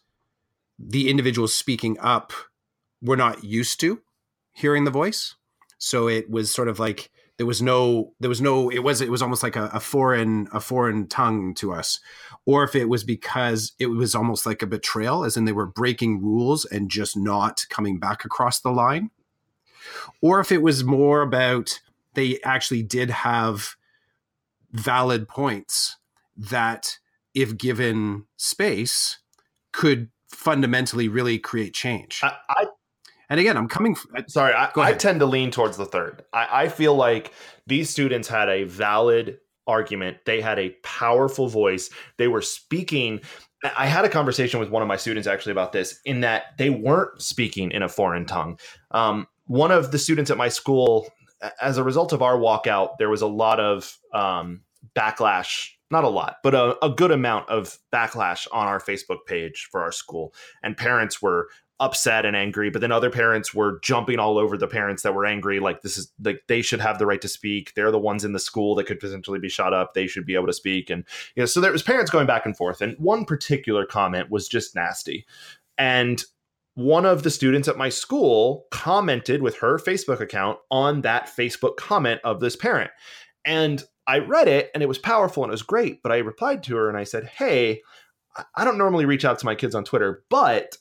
the 0.79 1.09
individuals 1.09 1.53
speaking 1.53 1.97
up 1.99 2.31
were 3.01 3.17
not 3.17 3.43
used 3.43 3.81
to 3.81 3.99
hearing 4.53 4.85
the 4.85 4.91
voice. 4.91 5.35
So 5.77 6.07
it 6.07 6.29
was 6.29 6.49
sort 6.49 6.69
of 6.69 6.79
like 6.79 7.11
there 7.35 7.45
was 7.45 7.61
no 7.61 8.13
there 8.21 8.29
was 8.29 8.39
no 8.39 8.69
it 8.69 8.79
was 8.79 9.01
it 9.01 9.11
was 9.11 9.21
almost 9.21 9.43
like 9.43 9.57
a, 9.57 9.69
a, 9.73 9.81
foreign 9.81 10.47
a 10.53 10.61
foreign 10.61 11.05
tongue 11.05 11.53
to 11.55 11.73
us 11.73 11.99
or 12.45 12.63
if 12.63 12.75
it 12.75 12.85
was 12.85 13.03
because 13.03 13.73
it 13.77 13.87
was 13.87 14.15
almost 14.15 14.45
like 14.45 14.61
a 14.61 14.67
betrayal 14.67 15.25
as 15.25 15.35
in 15.35 15.43
they 15.43 15.51
were 15.51 15.65
breaking 15.65 16.21
rules 16.21 16.63
and 16.63 16.89
just 16.89 17.17
not 17.17 17.65
coming 17.69 17.99
back 17.99 18.23
across 18.23 18.61
the 18.61 18.71
line 18.71 19.11
or 20.21 20.39
if 20.39 20.51
it 20.51 20.61
was 20.61 20.83
more 20.83 21.21
about 21.21 21.79
they 22.15 22.39
actually 22.43 22.81
did 22.81 23.09
have 23.09 23.75
valid 24.71 25.27
points 25.27 25.97
that, 26.37 26.97
if 27.33 27.57
given 27.57 28.25
space, 28.37 29.19
could 29.71 30.09
fundamentally 30.27 31.07
really 31.07 31.37
create 31.37 31.73
change. 31.73 32.21
I, 32.23 32.35
I 32.49 32.65
and 33.29 33.39
again, 33.39 33.57
I'm 33.57 33.67
coming. 33.67 33.95
From, 33.95 34.11
sorry, 34.27 34.53
I, 34.53 34.69
I, 34.75 34.93
tend 34.93 35.19
to 35.19 35.25
lean 35.25 35.51
towards 35.51 35.77
the 35.77 35.85
third. 35.85 36.23
I, 36.33 36.63
I 36.63 36.69
feel 36.69 36.95
like 36.95 37.33
these 37.65 37.89
students 37.89 38.27
had 38.27 38.49
a 38.49 38.63
valid 38.65 39.39
argument. 39.67 40.17
They 40.25 40.41
had 40.41 40.59
a 40.59 40.69
powerful 40.83 41.47
voice. 41.47 41.89
They 42.17 42.27
were 42.27 42.41
speaking. 42.41 43.21
I 43.75 43.87
had 43.87 44.05
a 44.05 44.09
conversation 44.09 44.59
with 44.59 44.69
one 44.69 44.83
of 44.83 44.87
my 44.87 44.97
students 44.97 45.27
actually 45.27 45.53
about 45.53 45.71
this, 45.71 45.99
in 46.05 46.21
that 46.21 46.57
they 46.57 46.69
weren't 46.69 47.19
speaking 47.21 47.71
in 47.71 47.81
a 47.81 47.89
foreign 47.89 48.25
tongue. 48.25 48.59
Um, 48.91 49.27
one 49.47 49.71
of 49.71 49.91
the 49.91 49.99
students 49.99 50.31
at 50.31 50.37
my 50.37 50.49
school, 50.49 51.07
as 51.61 51.77
a 51.77 51.83
result 51.83 52.13
of 52.13 52.21
our 52.21 52.37
walkout, 52.37 52.97
there 52.97 53.09
was 53.09 53.21
a 53.21 53.27
lot 53.27 53.59
of 53.59 53.97
um, 54.13 54.61
backlash. 54.95 55.69
Not 55.91 56.03
a 56.03 56.09
lot, 56.09 56.37
but 56.41 56.55
a, 56.55 56.83
a 56.83 56.89
good 56.89 57.11
amount 57.11 57.47
of 57.47 57.77
backlash 57.93 58.47
on 58.51 58.67
our 58.67 58.79
Facebook 58.79 59.19
page 59.27 59.69
for 59.71 59.83
our 59.83 59.91
school. 59.91 60.33
And 60.63 60.75
parents 60.75 61.21
were 61.21 61.47
upset 61.81 62.25
and 62.25 62.37
angry 62.37 62.69
but 62.69 62.79
then 62.79 62.91
other 62.91 63.09
parents 63.09 63.53
were 63.53 63.79
jumping 63.81 64.17
all 64.17 64.37
over 64.37 64.57
the 64.57 64.67
parents 64.67 65.03
that 65.03 65.13
were 65.13 65.25
angry 65.25 65.59
like 65.59 65.81
this 65.81 65.97
is 65.97 66.09
like 66.23 66.41
they 66.47 66.61
should 66.61 66.79
have 66.79 66.99
the 66.99 67.05
right 67.05 67.19
to 67.19 67.27
speak 67.27 67.73
they're 67.75 67.91
the 67.91 67.99
ones 67.99 68.23
in 68.23 68.31
the 68.31 68.39
school 68.39 68.75
that 68.75 68.85
could 68.85 68.97
potentially 68.97 69.39
be 69.39 69.49
shot 69.49 69.73
up 69.73 69.93
they 69.93 70.07
should 70.07 70.25
be 70.25 70.35
able 70.35 70.47
to 70.47 70.53
speak 70.53 70.89
and 70.89 71.03
you 71.35 71.41
know 71.41 71.45
so 71.45 71.59
there 71.59 71.73
was 71.73 71.83
parents 71.83 72.09
going 72.09 72.25
back 72.25 72.45
and 72.45 72.55
forth 72.55 72.81
and 72.81 72.97
one 72.97 73.25
particular 73.25 73.85
comment 73.85 74.31
was 74.31 74.47
just 74.47 74.73
nasty 74.73 75.25
and 75.77 76.23
one 76.75 77.05
of 77.05 77.23
the 77.23 77.31
students 77.31 77.67
at 77.67 77.77
my 77.77 77.89
school 77.89 78.65
commented 78.69 79.41
with 79.41 79.57
her 79.57 79.77
Facebook 79.77 80.19
account 80.19 80.59
on 80.69 81.01
that 81.01 81.27
Facebook 81.27 81.77
comment 81.77 82.21
of 82.23 82.41
this 82.41 82.55
parent. 82.55 82.91
And 83.45 83.83
I 84.07 84.19
read 84.19 84.47
it 84.47 84.69
and 84.73 84.83
it 84.83 84.87
was 84.87 84.99
powerful 84.99 85.43
and 85.43 85.51
it 85.51 85.53
was 85.53 85.63
great. 85.63 86.03
But 86.03 86.11
I 86.11 86.17
replied 86.17 86.63
to 86.63 86.75
her 86.75 86.89
and 86.89 86.97
I 86.97 87.05
said, 87.05 87.25
Hey, 87.25 87.81
I 88.55 88.65
don't 88.65 88.77
normally 88.77 89.05
reach 89.05 89.25
out 89.25 89.39
to 89.39 89.45
my 89.45 89.55
kids 89.55 89.73
on 89.73 89.85
Twitter, 89.85 90.23
but 90.29 90.77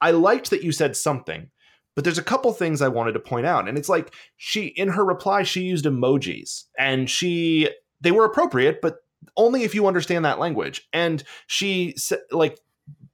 I 0.00 0.10
liked 0.10 0.50
that 0.50 0.64
you 0.64 0.72
said 0.72 0.96
something. 0.96 1.50
But 1.94 2.04
there's 2.04 2.18
a 2.18 2.24
couple 2.24 2.52
things 2.52 2.82
I 2.82 2.88
wanted 2.88 3.12
to 3.12 3.20
point 3.20 3.46
out. 3.46 3.68
And 3.68 3.78
it's 3.78 3.88
like 3.88 4.12
she, 4.36 4.66
in 4.66 4.88
her 4.88 5.04
reply, 5.04 5.44
she 5.44 5.62
used 5.62 5.86
emojis 5.86 6.64
and 6.78 7.08
she, 7.08 7.70
they 8.00 8.10
were 8.10 8.26
appropriate, 8.26 8.82
but 8.82 8.98
only 9.36 9.62
if 9.62 9.74
you 9.74 9.86
understand 9.86 10.24
that 10.24 10.38
language. 10.38 10.86
And 10.92 11.22
she 11.46 11.94
said, 11.96 12.18
like, 12.30 12.58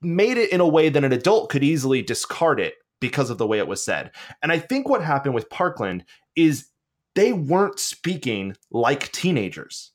made 0.03 0.39
it 0.39 0.53
in 0.53 0.61
a 0.61 0.69
way 0.69 0.89
that 0.89 1.05
an 1.05 1.13
adult 1.13 1.51
could 1.51 1.65
easily 1.65 2.03
discard 2.03 2.61
it 2.61 2.75
because 3.01 3.31
of 3.31 3.39
the 3.39 3.47
way 3.47 3.59
it 3.59 3.69
was 3.69 3.85
said. 3.85 4.11
And 4.43 4.53
I 4.53 4.59
think 4.59 4.89
what 4.89 5.03
happened 5.03 5.35
with 5.35 5.51
Parkland 5.51 6.05
is 6.37 6.69
they 7.15 7.33
weren't 7.33 7.79
speaking 7.79 8.57
like 8.71 9.13
teenagers. 9.13 9.93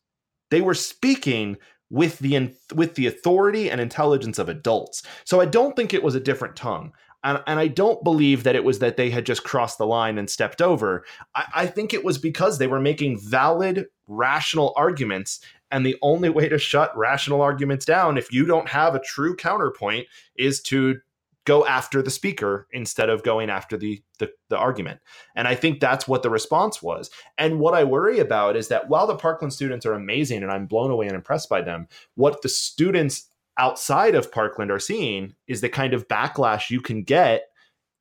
They 0.51 0.62
were 0.62 0.74
speaking 0.74 1.58
with 1.89 2.20
the 2.20 2.53
with 2.76 2.95
the 2.95 3.08
authority 3.08 3.72
and 3.72 3.80
intelligence 3.80 4.39
of 4.39 4.49
adults. 4.49 5.03
So 5.24 5.39
I 5.39 5.45
don't 5.45 5.76
think 5.76 5.93
it 5.93 6.03
was 6.03 6.16
a 6.16 6.20
different 6.20 6.55
tongue. 6.55 6.91
And, 7.24 7.41
and 7.47 7.60
I 7.60 7.68
don't 7.68 8.03
believe 8.03 8.43
that 8.43 8.55
it 8.55 8.64
was 8.64 8.80
that 8.80 8.95
they 8.95 9.10
had 9.10 9.26
just 9.26 9.43
crossed 9.43 9.78
the 9.78 9.88
line 9.88 10.18
and 10.18 10.30
stepped 10.30 10.62
over. 10.62 11.03
I, 11.36 11.45
I 11.55 11.66
think 11.66 11.93
it 11.93 12.05
was 12.05 12.18
because 12.18 12.58
they 12.58 12.68
were 12.68 12.80
making 12.80 13.20
valid, 13.20 13.86
rational 14.08 14.74
arguments 14.76 15.39
and 15.72 15.86
the 15.86 15.97
only 16.01 16.30
way 16.30 16.49
to 16.49 16.57
shut 16.57 16.95
rational 16.97 17.41
arguments 17.41 17.86
down, 17.86 18.18
if 18.18 18.32
you 18.32 18.45
don't 18.45 18.70
have 18.70 18.95
a 18.95 18.99
true 18.99 19.36
counterpoint, 19.36 20.07
is 20.36 20.61
to 20.61 20.99
go 21.45 21.65
after 21.65 22.01
the 22.01 22.11
speaker 22.11 22.68
instead 22.74 23.09
of 23.09 23.24
going 23.24 23.49
after 23.49 23.78
the, 23.78 24.01
the, 24.20 24.30
the 24.49 24.57
argument. 24.57 24.99
And 25.34 25.47
I 25.47 25.55
think 25.55 25.80
that's 25.80 26.05
what 26.05 26.22
the 26.22 26.30
response 26.30 26.84
was. 26.84 27.09
And 27.38 27.59
what 27.59 27.74
I 27.74 27.86
worry 27.86 28.20
about 28.20 28.57
is 28.57 28.68
that 28.68 28.89
while 28.89 29.07
the 29.07 29.15
Parkland 29.15 29.53
students 29.53 29.86
are 29.86 29.93
amazing 29.93 30.43
and 30.43 30.51
I'm 30.51 30.65
blown 30.65 30.91
away 30.91 31.07
and 31.07 31.15
impressed 31.15 31.47
by 31.47 31.61
them, 31.61 31.88
what 32.15 32.41
the 32.41 32.49
students 32.49 33.30
outside 33.57 34.13
of 34.13 34.32
Parkland 34.32 34.72
are 34.72 34.80
seeing 34.80 35.36
is 35.47 35.61
the 35.61 35.70
kind 35.70 35.93
of 35.93 36.07
backlash 36.09 36.70
you 36.70 36.82
can 36.82 37.03
get 37.03 37.45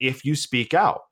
if 0.01 0.25
you 0.25 0.35
speak 0.35 0.75
out 0.75 1.03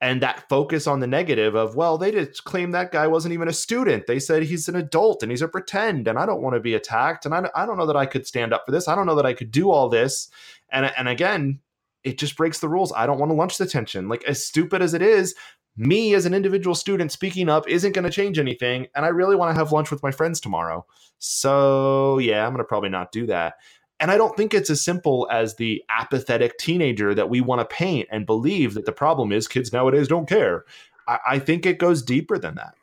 and 0.00 0.22
that 0.22 0.48
focus 0.48 0.86
on 0.86 1.00
the 1.00 1.06
negative 1.06 1.54
of 1.54 1.74
well 1.74 1.98
they 1.98 2.10
just 2.10 2.44
claim 2.44 2.70
that 2.70 2.92
guy 2.92 3.06
wasn't 3.06 3.34
even 3.34 3.48
a 3.48 3.52
student. 3.52 4.06
They 4.06 4.18
said 4.18 4.44
he's 4.44 4.68
an 4.68 4.76
adult 4.76 5.22
and 5.22 5.32
he's 5.32 5.42
a 5.42 5.48
pretend 5.48 6.08
and 6.08 6.18
i 6.18 6.26
don't 6.26 6.42
want 6.42 6.54
to 6.54 6.60
be 6.60 6.74
attacked 6.74 7.26
and 7.26 7.34
I, 7.34 7.48
I 7.54 7.66
don't 7.66 7.78
know 7.78 7.86
that 7.86 7.96
i 7.96 8.06
could 8.06 8.26
stand 8.26 8.52
up 8.52 8.64
for 8.66 8.72
this. 8.72 8.88
I 8.88 8.94
don't 8.94 9.06
know 9.06 9.16
that 9.16 9.26
i 9.26 9.34
could 9.34 9.50
do 9.50 9.70
all 9.70 9.88
this. 9.88 10.28
And 10.70 10.90
and 10.96 11.08
again 11.08 11.60
it 12.04 12.16
just 12.16 12.36
breaks 12.36 12.60
the 12.60 12.68
rules. 12.68 12.92
I 12.92 13.06
don't 13.06 13.18
want 13.18 13.30
to 13.30 13.36
lunch 13.36 13.56
detention 13.56 14.08
like 14.08 14.24
as 14.24 14.44
stupid 14.44 14.82
as 14.82 14.94
it 14.94 15.02
is 15.02 15.34
me 15.76 16.12
as 16.14 16.26
an 16.26 16.34
individual 16.34 16.74
student 16.74 17.12
speaking 17.12 17.48
up 17.48 17.68
isn't 17.68 17.92
going 17.92 18.04
to 18.04 18.10
change 18.10 18.36
anything 18.36 18.88
and 18.96 19.04
i 19.04 19.08
really 19.08 19.36
want 19.36 19.54
to 19.54 19.56
have 19.56 19.70
lunch 19.70 19.92
with 19.92 20.02
my 20.02 20.10
friends 20.10 20.40
tomorrow. 20.40 20.84
So 21.18 22.18
yeah 22.18 22.44
i'm 22.44 22.52
going 22.52 22.58
to 22.58 22.68
probably 22.68 22.90
not 22.90 23.12
do 23.12 23.26
that 23.26 23.54
and 24.00 24.10
I 24.10 24.16
don't 24.16 24.36
think 24.36 24.54
it's 24.54 24.70
as 24.70 24.82
simple 24.82 25.28
as 25.30 25.56
the 25.56 25.82
apathetic 25.88 26.56
teenager 26.58 27.14
that 27.14 27.28
we 27.28 27.40
want 27.40 27.60
to 27.60 27.74
paint 27.74 28.08
and 28.10 28.26
believe 28.26 28.74
that 28.74 28.86
the 28.86 28.92
problem 28.92 29.32
is 29.32 29.48
kids 29.48 29.72
nowadays 29.72 30.08
don't 30.08 30.28
care. 30.28 30.64
I, 31.06 31.18
I 31.30 31.38
think 31.38 31.66
it 31.66 31.78
goes 31.78 32.02
deeper 32.02 32.38
than 32.38 32.54
that. 32.54 32.74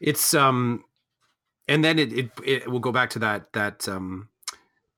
It's 0.00 0.34
um, 0.34 0.84
and 1.66 1.84
then 1.84 1.98
it 1.98 2.12
it, 2.12 2.30
it 2.44 2.70
will 2.70 2.80
go 2.80 2.92
back 2.92 3.10
to 3.10 3.18
that 3.20 3.52
that 3.54 3.88
um, 3.88 4.28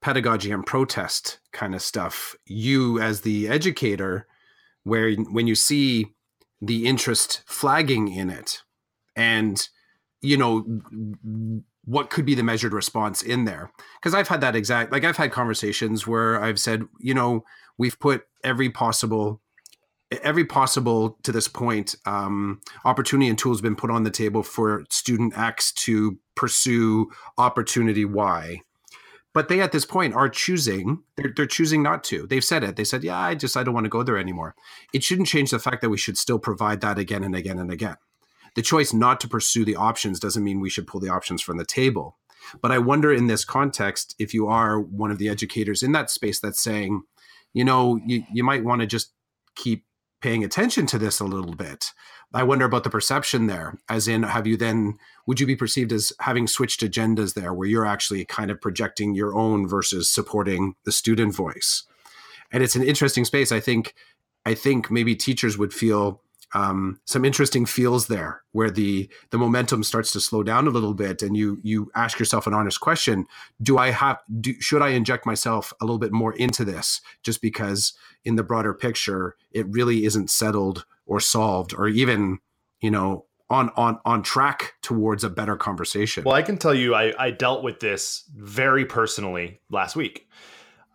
pedagogy 0.00 0.50
and 0.50 0.66
protest 0.66 1.38
kind 1.52 1.74
of 1.74 1.82
stuff. 1.82 2.36
You 2.44 3.00
as 3.00 3.22
the 3.22 3.48
educator, 3.48 4.26
where 4.84 5.12
when 5.14 5.46
you 5.46 5.54
see 5.54 6.14
the 6.60 6.86
interest 6.86 7.42
flagging 7.46 8.08
in 8.08 8.30
it 8.30 8.62
and 9.14 9.68
you 10.20 10.36
know 10.36 10.64
what 11.88 12.10
could 12.10 12.26
be 12.26 12.34
the 12.34 12.42
measured 12.42 12.74
response 12.74 13.22
in 13.22 13.46
there. 13.46 13.72
Because 13.98 14.14
i've 14.14 14.28
had 14.28 14.42
that 14.42 14.54
exact 14.54 14.92
like 14.92 15.04
i've 15.04 15.16
had 15.16 15.32
conversations 15.32 16.06
where 16.06 16.40
i've 16.42 16.60
said 16.60 16.84
you 17.00 17.14
know 17.14 17.44
we've 17.78 17.98
put 17.98 18.26
every 18.44 18.68
possible 18.68 19.40
every 20.22 20.44
possible 20.44 21.18
to 21.22 21.32
this 21.32 21.48
point 21.48 21.94
um, 22.06 22.60
opportunity 22.84 23.28
and 23.28 23.38
tools 23.38 23.60
been 23.60 23.76
put 23.76 23.90
on 23.90 24.04
the 24.04 24.10
table 24.10 24.42
for 24.42 24.84
student 24.90 25.36
x 25.36 25.72
to 25.72 26.18
pursue 26.34 27.10
opportunity 27.36 28.04
y. 28.04 28.60
But 29.34 29.48
they 29.48 29.60
at 29.60 29.72
this 29.72 29.84
point 29.84 30.14
are 30.14 30.28
choosing 30.28 31.02
they're, 31.16 31.32
they're 31.34 31.46
choosing 31.46 31.82
not 31.82 32.04
to. 32.04 32.26
They've 32.26 32.44
said 32.44 32.64
it. 32.64 32.76
They 32.76 32.84
said 32.84 33.02
yeah 33.02 33.18
i 33.18 33.34
just 33.34 33.56
i 33.56 33.62
don't 33.62 33.74
want 33.74 33.84
to 33.84 33.90
go 33.90 34.02
there 34.02 34.18
anymore. 34.18 34.54
It 34.92 35.02
shouldn't 35.04 35.28
change 35.28 35.50
the 35.52 35.58
fact 35.58 35.80
that 35.80 35.90
we 35.90 35.98
should 35.98 36.18
still 36.18 36.38
provide 36.38 36.82
that 36.82 36.98
again 36.98 37.24
and 37.24 37.34
again 37.34 37.58
and 37.58 37.72
again 37.72 37.96
the 38.54 38.62
choice 38.62 38.92
not 38.92 39.20
to 39.20 39.28
pursue 39.28 39.64
the 39.64 39.76
options 39.76 40.20
doesn't 40.20 40.44
mean 40.44 40.60
we 40.60 40.70
should 40.70 40.86
pull 40.86 41.00
the 41.00 41.08
options 41.08 41.42
from 41.42 41.56
the 41.56 41.64
table 41.64 42.16
but 42.60 42.72
i 42.72 42.78
wonder 42.78 43.12
in 43.12 43.26
this 43.26 43.44
context 43.44 44.14
if 44.18 44.32
you 44.32 44.46
are 44.48 44.80
one 44.80 45.10
of 45.10 45.18
the 45.18 45.28
educators 45.28 45.82
in 45.82 45.92
that 45.92 46.10
space 46.10 46.40
that's 46.40 46.60
saying 46.60 47.02
you 47.52 47.64
know 47.64 48.00
you, 48.06 48.24
you 48.32 48.44
might 48.44 48.64
want 48.64 48.80
to 48.80 48.86
just 48.86 49.12
keep 49.54 49.84
paying 50.20 50.42
attention 50.42 50.86
to 50.86 50.98
this 50.98 51.20
a 51.20 51.24
little 51.24 51.54
bit 51.54 51.92
I 52.34 52.42
wonder 52.42 52.66
about 52.66 52.84
the 52.84 52.90
perception 52.90 53.46
there, 53.46 53.78
as 53.88 54.06
in, 54.06 54.22
have 54.22 54.46
you 54.46 54.56
then, 54.58 54.98
would 55.26 55.40
you 55.40 55.46
be 55.46 55.56
perceived 55.56 55.92
as 55.92 56.12
having 56.20 56.46
switched 56.46 56.80
agendas 56.80 57.34
there, 57.34 57.54
where 57.54 57.66
you're 57.66 57.86
actually 57.86 58.24
kind 58.26 58.50
of 58.50 58.60
projecting 58.60 59.14
your 59.14 59.34
own 59.34 59.66
versus 59.66 60.10
supporting 60.10 60.74
the 60.84 60.92
student 60.92 61.34
voice? 61.34 61.84
And 62.52 62.62
it's 62.62 62.76
an 62.76 62.82
interesting 62.82 63.24
space. 63.24 63.50
I 63.50 63.60
think, 63.60 63.94
I 64.44 64.52
think 64.54 64.90
maybe 64.90 65.16
teachers 65.16 65.56
would 65.56 65.72
feel 65.72 66.20
um, 66.54 67.00
some 67.04 67.24
interesting 67.24 67.66
feels 67.66 68.06
there, 68.06 68.42
where 68.52 68.70
the 68.70 69.10
the 69.30 69.38
momentum 69.38 69.82
starts 69.82 70.12
to 70.12 70.20
slow 70.20 70.42
down 70.42 70.66
a 70.66 70.70
little 70.70 70.94
bit, 70.94 71.22
and 71.22 71.36
you 71.36 71.58
you 71.62 71.90
ask 71.94 72.18
yourself 72.18 72.46
an 72.46 72.54
honest 72.54 72.80
question: 72.80 73.26
Do 73.62 73.78
I 73.78 73.90
have? 73.90 74.18
Do, 74.40 74.54
should 74.60 74.82
I 74.82 74.90
inject 74.90 75.26
myself 75.26 75.72
a 75.80 75.84
little 75.84 75.98
bit 75.98 76.12
more 76.12 76.34
into 76.34 76.64
this, 76.64 77.00
just 77.22 77.42
because 77.42 77.92
in 78.24 78.36
the 78.36 78.42
broader 78.42 78.74
picture 78.74 79.36
it 79.50 79.66
really 79.70 80.04
isn't 80.04 80.30
settled 80.30 80.84
or 81.06 81.20
solved 81.20 81.74
or 81.74 81.88
even 81.88 82.38
you 82.80 82.90
know 82.90 83.24
on 83.50 83.70
on 83.76 83.98
on 84.04 84.22
track 84.22 84.74
towards 84.82 85.24
a 85.24 85.30
better 85.30 85.56
conversation 85.56 86.24
well 86.24 86.34
i 86.34 86.42
can 86.42 86.58
tell 86.58 86.74
you 86.74 86.94
i 86.94 87.12
i 87.18 87.30
dealt 87.30 87.62
with 87.62 87.80
this 87.80 88.24
very 88.36 88.84
personally 88.84 89.60
last 89.70 89.96
week 89.96 90.28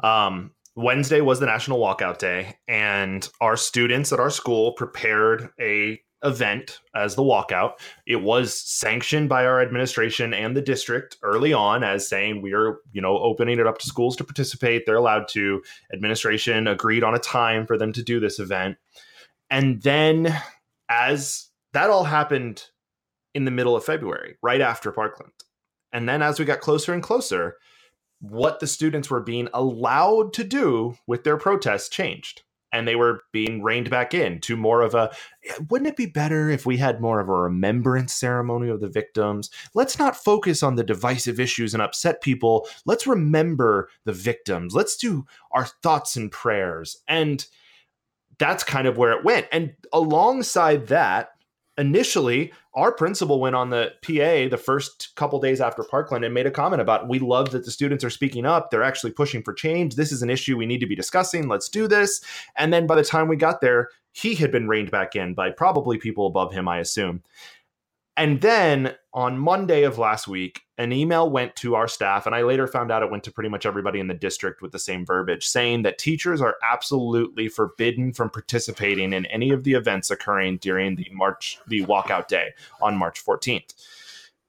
um 0.04 0.52
wednesday 0.76 1.22
was 1.22 1.40
the 1.40 1.46
national 1.46 1.80
walkout 1.80 2.18
day 2.18 2.56
and 2.68 3.30
our 3.42 3.56
students 3.56 4.12
at 4.12 4.20
our 4.20 4.30
school 4.30 4.74
prepared 4.74 5.50
a 5.60 6.00
event 6.24 6.80
as 6.96 7.16
the 7.16 7.22
walkout. 7.22 7.74
It 8.08 8.18
was 8.18 8.56
sanctioned 8.56 9.30
by 9.30 9.46
our 9.46 9.62
administration 9.62 10.34
and 10.34 10.56
the 10.56 10.62
district 10.62 11.18
early 11.22 11.54
on 11.54 11.84
as 11.84 12.08
saying 12.08 12.42
we 12.42 12.54
are 12.54 12.78
you 12.92 13.02
know 13.02 13.18
opening 13.18 13.60
it 13.60 13.68
up 13.68 13.78
to 13.80 13.86
schools 13.86 14.16
to 14.18 14.24
participate. 14.24 14.86
They're 14.86 14.96
allowed 14.96 15.28
to. 15.30 15.62
Administration 15.94 16.68
agreed 16.68 17.04
on 17.04 17.16
a 17.16 17.20
time 17.20 17.68
for 17.68 17.78
them 17.78 17.92
to 17.94 18.04
do 18.04 18.20
this 18.20 18.40
event. 18.40 18.78
And 19.50 19.82
then 19.82 20.36
as 20.90 21.50
that 21.74 21.90
all 21.90 22.06
happened 22.06 22.64
in 23.34 23.46
the 23.46 23.52
middle 23.52 23.76
of 23.76 23.84
February, 23.84 24.38
right 24.42 24.62
after 24.62 24.92
Parkland. 24.92 25.34
And 25.92 26.08
then 26.08 26.22
as 26.22 26.40
we 26.40 26.46
got 26.46 26.62
closer 26.62 26.94
and 26.94 27.04
closer, 27.04 27.58
what 28.24 28.62
the 28.62 28.68
students 28.68 29.10
were 29.10 29.20
being 29.20 29.50
allowed 29.54 30.32
to 30.32 30.46
do 30.46 30.98
with 31.08 31.26
their 31.26 31.36
protests 31.36 31.90
changed. 31.90 32.42
And 32.72 32.88
they 32.88 32.96
were 32.96 33.22
being 33.34 33.62
reined 33.62 33.90
back 33.90 34.16
in 34.16 34.40
to 34.42 34.58
more 34.58 34.82
of 34.82 34.96
a 34.96 35.14
wouldn't 35.70 35.90
it 35.90 35.98
be 35.98 36.08
better 36.08 36.50
if 36.50 36.66
we 36.66 36.78
had 36.78 37.02
more 37.02 37.20
of 37.20 37.30
a 37.30 37.34
remembrance 37.34 38.14
ceremony 38.14 38.70
of 38.70 38.80
the 38.80 38.88
victims? 38.88 39.52
Let's 39.76 40.00
not 40.00 40.16
focus 40.16 40.64
on 40.64 40.76
the 40.76 40.84
divisive 40.84 41.40
issues 41.40 41.76
and 41.76 41.84
upset 41.84 42.22
people. 42.22 42.68
Let's 42.86 43.06
remember 43.06 43.90
the 44.06 44.14
victims. 44.14 44.74
Let's 44.74 44.96
do 44.96 45.26
our 45.52 45.66
thoughts 45.84 46.16
and 46.16 46.32
prayers. 46.32 46.98
And 47.08 47.46
that's 48.40 48.64
kind 48.64 48.88
of 48.88 48.98
where 48.98 49.12
it 49.12 49.24
went. 49.24 49.48
And 49.52 49.76
alongside 49.92 50.88
that, 50.88 51.33
initially, 51.78 52.54
our 52.76 52.92
principal 52.92 53.40
went 53.40 53.56
on 53.56 53.70
the 53.70 53.92
PA 54.02 54.50
the 54.50 54.62
first 54.62 55.16
couple 55.16 55.40
days 55.40 55.62
after 55.62 55.84
Parkland 55.84 56.26
and 56.26 56.34
made 56.34 56.46
a 56.46 56.52
comment 56.52 56.82
about 56.82 57.08
we 57.08 57.20
love 57.20 57.52
that 57.52 57.66
the 57.66 57.72
students 57.72 58.04
are 58.04 58.10
speaking 58.10 58.46
up. 58.46 58.70
They're 58.70 58.84
actually 58.84 59.12
pushing 59.12 59.44
for 59.44 59.54
change. 59.54 59.96
This 59.96 60.12
is 60.12 60.22
an 60.22 60.30
issue 60.30 60.58
we 60.58 60.66
need 60.66 60.80
to 60.80 60.88
be 60.88 60.96
discussing. 60.96 61.48
Let's 61.48 61.70
do 61.70 61.88
this. 61.88 62.24
And 62.56 62.74
then 62.74 62.88
by 62.88 62.96
the 62.96 63.04
time 63.04 63.28
we 63.28 63.36
got 63.36 63.62
there, 63.62 63.90
he 64.12 64.36
had 64.36 64.52
been 64.52 64.68
reined 64.68 64.92
back 64.92 65.16
in 65.16 65.34
by 65.34 65.50
probably 65.50 65.98
people 65.98 66.28
above 66.28 66.54
him, 66.54 66.68
I 66.68 66.78
assume. 66.80 67.24
And 68.16 68.42
then 68.42 68.96
on 69.14 69.40
Monday 69.40 69.84
of 69.84 69.98
last 69.98 70.28
week, 70.28 70.62
an 70.78 70.92
email 70.92 71.30
went 71.30 71.56
to 71.58 71.76
our 71.76 71.88
staff, 71.88 72.26
and 72.26 72.36
I 72.36 72.44
later 72.44 72.68
found 72.68 72.92
out 72.92 73.02
it 73.02 73.10
went 73.10 73.24
to 73.24 73.32
pretty 73.32 73.50
much 73.50 73.66
everybody 73.66 74.00
in 74.00 74.08
the 74.08 74.14
district 74.14 74.62
with 74.62 74.72
the 74.72 74.80
same 74.80 75.06
verbiage, 75.06 75.48
saying 75.48 75.84
that 75.84 75.98
teachers 75.98 76.42
are 76.42 76.56
absolutely 76.64 77.48
forbidden 77.48 78.14
from 78.14 78.30
participating 78.30 79.14
in 79.14 79.26
any 79.28 79.52
of 79.52 79.64
the 79.64 79.74
events 79.74 80.12
occurring 80.12 80.58
during 80.58 80.96
the 80.96 81.08
March, 81.12 81.60
the 81.68 81.86
walkout 81.86 82.28
day 82.28 82.50
on 82.82 82.98
March 82.98 83.24
14th. 83.24 83.74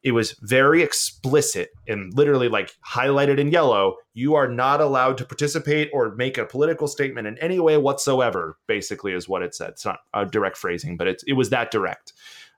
It 0.02 0.12
was 0.12 0.32
very 0.42 0.82
explicit 0.82 1.70
and 1.88 2.12
literally 2.12 2.48
like 2.48 2.76
highlighted 2.86 3.38
in 3.38 3.50
yellow. 3.50 3.96
You 4.12 4.34
are 4.34 4.48
not 4.48 4.82
allowed 4.82 5.16
to 5.18 5.24
participate 5.24 5.88
or 5.94 6.14
make 6.14 6.36
a 6.36 6.44
political 6.44 6.88
statement 6.88 7.26
in 7.26 7.38
any 7.38 7.58
way 7.58 7.78
whatsoever, 7.78 8.58
basically, 8.66 9.12
is 9.12 9.30
what 9.30 9.40
it 9.40 9.54
said. 9.54 9.70
It's 9.70 9.86
not 9.86 10.00
a 10.12 10.26
direct 10.26 10.58
phrasing, 10.58 10.98
but 10.98 11.08
it's, 11.08 11.22
it 11.22 11.32
was 11.32 11.48
that 11.50 11.70
direct. 11.70 12.12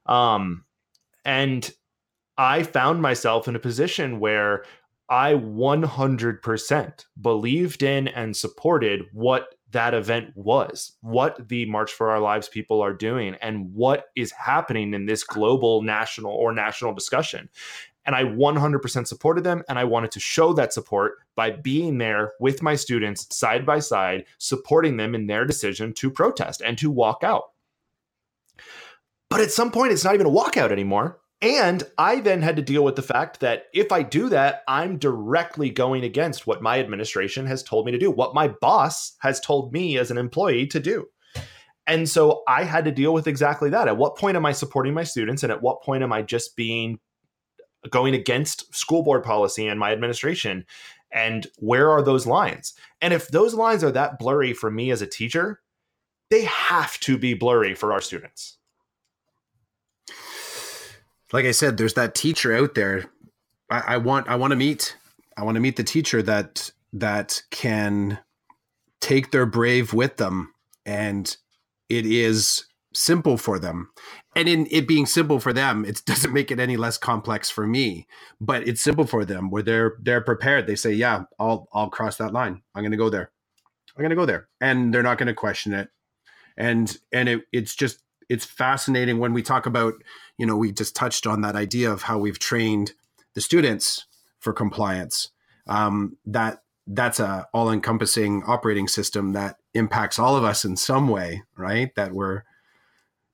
Um, 0.07 0.65
and 1.27 1.71
I 2.39 2.63
found 2.63 3.03
myself 3.03 3.49
in 3.49 3.57
a 3.57 3.59
position 3.59 4.21
where 4.21 4.65
I 5.09 5.35
100% 5.35 7.05
believed 7.21 7.83
in 7.83 8.09
and 8.09 8.37
supported 8.37 9.03
what 9.13 9.55
that 9.73 9.93
event 9.93 10.33
was, 10.37 10.93
what 11.01 11.49
the 11.49 11.67
March 11.67 11.93
for 11.93 12.11
Our 12.11 12.21
Lives 12.21 12.49
people 12.49 12.81
are 12.81 12.95
doing, 12.95 13.35
and 13.43 13.75
what 13.75 14.07
is 14.15 14.31
happening 14.33 14.95
in 14.95 15.07
this 15.07 15.25
global, 15.25 15.83
national, 15.83 16.33
or 16.33 16.53
national 16.53 16.95
discussion. 16.95 17.49
And 18.05 18.15
I 18.15 18.23
100% 18.23 19.07
supported 19.09 19.43
them. 19.43 19.65
And 19.69 19.81
I 19.81 19.85
wanted 19.85 20.13
to 20.13 20.21
show 20.21 20.53
that 20.53 20.73
support 20.73 21.15
by 21.35 21.51
being 21.51 21.99
there 21.99 22.35
with 22.39 22.63
my 22.63 22.77
students 22.77 23.27
side 23.37 23.67
by 23.67 23.81
side, 23.81 24.27
supporting 24.39 24.97
them 24.97 25.15
in 25.17 25.27
their 25.27 25.45
decision 25.45 25.93
to 25.95 26.11
protest 26.11 26.63
and 26.65 26.79
to 26.79 26.89
walk 26.89 27.25
out. 27.25 27.51
But 29.29 29.41
at 29.41 29.51
some 29.51 29.71
point, 29.71 29.93
it's 29.93 30.05
not 30.05 30.15
even 30.15 30.27
a 30.27 30.31
walkout 30.31 30.71
anymore. 30.71 31.21
And 31.43 31.83
I 31.99 32.21
then 32.21 32.41
had 32.41 32.57
to 32.57 32.63
deal 32.63 32.83
with 32.83 32.97
the 32.97 33.03
fact 33.03 33.41
that 33.41 33.67
if 33.75 33.93
I 33.93 34.03
do 34.03 34.31
that, 34.31 34.63
I'm 34.69 34.97
directly 34.97 35.69
going 35.69 36.03
against 36.03 36.47
what 36.47 36.63
my 36.63 36.81
administration 36.81 37.45
has 37.47 37.63
told 37.63 37.85
me 37.85 37.93
to 37.93 37.99
do, 37.99 38.11
what 38.11 38.35
my 38.35 38.49
boss 38.49 39.17
has 39.21 39.39
told 39.39 39.73
me 39.73 39.99
as 39.99 40.11
an 40.11 40.17
employee 40.17 40.67
to 40.69 40.81
do. 40.81 41.07
And 41.87 42.09
so 42.09 42.43
I 42.49 42.65
had 42.65 42.85
to 42.87 42.91
deal 42.91 43.13
with 43.13 43.27
exactly 43.27 43.71
that. 43.71 43.87
At 43.87 43.99
what 43.99 44.17
point 44.17 44.37
am 44.37 44.47
I 44.47 44.53
supporting 44.53 44.95
my 44.95 45.05
students? 45.05 45.43
And 45.43 45.53
at 45.53 45.63
what 45.63 45.83
point 45.83 46.03
am 46.03 46.13
I 46.13 46.23
just 46.23 46.57
being 46.57 46.99
going 47.91 48.15
against 48.15 48.75
school 48.75 49.03
board 49.03 49.23
policy 49.23 49.69
and 49.69 49.79
my 49.79 49.93
administration? 49.93 50.65
And 51.13 51.47
where 51.59 51.91
are 51.91 52.03
those 52.03 52.27
lines? 52.27 52.75
And 53.01 53.13
if 53.13 53.29
those 53.29 53.55
lines 53.55 53.85
are 53.85 53.93
that 53.93 54.19
blurry 54.19 54.53
for 54.53 54.71
me 54.71 54.91
as 54.91 55.03
a 55.03 55.07
teacher, 55.07 55.61
they 56.31 56.45
have 56.45 56.99
to 57.01 57.19
be 57.19 57.35
blurry 57.35 57.75
for 57.75 57.93
our 57.93 58.01
students 58.01 58.56
like 61.33 61.45
I 61.45 61.51
said, 61.51 61.77
there's 61.77 61.95
that 61.95 62.15
teacher 62.15 62.55
out 62.55 62.75
there. 62.75 63.07
I, 63.71 63.81
I 63.81 63.97
want 63.97 64.29
I 64.29 64.37
want 64.37 64.53
to 64.53 64.57
meet. 64.57 64.97
I 65.37 65.45
want 65.45 65.57
to 65.57 65.61
meet 65.61 65.77
the 65.77 65.85
teacher 65.85 66.23
that 66.23 66.71
that 66.93 67.43
can 67.51 68.19
take 69.01 69.31
their 69.31 69.47
brave 69.47 69.93
with 69.93 70.17
them 70.17 70.53
and 70.85 71.37
it 71.89 72.07
is 72.07 72.65
simple 72.95 73.37
for 73.37 73.59
them. 73.59 73.91
And 74.35 74.49
in 74.49 74.67
it 74.71 74.89
being 74.89 75.07
simple 75.07 75.41
for 75.41 75.53
them 75.53 75.85
it 75.85 76.03
doesn't 76.07 76.33
make 76.33 76.51
it 76.51 76.61
any 76.61 76.77
less 76.77 76.97
complex 76.97 77.51
for 77.51 77.67
me 77.67 78.07
but 78.41 78.67
it's 78.67 78.81
simple 78.81 79.07
for 79.07 79.25
them 79.25 79.51
where 79.51 79.63
they're 79.63 79.97
they're 80.01 80.21
prepared. 80.21 80.67
They 80.67 80.77
say 80.77 80.93
yeah 80.93 81.25
i'll 81.39 81.69
i'll 81.73 81.91
cross 81.91 82.17
that 82.17 82.33
line. 82.33 82.63
I'm 82.75 82.83
to 82.93 82.97
go 82.97 83.11
there. 83.11 83.31
I'm 83.97 84.03
to 84.11 84.17
go 84.17 84.27
there. 84.27 84.49
And 84.61 84.93
they're 84.93 85.03
not 85.03 85.19
to 85.29 85.35
question 85.35 85.73
it. 85.75 85.89
And 86.57 86.97
and 87.13 87.29
it, 87.29 87.43
it's 87.53 87.75
just 87.75 88.03
it's 88.29 88.45
fascinating 88.45 89.19
when 89.19 89.33
we 89.33 89.43
talk 89.43 89.67
about, 89.67 89.95
you 90.39 90.47
know, 90.47 90.57
we 90.57 90.73
just 90.73 90.97
touched 90.97 91.27
on 91.27 91.41
that 91.43 91.57
idea 91.57 91.91
of 91.91 92.03
how 92.03 92.19
we've 92.19 92.39
trained 92.39 92.93
the 93.35 93.41
students 93.41 94.07
for 94.39 94.53
compliance. 94.53 95.31
Um, 95.67 96.17
that 96.27 96.63
that's 96.87 97.19
a 97.19 97.49
all-encompassing 97.53 98.45
operating 98.47 98.87
system 98.87 99.33
that 99.33 99.57
impacts 99.75 100.19
all 100.19 100.37
of 100.37 100.45
us 100.45 100.65
in 100.65 100.77
some 100.77 101.09
way, 101.09 101.43
right? 101.57 101.93
That 101.97 102.13
we're 102.13 102.43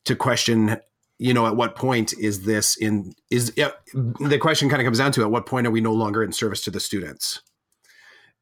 to 0.05 0.16
question 0.16 0.80
you 1.18 1.32
know 1.32 1.47
at 1.47 1.57
what 1.57 1.76
point 1.76 2.12
is 2.18 2.43
this 2.43 2.76
in 2.76 3.14
is 3.30 3.53
the 3.55 4.38
question 4.40 4.68
kind 4.68 4.82
of 4.82 4.86
comes 4.86 4.99
down 4.99 5.12
to 5.12 5.22
at 5.22 5.30
what 5.30 5.47
point 5.47 5.66
are 5.66 5.70
we 5.70 5.80
no 5.80 5.93
longer 5.93 6.22
in 6.22 6.32
service 6.32 6.62
to 6.62 6.70
the 6.70 6.80
students 6.80 7.43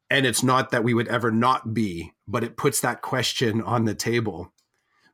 and 0.09 0.25
it's 0.25 0.43
not 0.43 0.71
that 0.71 0.83
we 0.83 0.95
would 0.95 1.09
ever 1.09 1.31
not 1.31 1.75
be 1.75 2.13
but 2.27 2.43
it 2.43 2.57
puts 2.57 2.81
that 2.81 3.03
question 3.03 3.61
on 3.63 3.85
the 3.85 3.95
table 3.95 4.53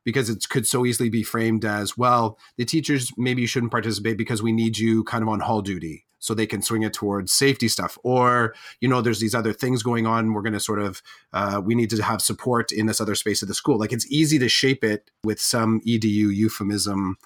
because 0.07 0.29
it 0.29 0.47
could 0.47 0.65
so 0.65 0.85
easily 0.85 1.09
be 1.09 1.21
framed 1.21 1.65
as 1.65 1.97
well 1.97 2.39
the 2.55 2.63
teachers 2.63 3.11
maybe 3.17 3.41
you 3.41 3.47
shouldn't 3.47 3.73
participate 3.73 4.17
because 4.17 4.41
we 4.41 4.53
need 4.53 4.77
you 4.77 5.03
kind 5.03 5.21
of 5.21 5.27
on 5.27 5.41
hall 5.41 5.61
duty 5.61 6.07
so 6.19 6.33
they 6.33 6.47
can 6.47 6.61
swing 6.61 6.83
it 6.83 6.93
towards 6.93 7.31
safety 7.31 7.67
stuff. 7.67 7.97
Or 8.03 8.55
you 8.81 8.87
know 8.87 9.01
there's 9.01 9.19
these 9.19 9.35
other 9.35 9.53
things 9.53 9.83
going 9.83 10.05
on. 10.05 10.33
We're 10.33 10.41
going 10.41 10.53
to 10.53 10.59
sort 10.59 10.79
of 10.79 11.01
uh, 11.33 11.61
we 11.63 11.75
need 11.75 11.89
to 11.91 12.01
have 12.03 12.21
support 12.21 12.71
in 12.71 12.85
this 12.85 13.01
other 13.01 13.15
space 13.15 13.41
of 13.41 13.47
the 13.47 13.53
school. 13.53 13.77
Like 13.77 13.93
it's 13.93 14.09
easy 14.11 14.39
to 14.39 14.49
shape 14.49 14.83
it 14.83 15.11
with 15.23 15.39
some 15.39 15.81
edu 15.81 16.33
euphemism 16.35 17.17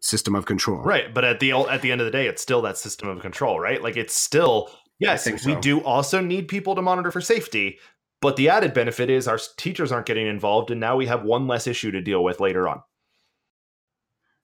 system 0.00 0.34
of 0.34 0.46
control. 0.46 0.82
Right 0.82 1.12
but 1.12 1.24
at 1.24 1.40
the 1.40 1.52
at 1.52 1.82
the 1.82 1.92
end 1.92 2.00
of 2.00 2.04
the 2.04 2.10
day 2.10 2.26
it's 2.26 2.42
still 2.42 2.62
that 2.62 2.78
system 2.78 3.08
of 3.08 3.20
control 3.20 3.60
right? 3.60 3.82
Like 3.82 3.96
it's 3.96 4.14
still 4.14 4.70
yes 4.98 5.24
so. 5.24 5.36
we 5.46 5.60
do 5.60 5.82
also 5.82 6.20
need 6.20 6.48
people 6.48 6.74
to 6.74 6.82
monitor 6.82 7.10
for 7.10 7.20
safety 7.20 7.78
but 8.20 8.36
the 8.36 8.48
added 8.48 8.74
benefit 8.74 9.10
is 9.10 9.26
our 9.26 9.38
teachers 9.56 9.92
aren't 9.92 10.06
getting 10.06 10.26
involved 10.26 10.70
and 10.70 10.80
now 10.80 10.96
we 10.96 11.06
have 11.06 11.24
one 11.24 11.46
less 11.46 11.66
issue 11.66 11.90
to 11.90 12.00
deal 12.00 12.22
with 12.22 12.40
later 12.40 12.68
on. 12.68 12.82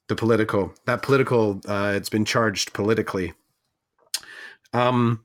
The 0.09 0.17
political 0.17 0.73
that 0.87 1.03
political 1.03 1.61
uh, 1.67 1.93
it's 1.95 2.09
been 2.09 2.25
charged 2.25 2.73
politically. 2.73 3.35
Um 4.73 5.25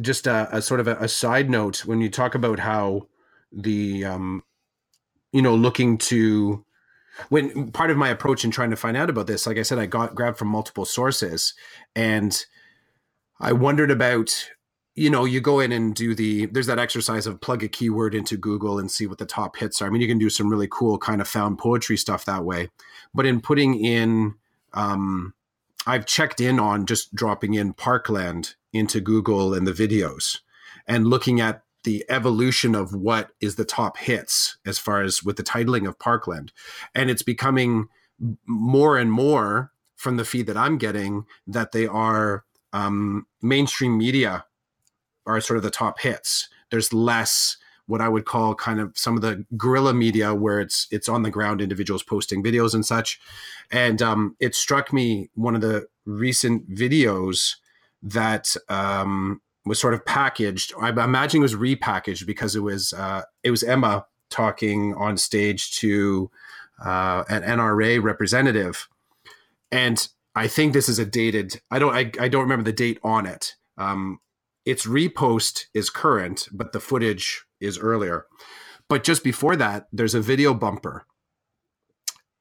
just 0.00 0.26
a, 0.26 0.48
a 0.56 0.62
sort 0.62 0.80
of 0.80 0.88
a, 0.88 0.96
a, 0.96 1.08
side 1.08 1.50
note 1.50 1.84
when 1.84 2.00
you 2.00 2.08
talk 2.08 2.34
about 2.34 2.60
how 2.60 3.08
the 3.52 4.04
um 4.04 4.42
you 5.32 5.42
know 5.42 5.54
looking 5.54 5.98
to 5.98 6.64
when 7.28 7.72
part 7.72 7.90
of 7.90 7.96
my 7.96 8.08
approach 8.08 8.44
in 8.44 8.50
trying 8.50 8.70
to 8.70 8.76
find 8.76 8.96
out 8.96 9.10
about 9.10 9.26
this 9.26 9.46
like 9.46 9.58
i 9.58 9.62
said 9.62 9.78
i 9.78 9.86
got 9.86 10.14
grabbed 10.14 10.38
from 10.38 10.48
multiple 10.48 10.84
sources 10.84 11.54
and 11.96 12.46
i 13.40 13.52
wondered 13.52 13.90
about 13.90 14.48
you 14.94 15.08
know, 15.08 15.24
you 15.24 15.40
go 15.40 15.60
in 15.60 15.72
and 15.72 15.94
do 15.94 16.14
the 16.14 16.46
there's 16.46 16.66
that 16.66 16.78
exercise 16.78 17.26
of 17.26 17.40
plug 17.40 17.62
a 17.62 17.68
keyword 17.68 18.14
into 18.14 18.36
Google 18.36 18.78
and 18.78 18.90
see 18.90 19.06
what 19.06 19.18
the 19.18 19.26
top 19.26 19.56
hits 19.56 19.80
are. 19.80 19.86
I 19.86 19.90
mean, 19.90 20.02
you 20.02 20.08
can 20.08 20.18
do 20.18 20.30
some 20.30 20.48
really 20.48 20.68
cool 20.70 20.98
kind 20.98 21.20
of 21.20 21.28
found 21.28 21.58
poetry 21.58 21.96
stuff 21.96 22.24
that 22.24 22.44
way. 22.44 22.70
But 23.14 23.26
in 23.26 23.40
putting 23.40 23.82
in 23.82 24.34
um 24.72 25.34
I've 25.86 26.06
checked 26.06 26.40
in 26.40 26.60
on 26.60 26.86
just 26.86 27.14
dropping 27.14 27.54
in 27.54 27.72
Parkland 27.72 28.54
into 28.72 29.00
Google 29.00 29.54
and 29.54 29.66
the 29.66 29.72
videos 29.72 30.40
and 30.86 31.06
looking 31.06 31.40
at 31.40 31.62
the 31.84 32.04
evolution 32.10 32.74
of 32.74 32.94
what 32.94 33.30
is 33.40 33.56
the 33.56 33.64
top 33.64 33.96
hits 33.96 34.58
as 34.66 34.78
far 34.78 35.02
as 35.02 35.22
with 35.22 35.36
the 35.36 35.42
titling 35.42 35.88
of 35.88 35.98
Parkland. 35.98 36.52
And 36.94 37.10
it's 37.10 37.22
becoming 37.22 37.88
more 38.46 38.98
and 38.98 39.10
more 39.10 39.72
from 39.96 40.16
the 40.16 40.24
feed 40.24 40.46
that 40.46 40.56
I'm 40.56 40.76
getting 40.76 41.24
that 41.46 41.72
they 41.72 41.86
are 41.86 42.44
um, 42.72 43.26
mainstream 43.40 43.96
media 43.96 44.44
are 45.36 45.40
sort 45.40 45.56
of 45.56 45.62
the 45.62 45.70
top 45.70 46.00
hits. 46.00 46.48
There's 46.70 46.92
less 46.92 47.56
what 47.86 48.00
I 48.00 48.08
would 48.08 48.24
call 48.24 48.54
kind 48.54 48.78
of 48.78 48.96
some 48.96 49.16
of 49.16 49.22
the 49.22 49.44
guerrilla 49.56 49.92
media 49.92 50.32
where 50.32 50.60
it's 50.60 50.86
it's 50.92 51.08
on 51.08 51.22
the 51.22 51.30
ground 51.30 51.60
individuals 51.60 52.04
posting 52.04 52.42
videos 52.42 52.72
and 52.72 52.86
such. 52.86 53.20
And 53.72 54.00
um, 54.00 54.36
it 54.38 54.54
struck 54.54 54.92
me 54.92 55.28
one 55.34 55.56
of 55.56 55.60
the 55.60 55.88
recent 56.06 56.70
videos 56.70 57.56
that 58.02 58.54
um, 58.68 59.40
was 59.66 59.80
sort 59.80 59.94
of 59.94 60.04
packaged. 60.06 60.72
I 60.80 60.90
imagine 60.90 61.40
it 61.40 61.42
was 61.42 61.54
repackaged 61.54 62.26
because 62.26 62.54
it 62.54 62.60
was 62.60 62.92
uh, 62.92 63.22
it 63.42 63.50
was 63.50 63.62
Emma 63.62 64.06
talking 64.30 64.94
on 64.94 65.16
stage 65.16 65.76
to 65.78 66.30
uh, 66.84 67.24
an 67.28 67.42
NRA 67.42 68.02
representative, 68.02 68.88
and 69.72 70.08
I 70.34 70.46
think 70.46 70.72
this 70.72 70.88
is 70.88 70.98
a 70.98 71.04
dated. 71.04 71.60
I 71.70 71.78
don't. 71.78 71.94
I, 71.94 72.10
I 72.20 72.28
don't 72.28 72.42
remember 72.42 72.64
the 72.64 72.72
date 72.72 72.98
on 73.02 73.26
it. 73.26 73.56
Um, 73.76 74.20
its 74.70 74.86
repost 74.86 75.64
is 75.74 75.90
current, 75.90 76.48
but 76.52 76.70
the 76.70 76.78
footage 76.78 77.44
is 77.60 77.76
earlier. 77.76 78.26
But 78.88 79.02
just 79.02 79.24
before 79.24 79.56
that, 79.56 79.88
there's 79.92 80.14
a 80.14 80.20
video 80.20 80.54
bumper. 80.54 81.06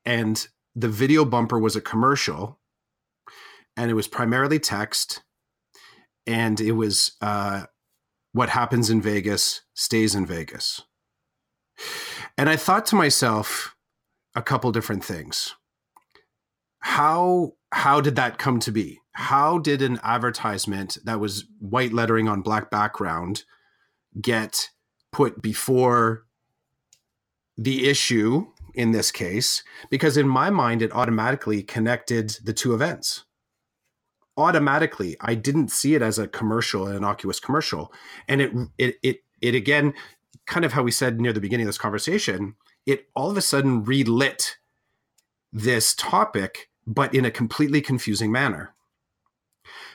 And 0.06 0.48
the 0.76 0.90
video 0.90 1.26
bumper 1.26 1.58
was 1.58 1.76
a 1.76 1.82
commercial, 1.82 2.60
and 3.76 3.90
it 3.90 3.96
was 3.96 4.08
primarily 4.08 4.60
text. 4.60 5.24
And 6.28 6.62
it 6.62 6.74
was 6.74 7.14
uh, 7.20 7.64
what 8.34 8.50
happens 8.50 8.92
in 8.92 9.02
Vegas 9.02 9.62
stays 9.74 10.14
in 10.14 10.28
Vegas. 10.28 10.84
And 12.38 12.48
I 12.48 12.58
thought 12.58 12.86
to 12.88 12.96
myself 12.96 13.76
a 14.36 14.44
couple 14.44 14.72
different 14.72 15.04
things. 15.04 15.56
How 16.82 17.54
how 17.72 18.02
did 18.02 18.16
that 18.16 18.38
come 18.38 18.60
to 18.60 18.72
be? 18.72 19.00
how 19.20 19.58
did 19.58 19.82
an 19.82 20.00
advertisement 20.02 20.98
that 21.04 21.20
was 21.20 21.44
white 21.60 21.92
lettering 21.92 22.30
on 22.30 22.42
black 22.42 22.72
background 22.72 23.44
get 24.22 24.70
put 25.12 25.42
before 25.42 26.24
the 27.58 27.90
issue 27.90 28.48
in 28.74 28.92
this 28.92 29.12
case? 29.12 29.62
Because 29.90 30.16
in 30.16 30.26
my 30.26 30.50
mind, 30.50 30.82
it 30.82 30.94
automatically 30.94 31.62
connected 31.62 32.38
the 32.46 32.54
two 32.54 32.74
events. 32.74 33.26
Automatically, 34.38 35.18
I 35.20 35.36
didn't 35.36 35.70
see 35.70 35.96
it 35.96 36.02
as 36.02 36.18
a 36.18 36.30
commercial, 36.30 36.88
an 36.88 36.96
innocuous 36.96 37.42
commercial, 37.42 37.92
and 38.26 38.40
it 38.40 38.54
it 38.78 38.96
it 39.04 39.18
it 39.42 39.54
again, 39.54 39.94
kind 40.48 40.64
of 40.64 40.72
how 40.72 40.84
we 40.84 40.92
said 40.92 41.20
near 41.20 41.34
the 41.34 41.42
beginning 41.42 41.66
of 41.66 41.68
this 41.68 41.78
conversation, 41.78 42.56
it 42.86 43.10
all 43.18 43.30
of 43.30 43.36
a 43.36 43.42
sudden 43.42 43.84
relit 43.84 44.56
this 45.52 45.94
topic, 45.94 46.69
but 46.90 47.14
in 47.14 47.24
a 47.24 47.32
completely 47.32 47.80
confusing 47.80 48.32
manner. 48.32 48.74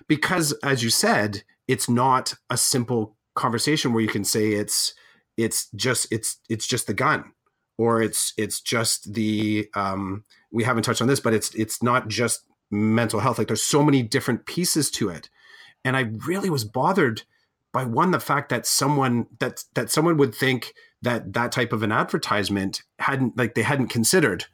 Because 0.09 0.53
as 0.63 0.83
you 0.83 0.91
said 0.91 1.43
it's 1.67 1.89
not 1.89 2.35
a 2.51 2.57
simple 2.57 3.17
conversation 3.35 3.93
where 3.93 4.03
you 4.03 4.09
can 4.09 4.25
say 4.25 4.53
it's 4.53 4.95
it's 5.37 5.69
just 5.75 6.07
it's 6.13 6.39
it's 6.49 6.67
just 6.67 6.87
the 6.87 6.95
gun 6.95 7.33
or 7.79 8.01
it's 8.01 8.33
it's 8.37 8.61
just 8.61 9.15
the 9.15 9.69
um 9.75 10.25
we 10.53 10.63
haven't 10.63 10.85
touched 10.85 11.03
on 11.03 11.09
this 11.09 11.21
but 11.21 11.35
it's 11.35 11.53
it's 11.55 11.83
not 11.83 12.07
just 12.09 12.45
mental 12.71 13.21
health. 13.21 13.39
Like 13.39 13.49
there's 13.49 13.63
so 13.63 13.83
many 13.83 14.03
different 14.03 14.47
pieces 14.47 14.91
to 14.93 15.09
it. 15.09 15.29
And 15.85 15.97
i 15.97 16.11
really 16.27 16.49
was 16.49 16.65
bothered 16.65 17.23
by 17.73 17.85
one 17.85 18.11
the 18.11 18.21
fact 18.21 18.49
that 18.49 18.67
someone 18.67 19.27
that 19.41 19.65
that 19.75 19.91
someone 19.91 20.17
would 20.17 20.35
think 20.35 20.73
that 21.03 21.35
that 21.35 21.53
type 21.53 21.73
of 21.73 21.83
an 21.83 21.93
advertisement 21.93 22.83
hadn't 23.01 23.37
like 23.37 23.55
they 23.55 23.63
hadn't 23.63 23.89
considered 23.89 24.47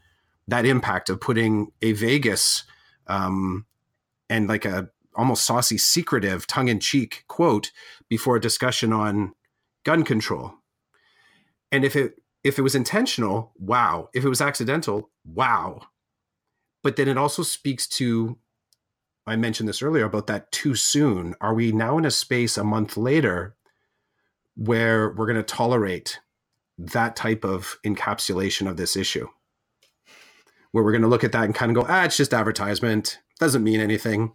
that 0.48 0.66
impact 0.66 1.10
of 1.10 1.20
putting 1.20 1.72
a 1.82 1.92
vegas 1.92 2.64
um 3.06 3.66
and 4.28 4.48
like 4.48 4.64
a 4.64 4.88
almost 5.14 5.44
saucy, 5.44 5.76
secretive, 5.76 6.46
tongue 6.46 6.68
in 6.68 6.80
cheek 6.80 7.24
quote 7.28 7.72
before 8.08 8.36
a 8.36 8.40
discussion 8.40 8.92
on 8.92 9.34
gun 9.84 10.04
control. 10.04 10.54
And 11.72 11.84
if 11.84 11.96
it 11.96 12.14
if 12.42 12.58
it 12.58 12.62
was 12.62 12.74
intentional, 12.74 13.52
wow. 13.58 14.08
If 14.14 14.24
it 14.24 14.28
was 14.28 14.40
accidental, 14.40 15.10
wow. 15.24 15.82
But 16.82 16.96
then 16.96 17.08
it 17.08 17.18
also 17.18 17.42
speaks 17.42 17.86
to 17.88 18.38
I 19.26 19.36
mentioned 19.36 19.68
this 19.68 19.82
earlier 19.82 20.06
about 20.06 20.26
that 20.28 20.50
too 20.50 20.74
soon. 20.74 21.34
Are 21.40 21.54
we 21.54 21.72
now 21.72 21.98
in 21.98 22.04
a 22.04 22.10
space 22.10 22.56
a 22.56 22.64
month 22.64 22.96
later 22.96 23.54
where 24.56 25.10
we're 25.10 25.26
going 25.26 25.36
to 25.36 25.42
tolerate 25.42 26.18
that 26.78 27.14
type 27.14 27.44
of 27.44 27.76
encapsulation 27.84 28.68
of 28.68 28.76
this 28.76 28.96
issue? 28.96 29.28
Where 30.72 30.84
we're 30.84 30.92
going 30.92 31.02
to 31.02 31.08
look 31.08 31.24
at 31.24 31.32
that 31.32 31.44
and 31.44 31.54
kind 31.54 31.76
of 31.76 31.82
go, 31.82 31.90
ah, 31.90 32.04
it's 32.04 32.16
just 32.16 32.34
advertisement, 32.34 33.18
doesn't 33.38 33.64
mean 33.64 33.80
anything. 33.80 34.32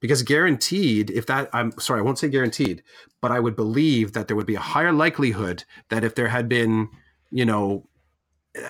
Because 0.00 0.22
guaranteed 0.22 1.10
if 1.10 1.24
that 1.24 1.48
i'm 1.54 1.72
sorry 1.78 2.00
i 2.00 2.02
won't 2.02 2.18
say 2.18 2.28
guaranteed 2.28 2.82
but 3.22 3.32
i 3.32 3.40
would 3.40 3.56
believe 3.56 4.12
that 4.12 4.28
there 4.28 4.36
would 4.36 4.46
be 4.46 4.54
a 4.54 4.60
higher 4.60 4.92
likelihood 4.92 5.64
that 5.88 6.04
if 6.04 6.14
there 6.14 6.28
had 6.28 6.50
been 6.50 6.90
you 7.30 7.46
know 7.46 7.88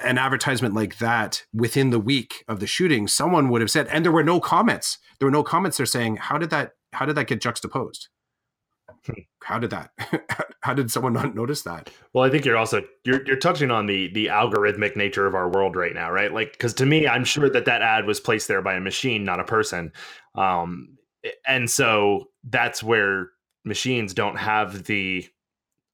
an 0.05 0.19
advertisement 0.19 0.75
like 0.75 0.99
that 0.99 1.45
within 1.53 1.91
the 1.91 2.01
week 2.01 2.45
of 2.49 2.61
the 2.61 2.67
shooting 2.67 3.07
someone 3.07 3.49
would 3.49 3.61
have 3.61 3.71
said 3.71 3.87
and 3.89 4.05
there 4.05 4.13
were 4.13 4.25
no 4.25 4.41
comments. 4.41 4.99
There 5.19 5.27
were 5.27 5.33
no 5.33 5.43
comments 5.43 5.77
they're 5.77 5.87
saying 5.87 6.17
how 6.17 6.39
did 6.39 6.51
that 6.51 6.73
how 6.93 7.07
did 7.07 7.17
that 7.17 7.27
get 7.27 7.41
juxtaposed. 7.41 8.09
How 9.43 9.59
did 9.59 9.71
that 9.71 9.91
how 10.61 10.75
did 10.75 10.91
someone 10.91 11.13
not 11.13 11.35
notice 11.35 11.63
that? 11.63 11.91
Well 12.13 12.25
i 12.25 12.31
think 12.31 12.45
you're 12.45 12.57
also 12.57 12.83
you're, 13.05 13.25
you're 13.27 13.37
touching 13.37 13.71
on 13.71 13.87
the 13.87 14.13
the 14.13 14.27
algorithmic 14.27 14.97
nature 14.97 15.27
of 15.27 15.35
our 15.35 15.49
world 15.49 15.77
right 15.77 15.95
now 15.95 16.11
right? 16.11 16.33
Like 16.33 16.53
because 16.53 16.75
to 16.75 16.87
me 16.87 17.07
i'm 17.07 17.25
sure 17.25 17.51
that 17.51 17.65
that 17.67 17.83
ad 17.83 18.07
was 18.07 18.21
placed 18.21 18.49
there 18.49 18.63
by 18.63 18.75
a 18.75 18.81
machine 18.81 19.25
not 19.25 19.41
a 19.41 19.45
person. 19.45 19.93
Um 20.35 20.97
and 21.47 21.71
so 21.71 22.29
that's 22.45 22.83
where 22.83 23.31
machines 23.65 24.15
don't 24.15 24.37
have 24.37 24.85
the 24.85 25.27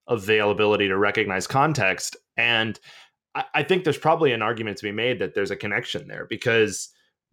availability 0.08 0.88
to 0.88 0.98
recognize 0.98 1.46
context. 1.46 2.16
And 2.36 2.78
I, 3.34 3.44
I 3.54 3.62
think 3.62 3.84
there's 3.84 3.98
probably 3.98 4.32
an 4.32 4.42
argument 4.42 4.76
to 4.78 4.84
be 4.84 4.92
made 4.92 5.18
that 5.18 5.34
there's 5.34 5.50
a 5.50 5.56
connection 5.56 6.06
there 6.06 6.26
because 6.28 6.90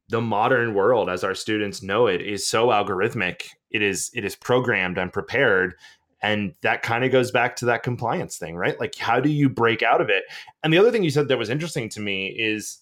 the 0.09 0.21
modern 0.21 0.73
world 0.73 1.09
as 1.09 1.23
our 1.23 1.35
students 1.35 1.81
know 1.81 2.07
it 2.07 2.21
is 2.21 2.45
so 2.45 2.67
algorithmic. 2.67 3.43
It 3.71 3.81
is 3.81 4.09
it 4.13 4.25
is 4.25 4.35
programmed 4.35 4.97
and 4.97 5.13
prepared. 5.13 5.75
And 6.21 6.53
that 6.61 6.81
kind 6.81 7.05
of 7.05 7.11
goes 7.11 7.31
back 7.31 7.55
to 7.57 7.65
that 7.65 7.83
compliance 7.83 8.37
thing 8.37 8.57
right? 8.57 8.79
Like 8.79 8.95
how 8.97 9.19
do 9.19 9.29
you 9.29 9.49
break 9.49 9.83
out 9.83 10.01
of 10.01 10.09
it? 10.09 10.23
And 10.63 10.73
the 10.73 10.77
other 10.77 10.91
thing 10.91 11.03
you 11.03 11.11
said 11.11 11.27
that 11.27 11.37
was 11.37 11.49
interesting 11.49 11.89
to 11.89 12.01
me 12.01 12.27
is 12.27 12.79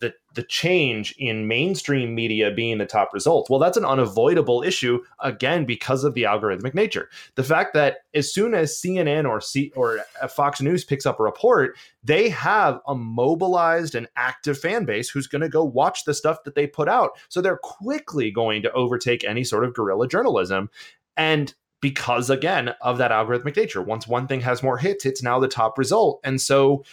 the 0.00 0.14
the 0.34 0.42
change 0.42 1.14
in 1.18 1.48
mainstream 1.48 2.14
media 2.14 2.50
being 2.50 2.78
the 2.78 2.86
top 2.86 3.14
result. 3.14 3.48
Well, 3.48 3.58
that's 3.58 3.78
an 3.78 3.84
unavoidable 3.84 4.62
issue 4.62 5.02
again 5.20 5.64
because 5.64 6.04
of 6.04 6.12
the 6.14 6.24
algorithmic 6.24 6.74
nature. 6.74 7.08
The 7.36 7.42
fact 7.42 7.72
that 7.74 7.98
as 8.14 8.32
soon 8.32 8.54
as 8.54 8.78
CNN 8.78 9.26
or 9.26 9.40
C 9.40 9.72
or 9.74 10.00
Fox 10.28 10.60
News 10.60 10.84
picks 10.84 11.06
up 11.06 11.18
a 11.18 11.22
report, 11.22 11.76
they 12.04 12.28
have 12.28 12.80
a 12.86 12.94
mobilized 12.94 13.94
and 13.94 14.08
active 14.16 14.58
fan 14.58 14.84
base 14.84 15.08
who's 15.08 15.26
going 15.26 15.42
to 15.42 15.48
go 15.48 15.64
watch 15.64 16.04
the 16.04 16.14
stuff 16.14 16.44
that 16.44 16.54
they 16.54 16.66
put 16.66 16.88
out. 16.88 17.12
So 17.28 17.40
they're 17.40 17.58
quickly 17.62 18.30
going 18.30 18.62
to 18.62 18.72
overtake 18.72 19.24
any 19.24 19.44
sort 19.44 19.64
of 19.64 19.74
guerrilla 19.74 20.06
journalism. 20.06 20.70
And 21.16 21.54
because 21.80 22.28
again 22.28 22.74
of 22.82 22.98
that 22.98 23.10
algorithmic 23.10 23.56
nature, 23.56 23.80
once 23.80 24.06
one 24.06 24.26
thing 24.26 24.40
has 24.42 24.62
more 24.62 24.76
hits, 24.78 25.06
it's 25.06 25.22
now 25.22 25.38
the 25.38 25.48
top 25.48 25.78
result. 25.78 26.20
And 26.24 26.40
so 26.40 26.84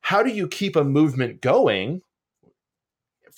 how 0.00 0.22
do 0.22 0.30
you 0.30 0.46
keep 0.46 0.76
a 0.76 0.84
movement 0.84 1.40
going 1.40 2.02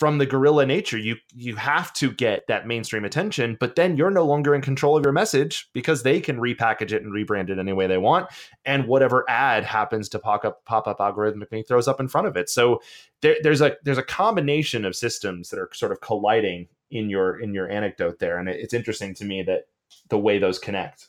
from 0.01 0.19
the 0.19 0.27
guerrilla 0.27 0.67
nature 0.67 0.99
you 0.99 1.15
you 1.35 1.55
have 1.55 1.93
to 1.93 2.11
get 2.11 2.47
that 2.49 2.67
mainstream 2.67 3.05
attention 3.05 3.57
but 3.61 3.77
then 3.77 3.97
you're 3.97 4.11
no 4.11 4.25
longer 4.25 4.55
in 4.55 4.63
control 4.63 4.97
of 4.97 5.05
your 5.05 5.13
message 5.13 5.69
because 5.73 6.03
they 6.03 6.21
can 6.21 6.39
repackage 6.39 6.93
it 6.93 7.03
and 7.03 7.13
rebrand 7.13 7.51
it 7.51 7.59
any 7.59 7.73
way 7.73 7.87
they 7.87 7.99
want. 7.99 8.29
And 8.65 8.87
whatever 8.87 9.29
ad 9.29 9.65
happens 9.65 10.09
to 10.11 10.19
pop 10.19 10.45
up 10.45 10.65
pop 10.65 10.89
up 10.89 10.99
algorithmically 10.99 11.67
throws 11.67 11.87
up 11.87 12.01
in 12.01 12.09
front 12.09 12.27
of 12.27 12.37
it. 12.37 12.49
So 12.49 12.81
there, 13.21 13.37
there's 13.43 13.61
a 13.61 13.77
there's 13.85 13.99
a 13.99 14.03
combination 14.03 14.85
of 14.85 14.97
systems 14.97 15.51
that 15.51 15.59
are 15.59 15.69
sort 15.73 15.93
of 15.93 16.01
colliding 16.01 16.69
in 16.91 17.11
your 17.11 17.39
in 17.39 17.55
your 17.55 17.71
anecdote 17.71 18.19
there. 18.19 18.39
And 18.39 18.49
it, 18.49 18.59
it's 18.61 18.75
interesting 18.75 19.15
to 19.15 19.25
me 19.25 19.43
that 19.43 19.67
the 20.09 20.19
way 20.19 20.39
those 20.39 20.59
connect. 20.59 21.09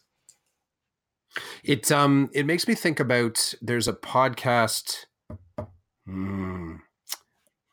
It 1.63 1.91
um 1.91 2.29
it 2.33 2.45
makes 2.45 2.67
me 2.67 2.75
think 2.75 2.99
about 2.99 3.53
there's 3.61 3.87
a 3.87 3.93
podcast 3.93 5.05
hmm, 6.05 6.75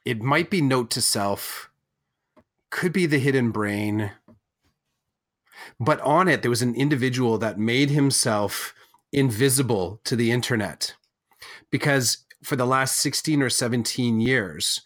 it 0.04 0.20
might 0.20 0.50
be 0.50 0.60
note 0.60 0.90
to 0.90 1.02
self, 1.02 1.70
could 2.70 2.92
be 2.92 3.06
the 3.06 3.18
hidden 3.18 3.50
brain. 3.50 4.12
But 5.80 6.00
on 6.00 6.28
it, 6.28 6.42
there 6.42 6.50
was 6.50 6.62
an 6.62 6.74
individual 6.74 7.38
that 7.38 7.58
made 7.58 7.90
himself 7.90 8.74
invisible 9.12 10.00
to 10.04 10.16
the 10.16 10.30
internet 10.30 10.94
because 11.70 12.24
for 12.42 12.56
the 12.56 12.66
last 12.66 12.98
16 12.98 13.42
or 13.42 13.50
17 13.50 14.20
years, 14.20 14.80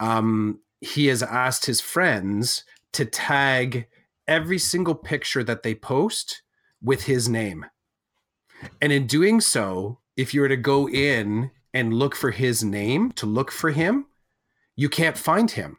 um, 0.00 0.60
he 0.80 1.06
has 1.06 1.22
asked 1.22 1.66
his 1.66 1.80
friends 1.80 2.64
to 2.92 3.04
tag 3.04 3.86
every 4.26 4.58
single 4.58 4.94
picture 4.94 5.44
that 5.44 5.62
they 5.62 5.74
post 5.74 6.42
with 6.82 7.04
his 7.04 7.28
name. 7.28 7.66
And 8.80 8.92
in 8.92 9.06
doing 9.06 9.40
so, 9.40 9.98
if 10.16 10.32
you 10.32 10.40
were 10.40 10.48
to 10.48 10.56
go 10.56 10.88
in 10.88 11.50
and 11.72 11.94
look 11.94 12.14
for 12.14 12.30
his 12.30 12.62
name, 12.62 13.10
to 13.12 13.26
look 13.26 13.50
for 13.50 13.70
him, 13.70 14.06
you 14.76 14.88
can't 14.88 15.18
find 15.18 15.50
him. 15.50 15.78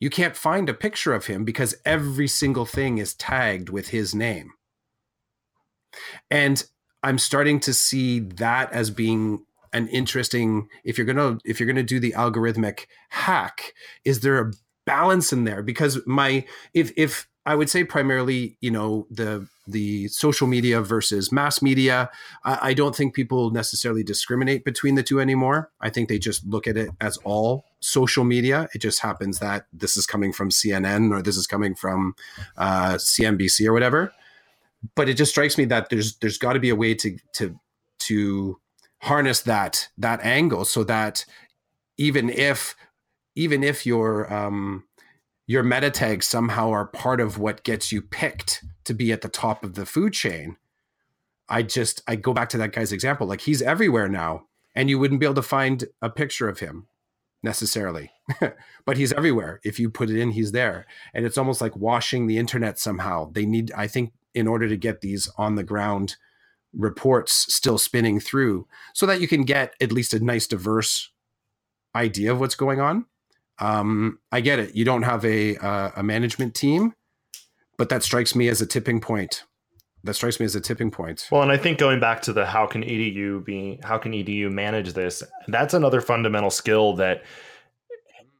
You 0.00 0.10
can't 0.10 0.36
find 0.36 0.68
a 0.68 0.74
picture 0.74 1.12
of 1.12 1.26
him 1.26 1.44
because 1.44 1.76
every 1.84 2.26
single 2.26 2.66
thing 2.66 2.98
is 2.98 3.14
tagged 3.14 3.68
with 3.68 3.88
his 3.88 4.14
name. 4.14 4.52
And 6.30 6.64
I'm 7.02 7.18
starting 7.18 7.60
to 7.60 7.74
see 7.74 8.20
that 8.20 8.72
as 8.72 8.90
being 8.90 9.44
an 9.72 9.88
interesting 9.88 10.68
if 10.84 10.98
you're 10.98 11.06
going 11.06 11.16
to 11.16 11.38
if 11.48 11.58
you're 11.58 11.66
going 11.66 11.76
to 11.76 11.82
do 11.82 11.98
the 11.98 12.12
algorithmic 12.12 12.86
hack 13.08 13.72
is 14.04 14.20
there 14.20 14.38
a 14.38 14.52
balance 14.84 15.32
in 15.32 15.44
there 15.44 15.62
because 15.62 15.98
my 16.06 16.44
if 16.74 16.92
if 16.96 17.26
I 17.44 17.56
would 17.56 17.68
say 17.68 17.82
primarily, 17.82 18.56
you 18.60 18.70
know, 18.70 19.06
the 19.10 19.48
the 19.66 20.08
social 20.08 20.46
media 20.46 20.80
versus 20.80 21.32
mass 21.32 21.62
media. 21.62 22.10
I, 22.44 22.58
I, 22.70 22.74
don't 22.74 22.96
think 22.96 23.14
people 23.14 23.50
necessarily 23.50 24.02
discriminate 24.02 24.64
between 24.64 24.96
the 24.96 25.04
two 25.04 25.20
anymore. 25.20 25.70
I 25.80 25.88
think 25.88 26.08
they 26.08 26.18
just 26.18 26.44
look 26.44 26.66
at 26.66 26.76
it 26.76 26.90
as 27.00 27.16
all 27.18 27.64
social 27.82 28.24
media. 28.24 28.68
It 28.74 28.78
just 28.78 29.00
happens 29.00 29.38
that 29.40 29.66
this 29.72 29.96
is 29.96 30.06
coming 30.06 30.32
from 30.32 30.50
CNN 30.50 31.12
or 31.12 31.22
this 31.22 31.36
is 31.36 31.46
coming 31.46 31.74
from 31.74 32.14
uh, 32.56 32.94
CNBC 32.94 33.66
or 33.66 33.72
whatever. 33.72 34.12
But 34.94 35.08
it 35.08 35.14
just 35.14 35.30
strikes 35.30 35.58
me 35.58 35.64
that 35.66 35.90
there's 35.90 36.16
there's 36.16 36.38
got 36.38 36.54
to 36.54 36.60
be 36.60 36.70
a 36.70 36.76
way 36.76 36.94
to 36.94 37.16
to 37.34 37.58
to 38.00 38.58
harness 39.02 39.42
that 39.42 39.88
that 39.98 40.20
angle 40.22 40.64
so 40.64 40.84
that 40.84 41.24
even 41.98 42.30
if 42.30 42.76
even 43.34 43.62
if 43.62 43.86
you're 43.86 44.32
um, 44.32 44.84
your 45.46 45.62
meta 45.62 45.90
tags 45.90 46.26
somehow 46.26 46.70
are 46.70 46.86
part 46.86 47.20
of 47.20 47.38
what 47.38 47.64
gets 47.64 47.92
you 47.92 48.00
picked 48.00 48.64
to 48.84 48.94
be 48.94 49.12
at 49.12 49.20
the 49.20 49.28
top 49.28 49.64
of 49.64 49.74
the 49.74 49.84
food 49.84 50.12
chain 50.12 50.56
i 51.48 51.62
just 51.62 52.02
i 52.06 52.14
go 52.14 52.32
back 52.32 52.48
to 52.48 52.58
that 52.58 52.72
guy's 52.72 52.92
example 52.92 53.26
like 53.26 53.40
he's 53.40 53.60
everywhere 53.60 54.08
now 54.08 54.46
and 54.74 54.88
you 54.88 54.98
wouldn't 54.98 55.20
be 55.20 55.26
able 55.26 55.34
to 55.34 55.42
find 55.42 55.84
a 56.00 56.08
picture 56.08 56.48
of 56.48 56.60
him 56.60 56.86
necessarily. 57.42 58.10
But 58.84 58.96
he's 58.96 59.12
everywhere. 59.12 59.60
If 59.62 59.78
you 59.78 59.90
put 59.90 60.10
it 60.10 60.18
in 60.18 60.32
he's 60.32 60.50
there. 60.50 60.86
And 61.14 61.24
it's 61.24 61.38
almost 61.38 61.60
like 61.60 61.76
washing 61.76 62.26
the 62.26 62.36
internet 62.36 62.80
somehow. 62.80 63.30
They 63.30 63.46
need 63.46 63.70
i 63.76 63.86
think 63.86 64.12
in 64.34 64.48
order 64.48 64.68
to 64.68 64.76
get 64.76 65.02
these 65.02 65.28
on 65.38 65.54
the 65.54 65.62
ground 65.62 66.16
reports 66.72 67.54
still 67.54 67.78
spinning 67.78 68.18
through 68.18 68.66
so 68.94 69.06
that 69.06 69.20
you 69.20 69.28
can 69.28 69.44
get 69.44 69.74
at 69.80 69.92
least 69.92 70.14
a 70.14 70.24
nice 70.24 70.46
diverse 70.46 71.10
idea 71.94 72.32
of 72.32 72.40
what's 72.40 72.54
going 72.54 72.80
on. 72.80 73.06
Um, 73.58 74.18
I 74.30 74.40
get 74.40 74.58
it. 74.58 74.74
You 74.74 74.84
don't 74.84 75.02
have 75.02 75.24
a 75.24 75.56
uh, 75.56 75.90
a 75.96 76.02
management 76.02 76.54
team, 76.54 76.94
but 77.76 77.88
that 77.90 78.02
strikes 78.02 78.34
me 78.34 78.48
as 78.48 78.60
a 78.60 78.66
tipping 78.66 79.00
point. 79.00 79.44
That 80.04 80.14
strikes 80.14 80.40
me 80.40 80.46
as 80.46 80.56
a 80.56 80.60
tipping 80.60 80.90
point. 80.90 81.28
Well, 81.30 81.42
and 81.42 81.52
I 81.52 81.56
think 81.56 81.78
going 81.78 82.00
back 82.00 82.22
to 82.22 82.32
the 82.32 82.44
how 82.44 82.66
can 82.66 82.82
edu 82.82 83.44
be 83.44 83.78
how 83.84 83.98
can 83.98 84.12
edu 84.12 84.50
manage 84.50 84.94
this? 84.94 85.22
That's 85.48 85.74
another 85.74 86.00
fundamental 86.00 86.50
skill 86.50 86.94
that 86.96 87.22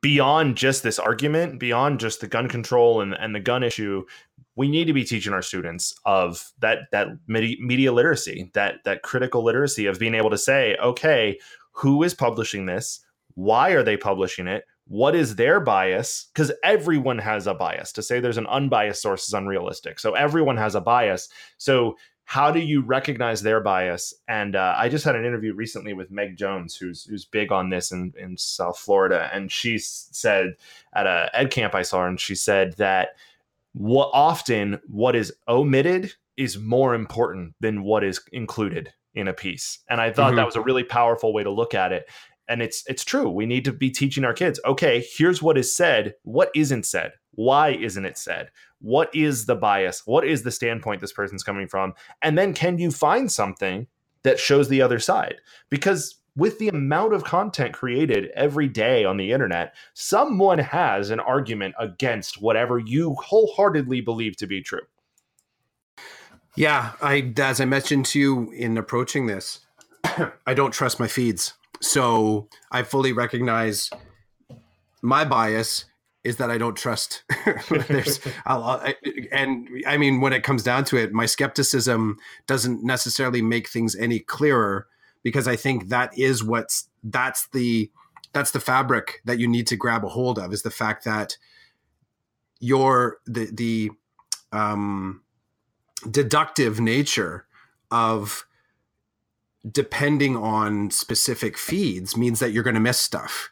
beyond 0.01 0.57
just 0.57 0.83
this 0.83 0.99
argument, 0.99 1.61
beyond 1.61 2.01
just 2.01 2.21
the 2.21 2.27
gun 2.27 2.49
control 2.49 3.01
and, 3.01 3.15
and 3.15 3.35
the 3.35 3.41
gun 3.41 3.63
issue, 3.63 4.05
we 4.57 4.69
need 4.69 4.87
to 4.87 4.93
be 4.93 5.05
teaching 5.05 5.33
our 5.33 5.41
students 5.41 5.95
of 6.05 6.53
that 6.59 6.81
that 6.91 7.09
media 7.29 7.93
literacy, 7.93 8.51
that 8.55 8.85
that 8.85 9.03
critical 9.03 9.43
literacy 9.43 9.87
of 9.87 9.99
being 9.99 10.15
able 10.15 10.31
to 10.31 10.39
say, 10.39 10.77
okay, 10.83 11.39
who 11.71 12.03
is 12.03 12.13
publishing 12.13 12.67
this? 12.67 13.01
Why 13.35 13.71
are 13.71 13.83
they 13.83 13.97
publishing 13.97 14.49
it? 14.49 14.65
What 14.93 15.15
is 15.15 15.37
their 15.37 15.59
bias? 15.59 16.27
Because 16.35 16.53
everyone 16.63 17.17
has 17.17 17.47
a 17.47 17.55
bias. 17.55 17.93
To 17.93 18.03
say 18.03 18.21
there's 18.21 18.37
an 18.37 18.47
unbiased 18.47 19.01
source 19.01 19.27
is 19.27 19.33
unrealistic. 19.33 19.99
So 19.99 20.13
everyone 20.13 20.59
has 20.59 20.75
a 20.75 20.83
bias. 20.83 21.31
So 21.57 21.97
how 22.25 22.51
do 22.51 22.61
you 22.61 22.83
recognize 22.83 23.41
their 23.41 23.63
bias? 23.63 24.13
And 24.29 24.55
uh, 24.55 24.75
i 24.77 24.91
just 24.91 25.07
had 25.07 25.17
an 25.17 25.25
interview 25.25 25.55
recently 25.55 25.95
with 25.95 26.11
meg 26.11 26.37
jones 26.37 26.77
who's 26.77 27.05
who's 27.05 27.25
big 27.25 27.51
on 27.51 27.71
this 27.71 27.91
in, 27.91 28.13
in 28.19 28.37
south 28.37 28.79
florida. 28.79 29.31
And 29.33 29.51
she 29.51 29.79
said 29.79 30.57
at 30.95 31.07
a 31.07 31.31
ed 31.33 31.51
camp 31.51 31.75
i 31.75 31.81
saw 31.81 32.03
her 32.03 32.09
and 32.09 32.21
she 32.21 32.35
said 32.35 32.75
that 32.75 33.17
what 33.73 34.11
often 34.13 34.79
what 34.89 35.17
is 35.17 35.33
omitted 35.49 36.13
is 36.37 36.59
more 36.59 36.95
important 36.95 37.55
than 37.61 37.83
what 37.83 38.05
is 38.05 38.21
included 38.31 38.93
in 39.15 39.27
a 39.27 39.33
piece. 39.33 39.79
And 39.89 40.03
i 40.03 40.13
thought 40.13 40.29
mm-hmm. 40.29 40.37
that 40.37 40.47
was 40.47 40.57
a 40.57 40.61
really 40.61 40.85
powerful 40.85 41.33
way 41.33 41.45
to 41.45 41.51
look 41.51 41.73
at 41.73 41.93
it 41.93 42.11
and 42.49 42.63
it's 42.63 42.85
it's 42.87 43.05
true. 43.05 43.31
We 43.31 43.47
need 43.47 43.65
to 43.65 43.73
be 43.73 43.91
teaching 43.91 44.25
our 44.25 44.35
kids 44.35 44.61
okay 44.65 45.05
here's 45.17 45.43
what 45.43 45.59
is 45.59 45.75
said. 45.75 46.15
What 46.23 46.51
isn't 46.55 46.87
said? 46.87 47.13
Why 47.33 47.71
isn't 47.71 48.05
it 48.05 48.19
said? 48.19 48.51
What 48.81 49.15
is 49.15 49.47
the 49.47 49.55
bias? 49.55 50.03
What 50.07 50.27
is 50.27 50.43
the 50.43 50.51
standpoint 50.51 51.01
this 51.01 51.13
person's 51.13 51.45
coming 51.45 51.69
from? 51.69 51.95
And 52.21 52.37
then 52.37 52.53
can 52.53 52.79
you 52.79 52.91
find 52.91 53.31
something 53.31 53.87
that 54.23 54.39
shows 54.39 54.69
the 54.69 54.83
other 54.83 54.99
side? 54.99 55.37
Because 55.71 56.23
with 56.37 56.59
the 56.59 56.69
amount 56.69 57.13
of 57.13 57.25
content 57.25 57.75
created 57.75 58.31
every 58.35 58.69
day 58.69 59.05
on 59.05 59.17
the 59.17 59.33
internet 59.33 59.75
someone 59.95 60.59
has 60.59 61.11
an 61.11 61.21
argument 61.21 61.75
against 61.79 62.41
whatever 62.41 62.79
you 62.79 63.15
wholeheartedly 63.15 64.01
believe 64.01 64.37
to 64.37 64.47
be 64.47 64.63
true. 64.63 64.81
Yeah 66.57 66.93
i 67.01 67.33
as 67.39 67.61
i 67.61 67.65
mentioned 67.65 68.07
to 68.07 68.19
you 68.19 68.51
in 68.53 68.77
approaching 68.79 69.27
this 69.27 69.61
i 70.47 70.55
don't 70.55 70.73
trust 70.73 70.99
my 70.99 71.07
feeds 71.07 71.55
so 71.83 72.49
I 72.71 72.83
fully 72.83 73.13
recognize 73.13 73.91
my 75.03 75.25
bias 75.25 75.85
is 76.25 76.37
that 76.37 76.51
I 76.51 76.57
don't 76.57 76.77
trust. 76.77 77.25
There's 77.69 78.21
a 78.47 78.59
lot, 78.59 78.95
and 79.33 79.69
I 79.87 79.97
mean, 79.97 80.21
when 80.21 80.33
it 80.33 80.45
comes 80.45 80.63
down 80.63 80.85
to 80.87 80.97
it, 80.97 81.13
my 81.13 81.27
skepticism 81.27 82.19
doesn't 82.47 82.85
necessarily 82.85 83.43
make 83.43 83.69
things 83.69 83.97
any 83.97 84.21
clearer 84.21 84.87
because 85.25 85.49
I 85.49 85.57
think 85.57 85.89
that 85.89 86.17
is 86.17 86.43
what's 86.45 86.89
that's 87.03 87.49
the 87.49 87.91
that's 88.33 88.53
the 88.53 88.61
fabric 88.61 89.21
that 89.25 89.39
you 89.39 89.49
need 89.49 89.67
to 89.67 89.77
grab 89.77 90.05
a 90.05 90.09
hold 90.09 90.39
of 90.39 90.53
is 90.53 90.63
the 90.63 90.71
fact 90.71 91.05
that 91.05 91.37
your 92.61 93.19
the 93.27 93.51
the 93.53 93.91
um, 94.53 95.23
deductive 96.09 96.81
nature 96.81 97.47
of 97.91 98.47
depending 99.71 100.37
on 100.37 100.91
specific 100.91 101.57
feeds 101.57 102.17
means 102.17 102.41
that 102.41 102.53
you're 102.53 102.65
going 102.65 102.75
to 102.75 102.81
miss 102.81 102.99
stuff. 102.99 103.49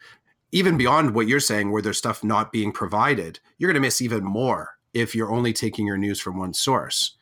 Even 0.52 0.76
beyond 0.76 1.14
what 1.14 1.28
you're 1.28 1.38
saying, 1.38 1.70
where 1.70 1.82
there's 1.82 1.98
stuff 1.98 2.24
not 2.24 2.50
being 2.50 2.72
provided, 2.72 3.38
you're 3.58 3.68
going 3.70 3.80
to 3.80 3.86
miss 3.86 4.02
even 4.02 4.24
more 4.24 4.76
if 4.92 5.14
you're 5.14 5.30
only 5.30 5.52
taking 5.52 5.86
your 5.86 5.96
news 5.96 6.20
from 6.20 6.36
one 6.36 6.52
source. 6.52 7.16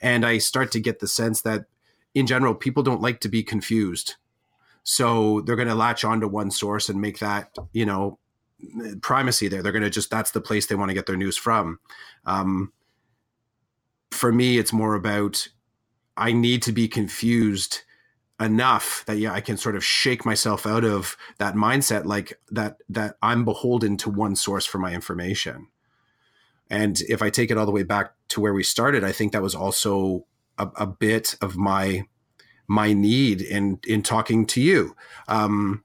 And 0.00 0.26
I 0.26 0.38
start 0.38 0.72
to 0.72 0.80
get 0.80 0.98
the 0.98 1.06
sense 1.06 1.42
that, 1.42 1.66
in 2.14 2.26
general, 2.26 2.54
people 2.54 2.82
don't 2.82 3.00
like 3.00 3.20
to 3.20 3.28
be 3.28 3.44
confused. 3.44 4.16
So 4.82 5.42
they're 5.42 5.56
going 5.56 5.68
to 5.68 5.76
latch 5.76 6.04
onto 6.04 6.26
one 6.26 6.50
source 6.50 6.88
and 6.88 7.00
make 7.00 7.20
that, 7.20 7.54
you 7.72 7.86
know, 7.86 8.18
primacy 9.00 9.46
there. 9.46 9.62
They're 9.62 9.72
going 9.72 9.84
to 9.84 9.90
just 9.90 10.10
that's 10.10 10.32
the 10.32 10.40
place 10.40 10.66
they 10.66 10.74
want 10.74 10.90
to 10.90 10.94
get 10.94 11.06
their 11.06 11.16
news 11.16 11.36
from. 11.36 11.78
Um, 12.26 12.72
for 14.10 14.32
me, 14.32 14.58
it's 14.58 14.72
more 14.72 14.94
about 14.94 15.48
I 16.16 16.32
need 16.32 16.62
to 16.62 16.72
be 16.72 16.88
confused 16.88 17.82
enough 18.40 19.04
that 19.06 19.18
yeah, 19.18 19.32
I 19.32 19.40
can 19.40 19.56
sort 19.56 19.76
of 19.76 19.84
shake 19.84 20.24
myself 20.24 20.66
out 20.66 20.84
of 20.84 21.16
that 21.38 21.54
mindset, 21.54 22.04
like 22.04 22.38
that 22.50 22.78
that 22.88 23.16
I'm 23.22 23.44
beholden 23.44 23.96
to 23.98 24.10
one 24.10 24.36
source 24.36 24.66
for 24.66 24.78
my 24.78 24.92
information. 24.92 25.68
And 26.70 27.00
if 27.02 27.20
I 27.20 27.30
take 27.30 27.50
it 27.50 27.58
all 27.58 27.66
the 27.66 27.72
way 27.72 27.82
back 27.82 28.12
to 28.28 28.40
where 28.40 28.54
we 28.54 28.62
started, 28.62 29.04
I 29.04 29.12
think 29.12 29.32
that 29.32 29.42
was 29.42 29.54
also 29.54 30.26
a, 30.58 30.68
a 30.76 30.86
bit 30.86 31.36
of 31.40 31.56
my 31.56 32.06
my 32.66 32.92
need 32.92 33.42
in 33.42 33.78
in 33.86 34.02
talking 34.02 34.46
to 34.46 34.60
you. 34.60 34.96
Um, 35.28 35.84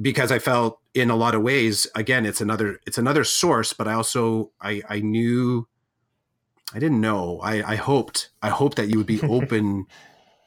because 0.00 0.32
I 0.32 0.38
felt 0.38 0.80
in 0.94 1.10
a 1.10 1.16
lot 1.16 1.34
of 1.34 1.42
ways, 1.42 1.86
again, 1.94 2.24
it's 2.24 2.40
another 2.40 2.80
it's 2.86 2.98
another 2.98 3.24
source, 3.24 3.72
but 3.72 3.88
I 3.88 3.94
also 3.94 4.52
I 4.60 4.82
I 4.88 5.00
knew 5.00 5.66
I 6.72 6.78
didn't 6.78 7.00
know. 7.00 7.40
I 7.40 7.72
I 7.72 7.76
hoped 7.76 8.30
I 8.42 8.48
hoped 8.50 8.76
that 8.76 8.88
you 8.88 8.98
would 8.98 9.06
be 9.06 9.20
open 9.28 9.86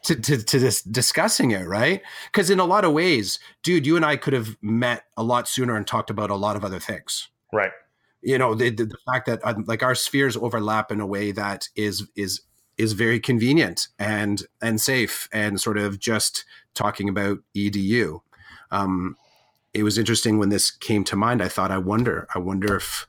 to 0.04 0.16
to, 0.16 0.38
to 0.38 0.60
this 0.60 0.82
discussing 0.82 1.52
it, 1.52 1.68
right? 1.68 2.02
Because 2.32 2.50
in 2.50 2.60
a 2.60 2.66
lot 2.66 2.86
of 2.86 2.94
ways, 2.94 3.40
dude, 3.64 3.86
you 3.86 3.96
and 3.96 4.06
I 4.06 4.16
could 4.16 4.34
have 4.34 4.58
met 4.62 5.04
a 5.18 5.24
lot 5.24 5.48
sooner 5.48 5.76
and 5.76 5.86
talked 5.86 6.10
about 6.10 6.30
a 6.30 6.36
lot 6.36 6.56
of 6.56 6.64
other 6.64 6.80
things. 6.80 7.30
Right. 7.52 7.72
You 8.22 8.38
know, 8.38 8.56
the 8.56 8.70
the, 8.70 8.86
the 8.86 8.98
fact 9.06 9.26
that 9.28 9.40
uh, 9.44 9.56
like 9.66 9.84
our 9.84 9.96
spheres 9.96 10.38
overlap 10.38 10.92
in 10.92 11.00
a 11.00 11.06
way 11.08 11.32
that 11.32 11.70
is 11.76 12.08
is 12.16 12.42
is 12.78 12.94
very 12.94 13.20
convenient 13.20 13.88
and 14.00 14.44
and 14.62 14.82
safe 14.82 15.30
and 15.32 15.60
sort 15.62 15.78
of 15.78 16.00
just 16.00 16.46
talking 16.74 17.08
about 17.08 17.38
edu 17.56 18.22
um, 18.74 19.16
it 19.74 19.84
was 19.84 19.98
interesting 19.98 20.40
when 20.40 20.50
this 20.50 20.72
came 20.72 21.04
to 21.06 21.16
mind. 21.16 21.42
I 21.42 21.48
thought, 21.48 21.72
I 21.72 21.78
wonder, 21.78 22.28
I 22.34 22.40
wonder 22.40 22.76
if, 22.76 23.08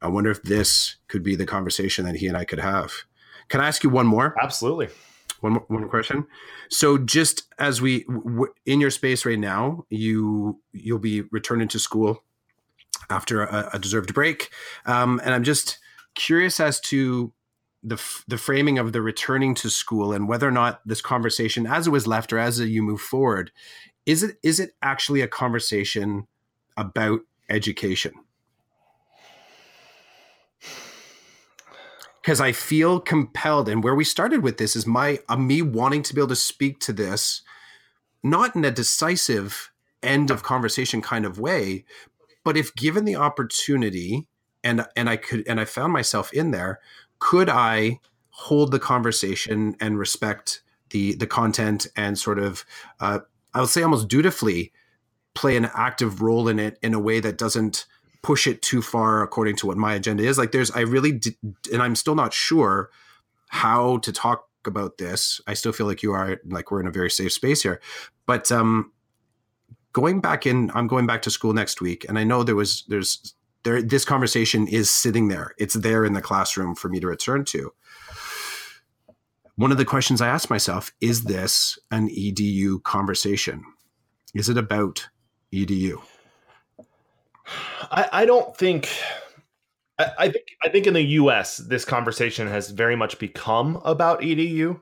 I 0.00 0.08
wonder 0.08 0.30
if 0.30 0.42
this 0.42 0.96
could 1.08 1.22
be 1.22 1.36
the 1.36 1.46
conversation 1.46 2.04
that 2.06 2.16
he 2.16 2.26
and 2.26 2.36
I 2.36 2.44
could 2.44 2.58
have. 2.58 2.92
Can 3.48 3.60
I 3.60 3.68
ask 3.68 3.84
you 3.84 3.90
one 3.90 4.06
more? 4.06 4.34
Absolutely. 4.42 4.88
One 5.42 5.54
more, 5.54 5.64
one 5.66 5.88
question. 5.88 6.26
So, 6.70 6.98
just 6.98 7.52
as 7.58 7.82
we 7.82 8.04
w- 8.04 8.52
in 8.64 8.80
your 8.80 8.90
space 8.90 9.26
right 9.26 9.38
now, 9.38 9.84
you 9.90 10.60
you'll 10.72 11.00
be 11.00 11.22
returning 11.32 11.66
to 11.68 11.80
school 11.80 12.22
after 13.10 13.42
a, 13.42 13.70
a 13.74 13.78
deserved 13.80 14.14
break, 14.14 14.50
um, 14.86 15.20
and 15.24 15.34
I'm 15.34 15.42
just 15.42 15.78
curious 16.14 16.60
as 16.60 16.80
to 16.82 17.32
the 17.82 18.00
the 18.28 18.38
framing 18.38 18.78
of 18.78 18.92
the 18.92 19.02
returning 19.02 19.56
to 19.56 19.68
school 19.68 20.12
and 20.12 20.28
whether 20.28 20.46
or 20.46 20.52
not 20.52 20.80
this 20.86 21.00
conversation, 21.00 21.66
as 21.66 21.88
it 21.88 21.90
was 21.90 22.06
left 22.06 22.32
or 22.32 22.38
as 22.38 22.60
you 22.60 22.80
move 22.80 23.00
forward, 23.00 23.50
is 24.06 24.22
it 24.22 24.36
is 24.44 24.60
it 24.60 24.76
actually 24.80 25.22
a 25.22 25.28
conversation 25.28 26.28
about 26.76 27.20
education? 27.48 28.12
Because 32.22 32.40
I 32.40 32.52
feel 32.52 33.00
compelled, 33.00 33.68
and 33.68 33.82
where 33.82 33.96
we 33.96 34.04
started 34.04 34.42
with 34.42 34.56
this 34.56 34.76
is 34.76 34.86
my 34.86 35.18
uh, 35.28 35.36
me 35.36 35.60
wanting 35.60 36.02
to 36.04 36.14
be 36.14 36.20
able 36.20 36.28
to 36.28 36.36
speak 36.36 36.78
to 36.80 36.92
this, 36.92 37.42
not 38.22 38.54
in 38.54 38.64
a 38.64 38.70
decisive 38.70 39.72
end 40.02 40.30
of 40.30 40.42
conversation 40.42 41.02
kind 41.02 41.24
of 41.24 41.38
way, 41.40 41.84
but 42.44 42.56
if 42.56 42.74
given 42.74 43.04
the 43.04 43.16
opportunity, 43.16 44.28
and 44.62 44.86
and 44.96 45.08
I 45.08 45.16
could 45.16 45.46
and 45.48 45.60
I 45.60 45.64
found 45.64 45.92
myself 45.92 46.32
in 46.32 46.52
there, 46.52 46.80
could 47.18 47.48
I 47.48 47.98
hold 48.30 48.70
the 48.70 48.78
conversation 48.78 49.76
and 49.80 49.98
respect 49.98 50.62
the 50.90 51.14
the 51.14 51.26
content 51.26 51.86
and 51.96 52.18
sort 52.18 52.38
of 52.38 52.64
uh, 53.00 53.20
I 53.54 53.60
would 53.60 53.68
say 53.68 53.82
almost 53.82 54.08
dutifully 54.08 54.72
play 55.34 55.56
an 55.56 55.70
active 55.74 56.22
role 56.22 56.48
in 56.48 56.58
it 56.58 56.78
in 56.82 56.94
a 56.94 57.00
way 57.00 57.20
that 57.20 57.38
doesn't 57.38 57.86
push 58.22 58.46
it 58.46 58.62
too 58.62 58.82
far 58.82 59.22
according 59.22 59.56
to 59.56 59.66
what 59.66 59.76
my 59.76 59.94
agenda 59.94 60.22
is. 60.22 60.38
Like 60.38 60.52
there's, 60.52 60.70
I 60.70 60.80
really, 60.80 61.12
did, 61.12 61.36
and 61.72 61.82
I'm 61.82 61.96
still 61.96 62.14
not 62.14 62.32
sure 62.32 62.90
how 63.48 63.98
to 63.98 64.12
talk 64.12 64.46
about 64.64 64.98
this. 64.98 65.40
I 65.46 65.54
still 65.54 65.72
feel 65.72 65.86
like 65.86 66.02
you 66.02 66.12
are, 66.12 66.40
like 66.46 66.70
we're 66.70 66.80
in 66.80 66.86
a 66.86 66.92
very 66.92 67.10
safe 67.10 67.32
space 67.32 67.62
here. 67.62 67.80
But 68.26 68.52
um, 68.52 68.92
going 69.92 70.20
back 70.20 70.46
in, 70.46 70.70
I'm 70.74 70.86
going 70.86 71.06
back 71.06 71.22
to 71.22 71.30
school 71.30 71.52
next 71.52 71.80
week, 71.80 72.06
and 72.08 72.18
I 72.18 72.24
know 72.24 72.42
there 72.42 72.54
was, 72.54 72.84
there's, 72.88 73.34
there, 73.64 73.82
this 73.82 74.04
conversation 74.04 74.66
is 74.68 74.88
sitting 74.88 75.28
there. 75.28 75.54
It's 75.58 75.74
there 75.74 76.04
in 76.04 76.12
the 76.12 76.22
classroom 76.22 76.74
for 76.74 76.88
me 76.88 77.00
to 77.00 77.06
return 77.06 77.44
to 77.46 77.72
one 79.56 79.70
of 79.70 79.78
the 79.78 79.84
questions 79.84 80.20
I 80.20 80.28
ask 80.28 80.50
myself 80.50 80.92
is 81.00 81.24
this 81.24 81.78
an 81.90 82.08
EDU 82.08 82.82
conversation? 82.82 83.64
Is 84.34 84.48
it 84.48 84.56
about 84.56 85.08
EDU? 85.52 86.02
I, 87.90 88.08
I 88.12 88.26
don't 88.26 88.56
think. 88.56 88.88
I, 89.98 90.10
I 90.18 90.28
think 90.30 90.44
I 90.64 90.68
think 90.68 90.86
in 90.86 90.94
the 90.94 91.02
U.S. 91.02 91.58
this 91.58 91.84
conversation 91.84 92.48
has 92.48 92.70
very 92.70 92.96
much 92.96 93.18
become 93.18 93.80
about 93.84 94.20
EDU. 94.20 94.80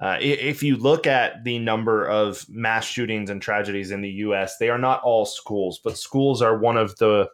Uh, 0.00 0.18
if 0.20 0.62
you 0.62 0.76
look 0.76 1.06
at 1.06 1.42
the 1.44 1.58
number 1.58 2.06
of 2.06 2.44
mass 2.50 2.84
shootings 2.84 3.30
and 3.30 3.40
tragedies 3.40 3.90
in 3.90 4.02
the 4.02 4.10
U.S., 4.10 4.58
they 4.58 4.68
are 4.68 4.78
not 4.78 5.02
all 5.02 5.24
schools, 5.24 5.80
but 5.82 5.96
schools 5.96 6.42
are 6.42 6.58
one 6.58 6.76
of 6.76 6.96
the 6.96 7.30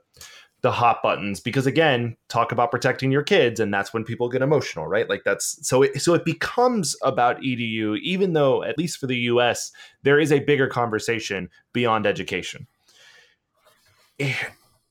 the 0.63 0.71
hot 0.71 1.03
buttons 1.03 1.41
because 1.41 1.67
again 1.67 2.17
talk 2.29 2.53
about 2.53 2.71
protecting 2.71 3.11
your 3.11 3.23
kids 3.23 3.59
and 3.59 3.75
that's 3.75 3.93
when 3.93 4.05
people 4.05 4.29
get 4.29 4.43
emotional 4.43 4.87
right 4.87 5.09
like 5.09 5.23
that's 5.25 5.59
so 5.67 5.83
it 5.83 6.01
so 6.01 6.15
it 6.15 6.25
becomes 6.25 6.97
about 7.03 7.37
edu 7.41 7.99
even 7.99 8.33
though 8.33 8.63
at 8.63 8.79
least 8.79 8.99
for 8.99 9.09
the 9.09 9.17
us 9.17 9.73
there 10.05 10.21
is 10.21 10.31
a 10.31 10.39
bigger 10.39 10.69
conversation 10.69 11.51
beyond 11.73 12.07
education 12.07 12.67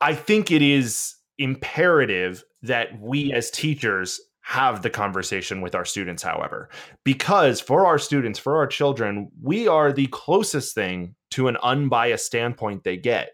i 0.01 0.13
think 0.13 0.51
it 0.51 0.61
is 0.61 1.15
imperative 1.37 2.43
that 2.61 2.99
we 2.99 3.31
as 3.33 3.49
teachers 3.49 4.19
have 4.41 4.81
the 4.81 4.89
conversation 4.89 5.61
with 5.61 5.75
our 5.75 5.85
students 5.85 6.23
however 6.23 6.69
because 7.03 7.61
for 7.61 7.85
our 7.85 7.97
students 7.97 8.39
for 8.39 8.57
our 8.57 8.67
children 8.67 9.29
we 9.41 9.67
are 9.67 9.93
the 9.93 10.07
closest 10.07 10.75
thing 10.75 11.15
to 11.29 11.47
an 11.47 11.57
unbiased 11.63 12.25
standpoint 12.25 12.83
they 12.83 12.97
get 12.97 13.31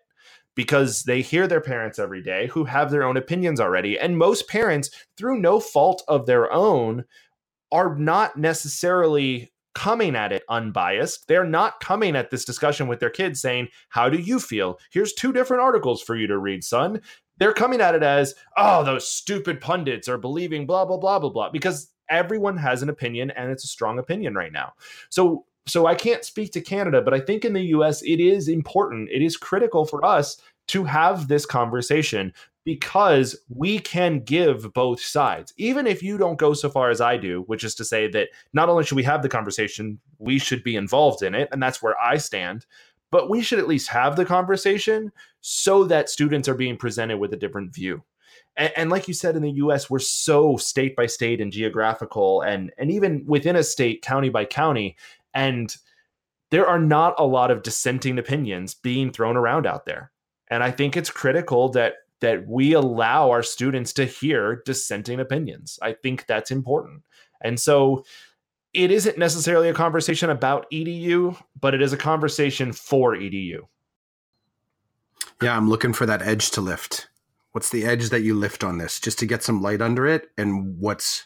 because 0.57 1.03
they 1.03 1.21
hear 1.21 1.47
their 1.47 1.61
parents 1.61 1.99
every 1.99 2.21
day 2.21 2.47
who 2.47 2.65
have 2.65 2.89
their 2.89 3.03
own 3.03 3.15
opinions 3.15 3.59
already. 3.59 3.97
And 3.97 4.17
most 4.17 4.49
parents, 4.49 4.89
through 5.15 5.39
no 5.39 5.59
fault 5.59 6.03
of 6.07 6.25
their 6.25 6.51
own, 6.51 7.05
are 7.71 7.95
not 7.95 8.37
necessarily 8.37 9.51
coming 9.77 10.15
at 10.15 10.31
it 10.31 10.41
unbiased. 10.49 11.27
They're 11.27 11.45
not 11.45 11.79
coming 11.79 12.15
at 12.15 12.31
this 12.31 12.43
discussion 12.43 12.87
with 12.87 12.99
their 12.99 13.11
kids 13.11 13.39
saying, 13.39 13.67
How 13.89 14.09
do 14.09 14.17
you 14.17 14.39
feel? 14.39 14.79
Here's 14.89 15.13
two 15.13 15.31
different 15.31 15.61
articles 15.61 16.01
for 16.01 16.15
you 16.15 16.25
to 16.25 16.39
read, 16.39 16.63
son. 16.63 16.99
They're 17.37 17.53
coming 17.53 17.79
at 17.79 17.93
it 17.93 18.01
as, 18.01 18.33
Oh, 18.57 18.83
those 18.83 19.07
stupid 19.07 19.61
pundits 19.61 20.07
are 20.09 20.17
believing 20.17 20.65
blah, 20.65 20.83
blah, 20.85 20.97
blah, 20.97 21.19
blah, 21.19 21.29
blah, 21.29 21.51
because 21.51 21.91
everyone 22.09 22.57
has 22.57 22.81
an 22.81 22.89
opinion 22.89 23.29
and 23.29 23.51
it's 23.51 23.65
a 23.65 23.67
strong 23.67 23.99
opinion 23.99 24.33
right 24.33 24.51
now. 24.51 24.73
So 25.11 25.45
so 25.67 25.85
I 25.85 25.93
can't 25.93 26.25
speak 26.25 26.53
to 26.53 26.61
Canada, 26.61 27.01
but 27.01 27.13
I 27.13 27.19
think 27.19 27.45
in 27.45 27.53
the 27.53 27.65
US, 27.75 28.01
it 28.01 28.19
is 28.19 28.47
important, 28.47 29.09
it 29.11 29.21
is 29.21 29.37
critical 29.37 29.85
for 29.85 30.03
us 30.03 30.41
to 30.69 30.85
have 30.85 31.27
this 31.27 31.45
conversation 31.45 32.33
because 32.67 33.33
we 33.47 33.79
can 33.79 34.19
give 34.19 34.73
both 34.73 34.99
sides. 34.99 35.53
Even 35.55 35.87
if 35.87 36.03
you 36.03 36.17
don't 36.17 36.37
go 36.37 36.53
so 36.53 36.69
far 36.69 36.89
as 36.89 36.99
I 36.99 37.15
do, 37.15 37.43
which 37.43 37.63
is 37.63 37.73
to 37.75 37.85
say 37.85 38.09
that 38.09 38.27
not 38.51 38.67
only 38.67 38.83
should 38.83 38.97
we 38.97 39.03
have 39.03 39.21
the 39.21 39.29
conversation, 39.29 39.97
we 40.19 40.37
should 40.37 40.65
be 40.65 40.75
involved 40.75 41.23
in 41.23 41.33
it. 41.33 41.47
And 41.53 41.63
that's 41.63 41.81
where 41.81 41.95
I 41.97 42.17
stand. 42.17 42.65
But 43.09 43.29
we 43.29 43.41
should 43.41 43.59
at 43.59 43.69
least 43.69 43.87
have 43.87 44.17
the 44.17 44.25
conversation 44.25 45.13
so 45.39 45.85
that 45.85 46.09
students 46.09 46.49
are 46.49 46.55
being 46.55 46.75
presented 46.75 47.19
with 47.19 47.31
a 47.31 47.37
different 47.37 47.73
view. 47.73 48.03
And, 48.57 48.73
and, 48.75 48.89
like 48.89 49.07
you 49.07 49.13
said 49.13 49.37
in 49.37 49.43
the 49.43 49.61
US, 49.63 49.89
we're 49.89 49.99
so 49.99 50.57
state 50.57 50.93
by 50.97 51.05
state 51.05 51.39
and 51.39 51.53
geographical 51.53 52.41
and, 52.41 52.73
and 52.77 52.91
even 52.91 53.23
within 53.25 53.55
a 53.55 53.63
state, 53.63 54.01
county 54.01 54.27
by 54.27 54.43
county, 54.43 54.97
and 55.33 55.73
there 56.51 56.67
are 56.67 56.79
not 56.79 57.15
a 57.17 57.25
lot 57.25 57.49
of 57.49 57.63
dissenting 57.63 58.19
opinions 58.19 58.73
being 58.73 59.13
thrown 59.13 59.37
around 59.37 59.65
out 59.65 59.85
there. 59.85 60.11
And 60.49 60.63
I 60.63 60.71
think 60.71 60.97
it's 60.97 61.09
critical 61.09 61.69
that 61.69 61.93
that 62.19 62.47
we 62.47 62.73
allow 62.73 63.29
our 63.29 63.43
students 63.43 63.93
to 63.93 64.05
hear 64.05 64.61
dissenting 64.65 65.19
opinions. 65.19 65.77
I 65.81 65.93
think 65.93 66.25
that's 66.25 66.51
important. 66.51 67.03
And 67.41 67.59
so 67.59 68.03
it 68.73 68.91
isn't 68.91 69.17
necessarily 69.17 69.69
a 69.69 69.73
conversation 69.73 70.29
about 70.29 70.69
EDU, 70.71 71.37
but 71.59 71.73
it 71.73 71.81
is 71.81 71.93
a 71.93 71.97
conversation 71.97 72.73
for 72.73 73.15
EDU. 73.15 73.61
Yeah, 75.41 75.55
I'm 75.55 75.69
looking 75.69 75.93
for 75.93 76.05
that 76.05 76.21
edge 76.21 76.51
to 76.51 76.61
lift. 76.61 77.07
What's 77.51 77.69
the 77.69 77.85
edge 77.85 78.09
that 78.09 78.21
you 78.21 78.35
lift 78.35 78.63
on 78.63 78.77
this 78.77 78.99
just 78.99 79.19
to 79.19 79.25
get 79.25 79.43
some 79.43 79.61
light 79.61 79.81
under 79.81 80.05
it 80.05 80.29
and 80.37 80.79
what's 80.79 81.25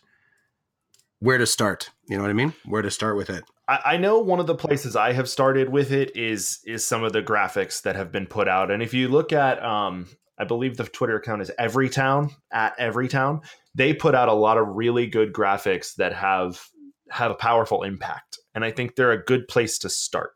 where 1.19 1.37
to 1.37 1.45
start? 1.45 1.89
You 2.07 2.17
know 2.17 2.23
what 2.23 2.29
I 2.29 2.33
mean? 2.33 2.53
Where 2.65 2.81
to 2.81 2.91
start 2.91 3.15
with 3.15 3.29
it? 3.29 3.43
I, 3.67 3.97
know 3.97 4.19
one 4.19 4.41
of 4.41 4.47
the 4.47 4.55
places 4.55 4.97
I 4.97 5.13
have 5.13 5.29
started 5.29 5.69
with 5.69 5.93
it 5.93 6.15
is 6.15 6.59
is 6.65 6.85
some 6.85 7.03
of 7.03 7.13
the 7.13 7.21
graphics 7.21 7.83
that 7.83 7.95
have 7.95 8.11
been 8.11 8.27
put 8.27 8.49
out, 8.49 8.69
and 8.69 8.83
if 8.83 8.93
you 8.93 9.07
look 9.07 9.31
at, 9.31 9.63
um, 9.63 10.07
I 10.41 10.45
believe 10.45 10.75
the 10.77 10.85
Twitter 10.85 11.17
account 11.17 11.41
is 11.43 11.51
Everytown 11.59 12.31
at 12.51 12.77
Everytown. 12.79 13.43
They 13.75 13.93
put 13.93 14.15
out 14.15 14.27
a 14.27 14.33
lot 14.33 14.57
of 14.57 14.67
really 14.69 15.07
good 15.07 15.33
graphics 15.33 15.95
that 15.95 16.13
have 16.13 16.67
have 17.11 17.31
a 17.31 17.35
powerful 17.35 17.83
impact, 17.83 18.39
and 18.55 18.65
I 18.65 18.71
think 18.71 18.95
they're 18.95 19.11
a 19.11 19.23
good 19.23 19.47
place 19.47 19.77
to 19.79 19.89
start 19.89 20.31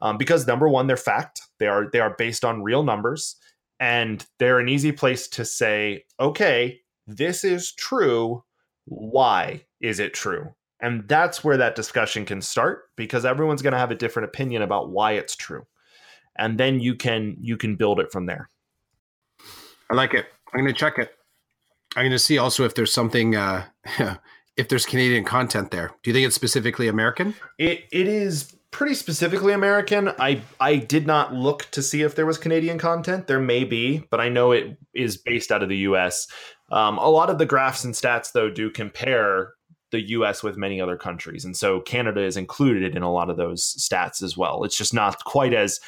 um, 0.00 0.16
because 0.18 0.46
number 0.46 0.68
one, 0.68 0.86
they're 0.86 0.96
fact. 0.96 1.42
They 1.58 1.66
are 1.66 1.90
they 1.92 2.00
are 2.00 2.14
based 2.16 2.44
on 2.44 2.62
real 2.62 2.82
numbers. 2.84 3.36
and 3.80 4.26
they're 4.38 4.58
an 4.58 4.68
easy 4.68 4.92
place 4.92 5.28
to 5.28 5.44
say, 5.44 6.04
okay, 6.18 6.80
this 7.06 7.44
is 7.44 7.72
true. 7.72 8.44
Why 8.86 9.64
is 9.80 10.00
it 10.00 10.14
true? 10.14 10.54
And 10.80 11.08
that's 11.08 11.42
where 11.44 11.56
that 11.56 11.74
discussion 11.74 12.24
can 12.24 12.40
start 12.40 12.84
because 12.96 13.24
everyone's 13.24 13.62
going 13.62 13.72
to 13.72 13.78
have 13.78 13.90
a 13.90 13.96
different 13.96 14.28
opinion 14.28 14.62
about 14.62 14.90
why 14.90 15.12
it's 15.12 15.36
true. 15.36 15.66
And 16.36 16.58
then 16.58 16.80
you 16.80 16.94
can 16.94 17.36
you 17.40 17.56
can 17.56 17.76
build 17.76 18.00
it 18.00 18.12
from 18.12 18.26
there. 18.26 18.50
I 19.90 19.94
like 19.94 20.14
it. 20.14 20.26
I'm 20.52 20.60
going 20.60 20.72
to 20.72 20.78
check 20.78 20.98
it. 20.98 21.12
I'm 21.96 22.02
going 22.02 22.12
to 22.12 22.18
see 22.18 22.38
also 22.38 22.64
if 22.64 22.74
there's 22.74 22.92
something 22.92 23.34
uh 23.34 23.64
if 24.56 24.68
there's 24.68 24.86
Canadian 24.86 25.24
content 25.24 25.70
there. 25.70 25.92
Do 26.02 26.10
you 26.10 26.14
think 26.14 26.26
it's 26.26 26.34
specifically 26.34 26.88
American? 26.88 27.34
It 27.58 27.84
it 27.92 28.08
is 28.08 28.54
pretty 28.70 28.94
specifically 28.94 29.52
American. 29.52 30.08
I 30.18 30.42
I 30.60 30.76
did 30.76 31.06
not 31.06 31.34
look 31.34 31.66
to 31.72 31.82
see 31.82 32.02
if 32.02 32.14
there 32.14 32.26
was 32.26 32.38
Canadian 32.38 32.78
content. 32.78 33.26
There 33.26 33.40
may 33.40 33.64
be, 33.64 34.04
but 34.10 34.20
I 34.20 34.28
know 34.28 34.52
it 34.52 34.76
is 34.94 35.16
based 35.16 35.50
out 35.50 35.62
of 35.62 35.68
the 35.68 35.78
U.S. 35.78 36.26
Um, 36.70 36.98
a 36.98 37.08
lot 37.08 37.30
of 37.30 37.38
the 37.38 37.46
graphs 37.46 37.84
and 37.84 37.94
stats, 37.94 38.32
though, 38.32 38.50
do 38.50 38.70
compare 38.70 39.54
the 39.90 40.08
US 40.10 40.42
with 40.42 40.58
many 40.58 40.80
other 40.80 40.96
countries. 40.96 41.44
And 41.44 41.56
so 41.56 41.80
Canada 41.80 42.22
is 42.22 42.36
included 42.36 42.94
in 42.94 43.02
a 43.02 43.12
lot 43.12 43.30
of 43.30 43.38
those 43.38 43.74
stats 43.78 44.22
as 44.22 44.36
well. 44.36 44.64
It's 44.64 44.76
just 44.76 44.92
not 44.92 45.24
quite 45.24 45.54
as 45.54 45.80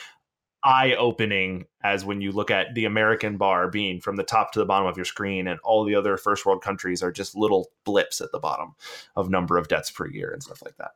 eye 0.62 0.94
opening 0.94 1.66
as 1.82 2.04
when 2.04 2.20
you 2.20 2.32
look 2.32 2.50
at 2.50 2.74
the 2.74 2.84
American 2.84 3.36
bar 3.36 3.68
being 3.68 4.00
from 4.00 4.16
the 4.16 4.22
top 4.22 4.52
to 4.52 4.58
the 4.58 4.66
bottom 4.66 4.86
of 4.86 4.96
your 4.96 5.04
screen, 5.04 5.46
and 5.46 5.58
all 5.60 5.84
the 5.84 5.94
other 5.94 6.16
first 6.16 6.44
world 6.44 6.62
countries 6.62 7.02
are 7.02 7.12
just 7.12 7.36
little 7.36 7.70
blips 7.84 8.20
at 8.20 8.32
the 8.32 8.38
bottom 8.38 8.74
of 9.16 9.30
number 9.30 9.56
of 9.56 9.68
deaths 9.68 9.90
per 9.90 10.06
year 10.06 10.30
and 10.30 10.42
stuff 10.42 10.62
like 10.62 10.76
that. 10.76 10.92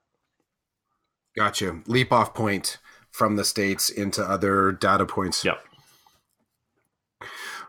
Gotcha. 1.36 1.80
Leap 1.86 2.12
off 2.12 2.34
point 2.34 2.78
from 3.10 3.36
the 3.36 3.44
States 3.44 3.90
into 3.90 4.22
other 4.22 4.72
data 4.72 5.06
points. 5.06 5.44
Yep. 5.44 5.64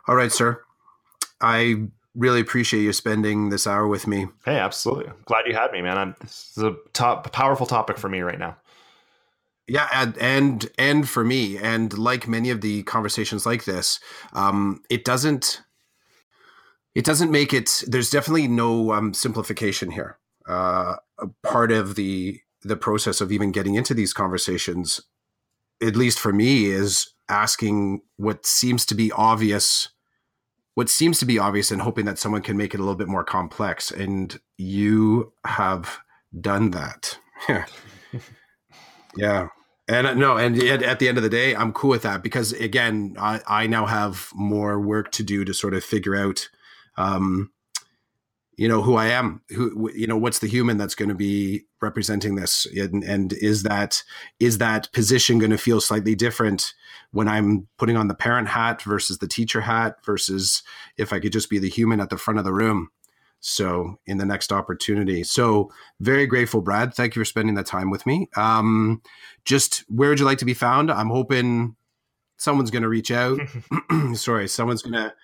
All 0.08 0.14
right, 0.14 0.30
sir. 0.30 0.62
I 1.40 1.88
really 2.14 2.40
appreciate 2.40 2.82
you 2.82 2.92
spending 2.92 3.50
this 3.50 3.66
hour 3.66 3.86
with 3.86 4.06
me. 4.06 4.26
Hey, 4.44 4.58
absolutely. 4.58 5.12
Glad 5.24 5.46
you 5.46 5.54
had 5.54 5.72
me, 5.72 5.82
man. 5.82 5.98
I'm, 5.98 6.16
this 6.20 6.52
is 6.56 6.62
a 6.62 6.76
top, 6.92 7.30
powerful 7.32 7.66
topic 7.66 7.98
for 7.98 8.08
me 8.08 8.20
right 8.20 8.38
now. 8.38 8.56
Yeah, 9.68 9.88
and 9.92 10.16
and 10.18 10.68
and 10.78 11.08
for 11.08 11.24
me, 11.24 11.58
and 11.58 11.96
like 11.98 12.28
many 12.28 12.50
of 12.50 12.60
the 12.60 12.84
conversations 12.84 13.46
like 13.46 13.64
this, 13.64 13.98
um, 14.32 14.82
it 14.88 15.04
doesn't 15.04 15.62
it 16.94 17.04
doesn't 17.04 17.30
make 17.30 17.52
it. 17.52 17.82
There's 17.86 18.10
definitely 18.10 18.48
no 18.48 18.92
um, 18.92 19.12
simplification 19.12 19.90
here. 19.90 20.18
Uh, 20.48 20.96
part 21.42 21.72
of 21.72 21.96
the 21.96 22.40
the 22.62 22.76
process 22.76 23.20
of 23.20 23.32
even 23.32 23.52
getting 23.52 23.74
into 23.74 23.92
these 23.94 24.12
conversations, 24.12 25.00
at 25.82 25.96
least 25.96 26.20
for 26.20 26.32
me, 26.32 26.66
is 26.66 27.12
asking 27.28 28.02
what 28.16 28.46
seems 28.46 28.86
to 28.86 28.94
be 28.94 29.10
obvious 29.12 29.88
what 30.76 30.90
seems 30.90 31.18
to 31.18 31.24
be 31.24 31.38
obvious 31.38 31.70
and 31.70 31.80
hoping 31.80 32.04
that 32.04 32.18
someone 32.18 32.42
can 32.42 32.56
make 32.56 32.74
it 32.74 32.80
a 32.80 32.82
little 32.82 32.96
bit 32.96 33.08
more 33.08 33.24
complex. 33.24 33.90
And 33.90 34.38
you 34.58 35.32
have 35.44 35.98
done 36.40 36.70
that. 36.70 37.18
Yeah. 37.48 37.66
Yeah. 39.18 39.48
And 39.88 40.06
uh, 40.06 40.14
no, 40.14 40.36
and 40.36 40.60
at, 40.62 40.98
the 40.98 41.08
end 41.08 41.16
of 41.16 41.22
the 41.22 41.30
day, 41.30 41.54
I'm 41.54 41.72
cool 41.72 41.90
with 41.90 42.02
that 42.02 42.22
because 42.22 42.52
again, 42.52 43.14
I, 43.18 43.40
I 43.46 43.66
now 43.66 43.86
have 43.86 44.30
more 44.34 44.80
work 44.80 45.12
to 45.12 45.22
do 45.22 45.44
to 45.44 45.54
sort 45.54 45.74
of 45.74 45.84
figure 45.84 46.16
out, 46.16 46.48
um, 46.96 47.52
you 48.56 48.68
know, 48.68 48.82
who 48.82 48.96
I 48.96 49.08
am, 49.08 49.42
who, 49.50 49.92
you 49.94 50.06
know, 50.06 50.16
what's 50.16 50.40
the 50.40 50.48
human 50.48 50.76
that's 50.78 50.94
going 50.94 51.10
to 51.10 51.14
be 51.14 51.66
representing 51.80 52.34
this. 52.34 52.66
And, 52.74 53.04
and 53.04 53.32
is 53.34 53.62
that, 53.64 54.02
is 54.40 54.58
that 54.58 54.90
position 54.92 55.38
going 55.38 55.50
to 55.50 55.58
feel 55.58 55.80
slightly 55.80 56.14
different 56.14 56.72
when 57.12 57.28
I'm 57.28 57.68
putting 57.78 57.96
on 57.96 58.08
the 58.08 58.14
parent 58.14 58.48
hat 58.48 58.82
versus 58.82 59.18
the 59.18 59.28
teacher 59.28 59.60
hat 59.60 59.98
versus 60.04 60.62
if 60.96 61.12
I 61.12 61.20
could 61.20 61.32
just 61.32 61.50
be 61.50 61.58
the 61.58 61.68
human 61.68 62.00
at 62.00 62.10
the 62.10 62.16
front 62.16 62.38
of 62.38 62.44
the 62.44 62.52
room. 62.52 62.90
So 63.40 63.98
in 64.06 64.18
the 64.18 64.26
next 64.26 64.52
opportunity. 64.52 65.22
So 65.22 65.70
very 66.00 66.26
grateful, 66.26 66.62
Brad. 66.62 66.94
Thank 66.94 67.14
you 67.14 67.20
for 67.20 67.26
spending 67.26 67.54
that 67.54 67.66
time 67.66 67.90
with 67.90 68.04
me. 68.06 68.28
Um, 68.36 69.02
just 69.44 69.84
where 69.88 70.08
would 70.08 70.18
you 70.18 70.26
like 70.26 70.38
to 70.38 70.44
be 70.44 70.54
found? 70.54 70.90
I'm 70.90 71.10
hoping 71.10 71.76
someone's 72.36 72.70
going 72.70 72.82
to 72.82 72.88
reach 72.88 73.10
out. 73.10 73.38
Sorry, 74.14 74.48
someone's 74.48 74.82
going 74.82 74.94
to 74.94 75.14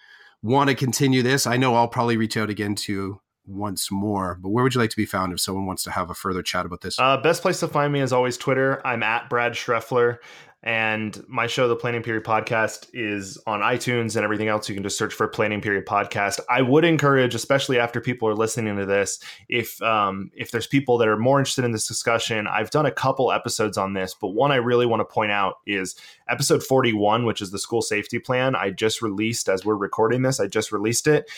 want 0.43 0.71
to 0.71 0.77
continue 0.77 1.23
this. 1.23 1.47
I 1.47 1.57
know 1.57 1.75
I'll 1.75 1.89
probably 1.89 2.17
reach 2.17 2.37
out 2.37 2.51
again 2.51 2.75
to 2.77 3.21
once 3.47 3.91
more. 3.91 4.39
But 4.41 4.51
where 4.51 4.63
would 4.63 4.75
you 4.75 4.81
like 4.81 4.91
to 4.91 4.97
be 4.97 5.07
found 5.07 5.33
if 5.33 5.41
someone 5.41 5.67
wants 5.67 5.83
to 5.85 5.91
have 5.91 6.11
a 6.11 6.15
further 6.15 6.43
chat 6.43 6.67
about 6.67 6.81
this? 6.81 6.99
Uh, 6.99 7.17
best 7.17 7.43
place 7.43 7.61
to 7.61 7.69
find 7.69 7.93
me 7.93 8.01
is 8.01 8.13
always 8.13 8.37
Twitter. 8.37 8.85
I'm 8.87 9.03
at 9.03 9.29
Brad 9.29 9.53
Schreffler. 9.53 10.19
And 10.65 11.25
my 11.27 11.49
show, 11.49 11.67
the 11.67 11.75
Planning 11.75 12.05
Period 12.05 12.23
Podcast, 12.23 12.89
is 12.93 13.37
on 13.49 13.61
iTunes 13.61 14.15
and 14.15 14.23
everything 14.23 14.47
else. 14.47 14.69
You 14.69 14.77
can 14.77 14.85
just 14.85 14.97
search 14.97 15.13
for 15.13 15.27
Planning 15.27 15.61
Period 15.61 15.87
Podcast. 15.87 16.39
I 16.49 16.63
would 16.63 16.85
encourage, 16.85 17.35
especially 17.35 17.81
after 17.81 18.01
people 18.01 18.29
are 18.29 18.35
listening 18.35 18.77
to 18.77 18.87
this, 18.87 19.19
if 19.49 19.83
um, 19.83 20.31
if 20.37 20.53
there's 20.53 20.69
people 20.69 20.99
that 20.99 21.09
are 21.09 21.19
more 21.19 21.41
interested 21.41 21.65
in 21.65 21.73
this 21.73 21.89
discussion, 21.89 22.47
I've 22.47 22.71
done 22.71 22.87
a 22.87 22.93
couple 22.93 23.33
episodes 23.33 23.77
on 23.77 23.95
this, 23.95 24.15
but 24.15 24.29
one 24.29 24.53
I 24.53 24.57
really 24.57 24.87
want 24.87 25.01
to 25.01 25.05
point 25.05 25.33
out 25.33 25.57
is 25.67 25.97
episode 26.29 26.63
41, 26.63 27.25
which 27.25 27.43
is 27.43 27.51
the 27.51 27.59
school 27.59 27.83
safety 27.83 28.21
plan. 28.21 28.55
I 28.55 28.71
just 28.71 29.03
released 29.03 29.49
as 29.49 29.65
we're 29.65 29.75
recording 29.75 30.23
this. 30.23 30.39
I 30.39 30.47
just 30.47 30.71
released 30.71 31.09
it. 31.09 31.29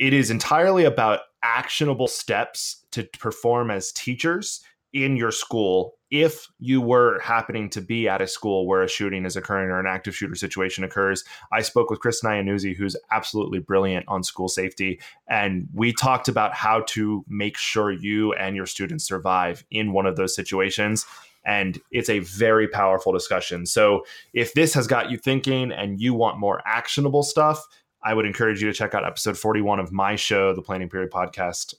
It 0.00 0.12
is 0.12 0.30
entirely 0.30 0.84
about 0.84 1.20
actionable 1.44 2.08
steps 2.08 2.84
to 2.90 3.04
perform 3.04 3.70
as 3.70 3.92
teachers 3.92 4.62
in 4.92 5.16
your 5.16 5.30
school 5.30 5.96
if 6.14 6.46
you 6.60 6.80
were 6.80 7.18
happening 7.18 7.68
to 7.68 7.80
be 7.80 8.08
at 8.08 8.22
a 8.22 8.26
school 8.28 8.68
where 8.68 8.84
a 8.84 8.88
shooting 8.88 9.26
is 9.26 9.34
occurring 9.34 9.68
or 9.68 9.80
an 9.80 9.86
active 9.86 10.14
shooter 10.14 10.36
situation 10.36 10.84
occurs. 10.84 11.24
I 11.52 11.60
spoke 11.60 11.90
with 11.90 11.98
Chris 11.98 12.22
Nyanuzzi, 12.22 12.76
who's 12.76 12.96
absolutely 13.10 13.58
brilliant 13.58 14.06
on 14.06 14.22
school 14.22 14.46
safety, 14.46 15.00
and 15.26 15.66
we 15.74 15.92
talked 15.92 16.28
about 16.28 16.54
how 16.54 16.84
to 16.90 17.24
make 17.26 17.56
sure 17.56 17.90
you 17.90 18.32
and 18.34 18.54
your 18.54 18.66
students 18.66 19.04
survive 19.04 19.64
in 19.72 19.92
one 19.92 20.06
of 20.06 20.14
those 20.14 20.36
situations. 20.36 21.04
And 21.44 21.80
it's 21.90 22.08
a 22.08 22.20
very 22.20 22.68
powerful 22.68 23.12
discussion. 23.12 23.66
So, 23.66 24.04
if 24.32 24.54
this 24.54 24.72
has 24.74 24.86
got 24.86 25.10
you 25.10 25.18
thinking 25.18 25.72
and 25.72 26.00
you 26.00 26.14
want 26.14 26.38
more 26.38 26.62
actionable 26.64 27.24
stuff, 27.24 27.66
I 28.04 28.14
would 28.14 28.24
encourage 28.24 28.62
you 28.62 28.68
to 28.68 28.72
check 28.72 28.94
out 28.94 29.04
episode 29.04 29.36
41 29.36 29.80
of 29.80 29.90
my 29.90 30.14
show, 30.14 30.54
the 30.54 30.62
Planning 30.62 30.88
Period 30.88 31.10
Podcast, 31.10 31.74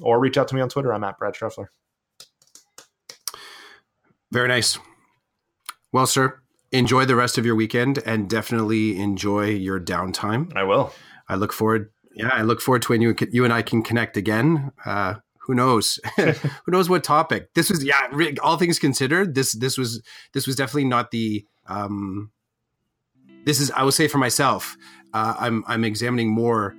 or 0.00 0.20
reach 0.20 0.38
out 0.38 0.46
to 0.48 0.54
me 0.54 0.60
on 0.60 0.68
Twitter. 0.68 0.94
I'm 0.94 1.04
at 1.04 1.18
Brad 1.18 1.34
Schreffler. 1.34 1.66
Very 4.32 4.48
nice. 4.48 4.78
Well, 5.92 6.06
sir, 6.06 6.40
enjoy 6.72 7.04
the 7.04 7.16
rest 7.16 7.36
of 7.36 7.44
your 7.44 7.54
weekend 7.56 7.98
and 8.06 8.30
definitely 8.30 8.98
enjoy 8.98 9.46
your 9.46 9.80
downtime. 9.80 10.54
I 10.56 10.62
will. 10.62 10.92
I 11.28 11.34
look 11.34 11.52
forward. 11.52 11.90
Yeah, 12.14 12.30
I 12.32 12.42
look 12.42 12.60
forward 12.60 12.82
to 12.82 12.88
when 12.88 13.02
you 13.02 13.14
you 13.30 13.44
and 13.44 13.52
I 13.52 13.62
can 13.62 13.82
connect 13.82 14.16
again. 14.16 14.72
Uh, 14.84 15.14
who 15.38 15.54
knows? 15.54 15.98
who 16.16 16.32
knows 16.68 16.88
what 16.88 17.02
topic? 17.02 17.52
This 17.54 17.70
was 17.70 17.84
yeah. 17.84 18.08
All 18.42 18.56
things 18.56 18.78
considered, 18.78 19.34
this 19.34 19.52
this 19.52 19.76
was 19.78 20.02
this 20.32 20.46
was 20.46 20.56
definitely 20.56 20.84
not 20.84 21.10
the. 21.10 21.44
Um, 21.66 22.30
this 23.44 23.60
is 23.60 23.70
I 23.70 23.82
will 23.82 23.92
say 23.92 24.06
for 24.06 24.18
myself. 24.18 24.76
Uh, 25.12 25.34
I'm 25.38 25.64
I'm 25.66 25.84
examining 25.84 26.30
more 26.30 26.76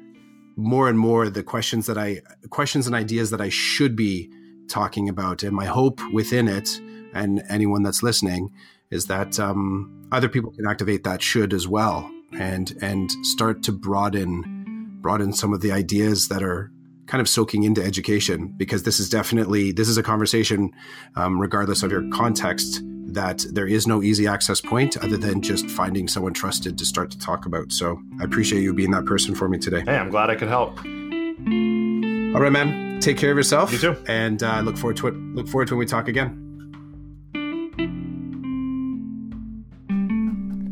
more 0.55 0.89
and 0.89 0.99
more 0.99 1.29
the 1.29 1.43
questions 1.43 1.85
that 1.87 1.97
I 1.97 2.21
questions 2.49 2.87
and 2.87 2.95
ideas 2.95 3.29
that 3.31 3.41
I 3.41 3.49
should 3.49 3.95
be 3.95 4.29
talking 4.69 5.09
about, 5.09 5.43
and 5.43 5.53
my 5.55 5.65
hope 5.65 5.99
within 6.13 6.47
it 6.47 6.79
and 7.13 7.43
anyone 7.49 7.83
that's 7.83 8.03
listening 8.03 8.51
is 8.89 9.05
that 9.05 9.39
um, 9.39 10.07
other 10.11 10.29
people 10.29 10.51
can 10.51 10.67
activate 10.67 11.03
that 11.03 11.21
should 11.21 11.53
as 11.53 11.67
well 11.67 12.09
and 12.33 12.77
and 12.81 13.11
start 13.25 13.63
to 13.63 13.71
broaden 13.71 14.97
broaden 15.01 15.33
some 15.33 15.53
of 15.53 15.61
the 15.61 15.71
ideas 15.71 16.27
that 16.27 16.43
are 16.43 16.71
kind 17.07 17.19
of 17.19 17.27
soaking 17.27 17.63
into 17.63 17.83
education 17.83 18.53
because 18.55 18.83
this 18.83 18.99
is 18.99 19.09
definitely 19.09 19.71
this 19.71 19.89
is 19.89 19.97
a 19.97 20.03
conversation 20.03 20.71
um, 21.15 21.39
regardless 21.39 21.83
of 21.83 21.91
your 21.91 22.07
context 22.09 22.81
that 23.07 23.45
there 23.51 23.67
is 23.67 23.87
no 23.87 24.01
easy 24.01 24.27
access 24.27 24.61
point 24.61 24.95
other 24.97 25.17
than 25.17 25.41
just 25.41 25.69
finding 25.69 26.07
someone 26.07 26.33
trusted 26.33 26.77
to 26.77 26.85
start 26.85 27.11
to 27.11 27.19
talk 27.19 27.45
about. 27.45 27.69
So 27.71 28.01
i 28.21 28.23
appreciate 28.23 28.61
you 28.61 28.73
being 28.73 28.91
that 28.91 29.05
person 29.05 29.35
for 29.35 29.49
me 29.49 29.57
today. 29.57 29.83
Hey 29.85 29.97
i'm 29.97 30.09
glad 30.09 30.29
i 30.29 30.35
could 30.35 30.47
help. 30.47 30.77
All 30.79 32.41
right 32.41 32.51
man. 32.51 32.99
Take 33.01 33.17
care 33.17 33.31
of 33.31 33.37
yourself. 33.37 33.73
You 33.73 33.79
too. 33.79 33.97
And 34.07 34.41
uh, 34.43 34.61
look 34.61 34.77
forward 34.77 34.97
to 34.97 35.07
it 35.07 35.15
look 35.15 35.47
forward 35.47 35.67
to 35.69 35.73
when 35.73 35.79
we 35.79 35.85
talk 35.85 36.07
again 36.07 36.50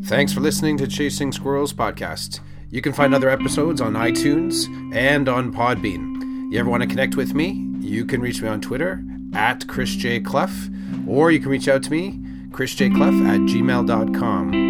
Thanks 0.10 0.34
for 0.34 0.40
listening 0.40 0.76
to 0.80 0.88
Chasing 0.88 1.32
Squirrels 1.32 1.72
podcast. 1.72 2.40
You 2.72 2.82
can 2.82 2.94
find 2.94 3.14
other 3.14 3.30
episodes 3.30 3.80
on 3.80 3.94
iTunes 3.94 4.66
and 4.92 5.30
on 5.30 5.54
Podbean. 5.54 6.52
You 6.52 6.58
ever 6.58 6.68
want 6.68 6.82
to 6.82 6.90
connect 6.90 7.16
with 7.16 7.36
me? 7.36 7.68
You 7.80 8.06
can 8.06 8.20
reach 8.20 8.42
me 8.42 8.48
on 8.48 8.60
Twitter 8.60 9.04
at 9.36 9.68
Chris 9.68 9.92
J. 9.92 10.20
Clough, 10.20 10.72
or 11.08 11.30
you 11.30 11.40
can 11.40 11.50
reach 11.52 11.68
out 11.68 11.84
to 11.84 11.92
me, 11.92 12.20
Chris 12.52 12.74
J. 12.74 12.90
chrisjclough 12.90 13.28
at 13.28 13.40
gmail.com. 13.42 14.69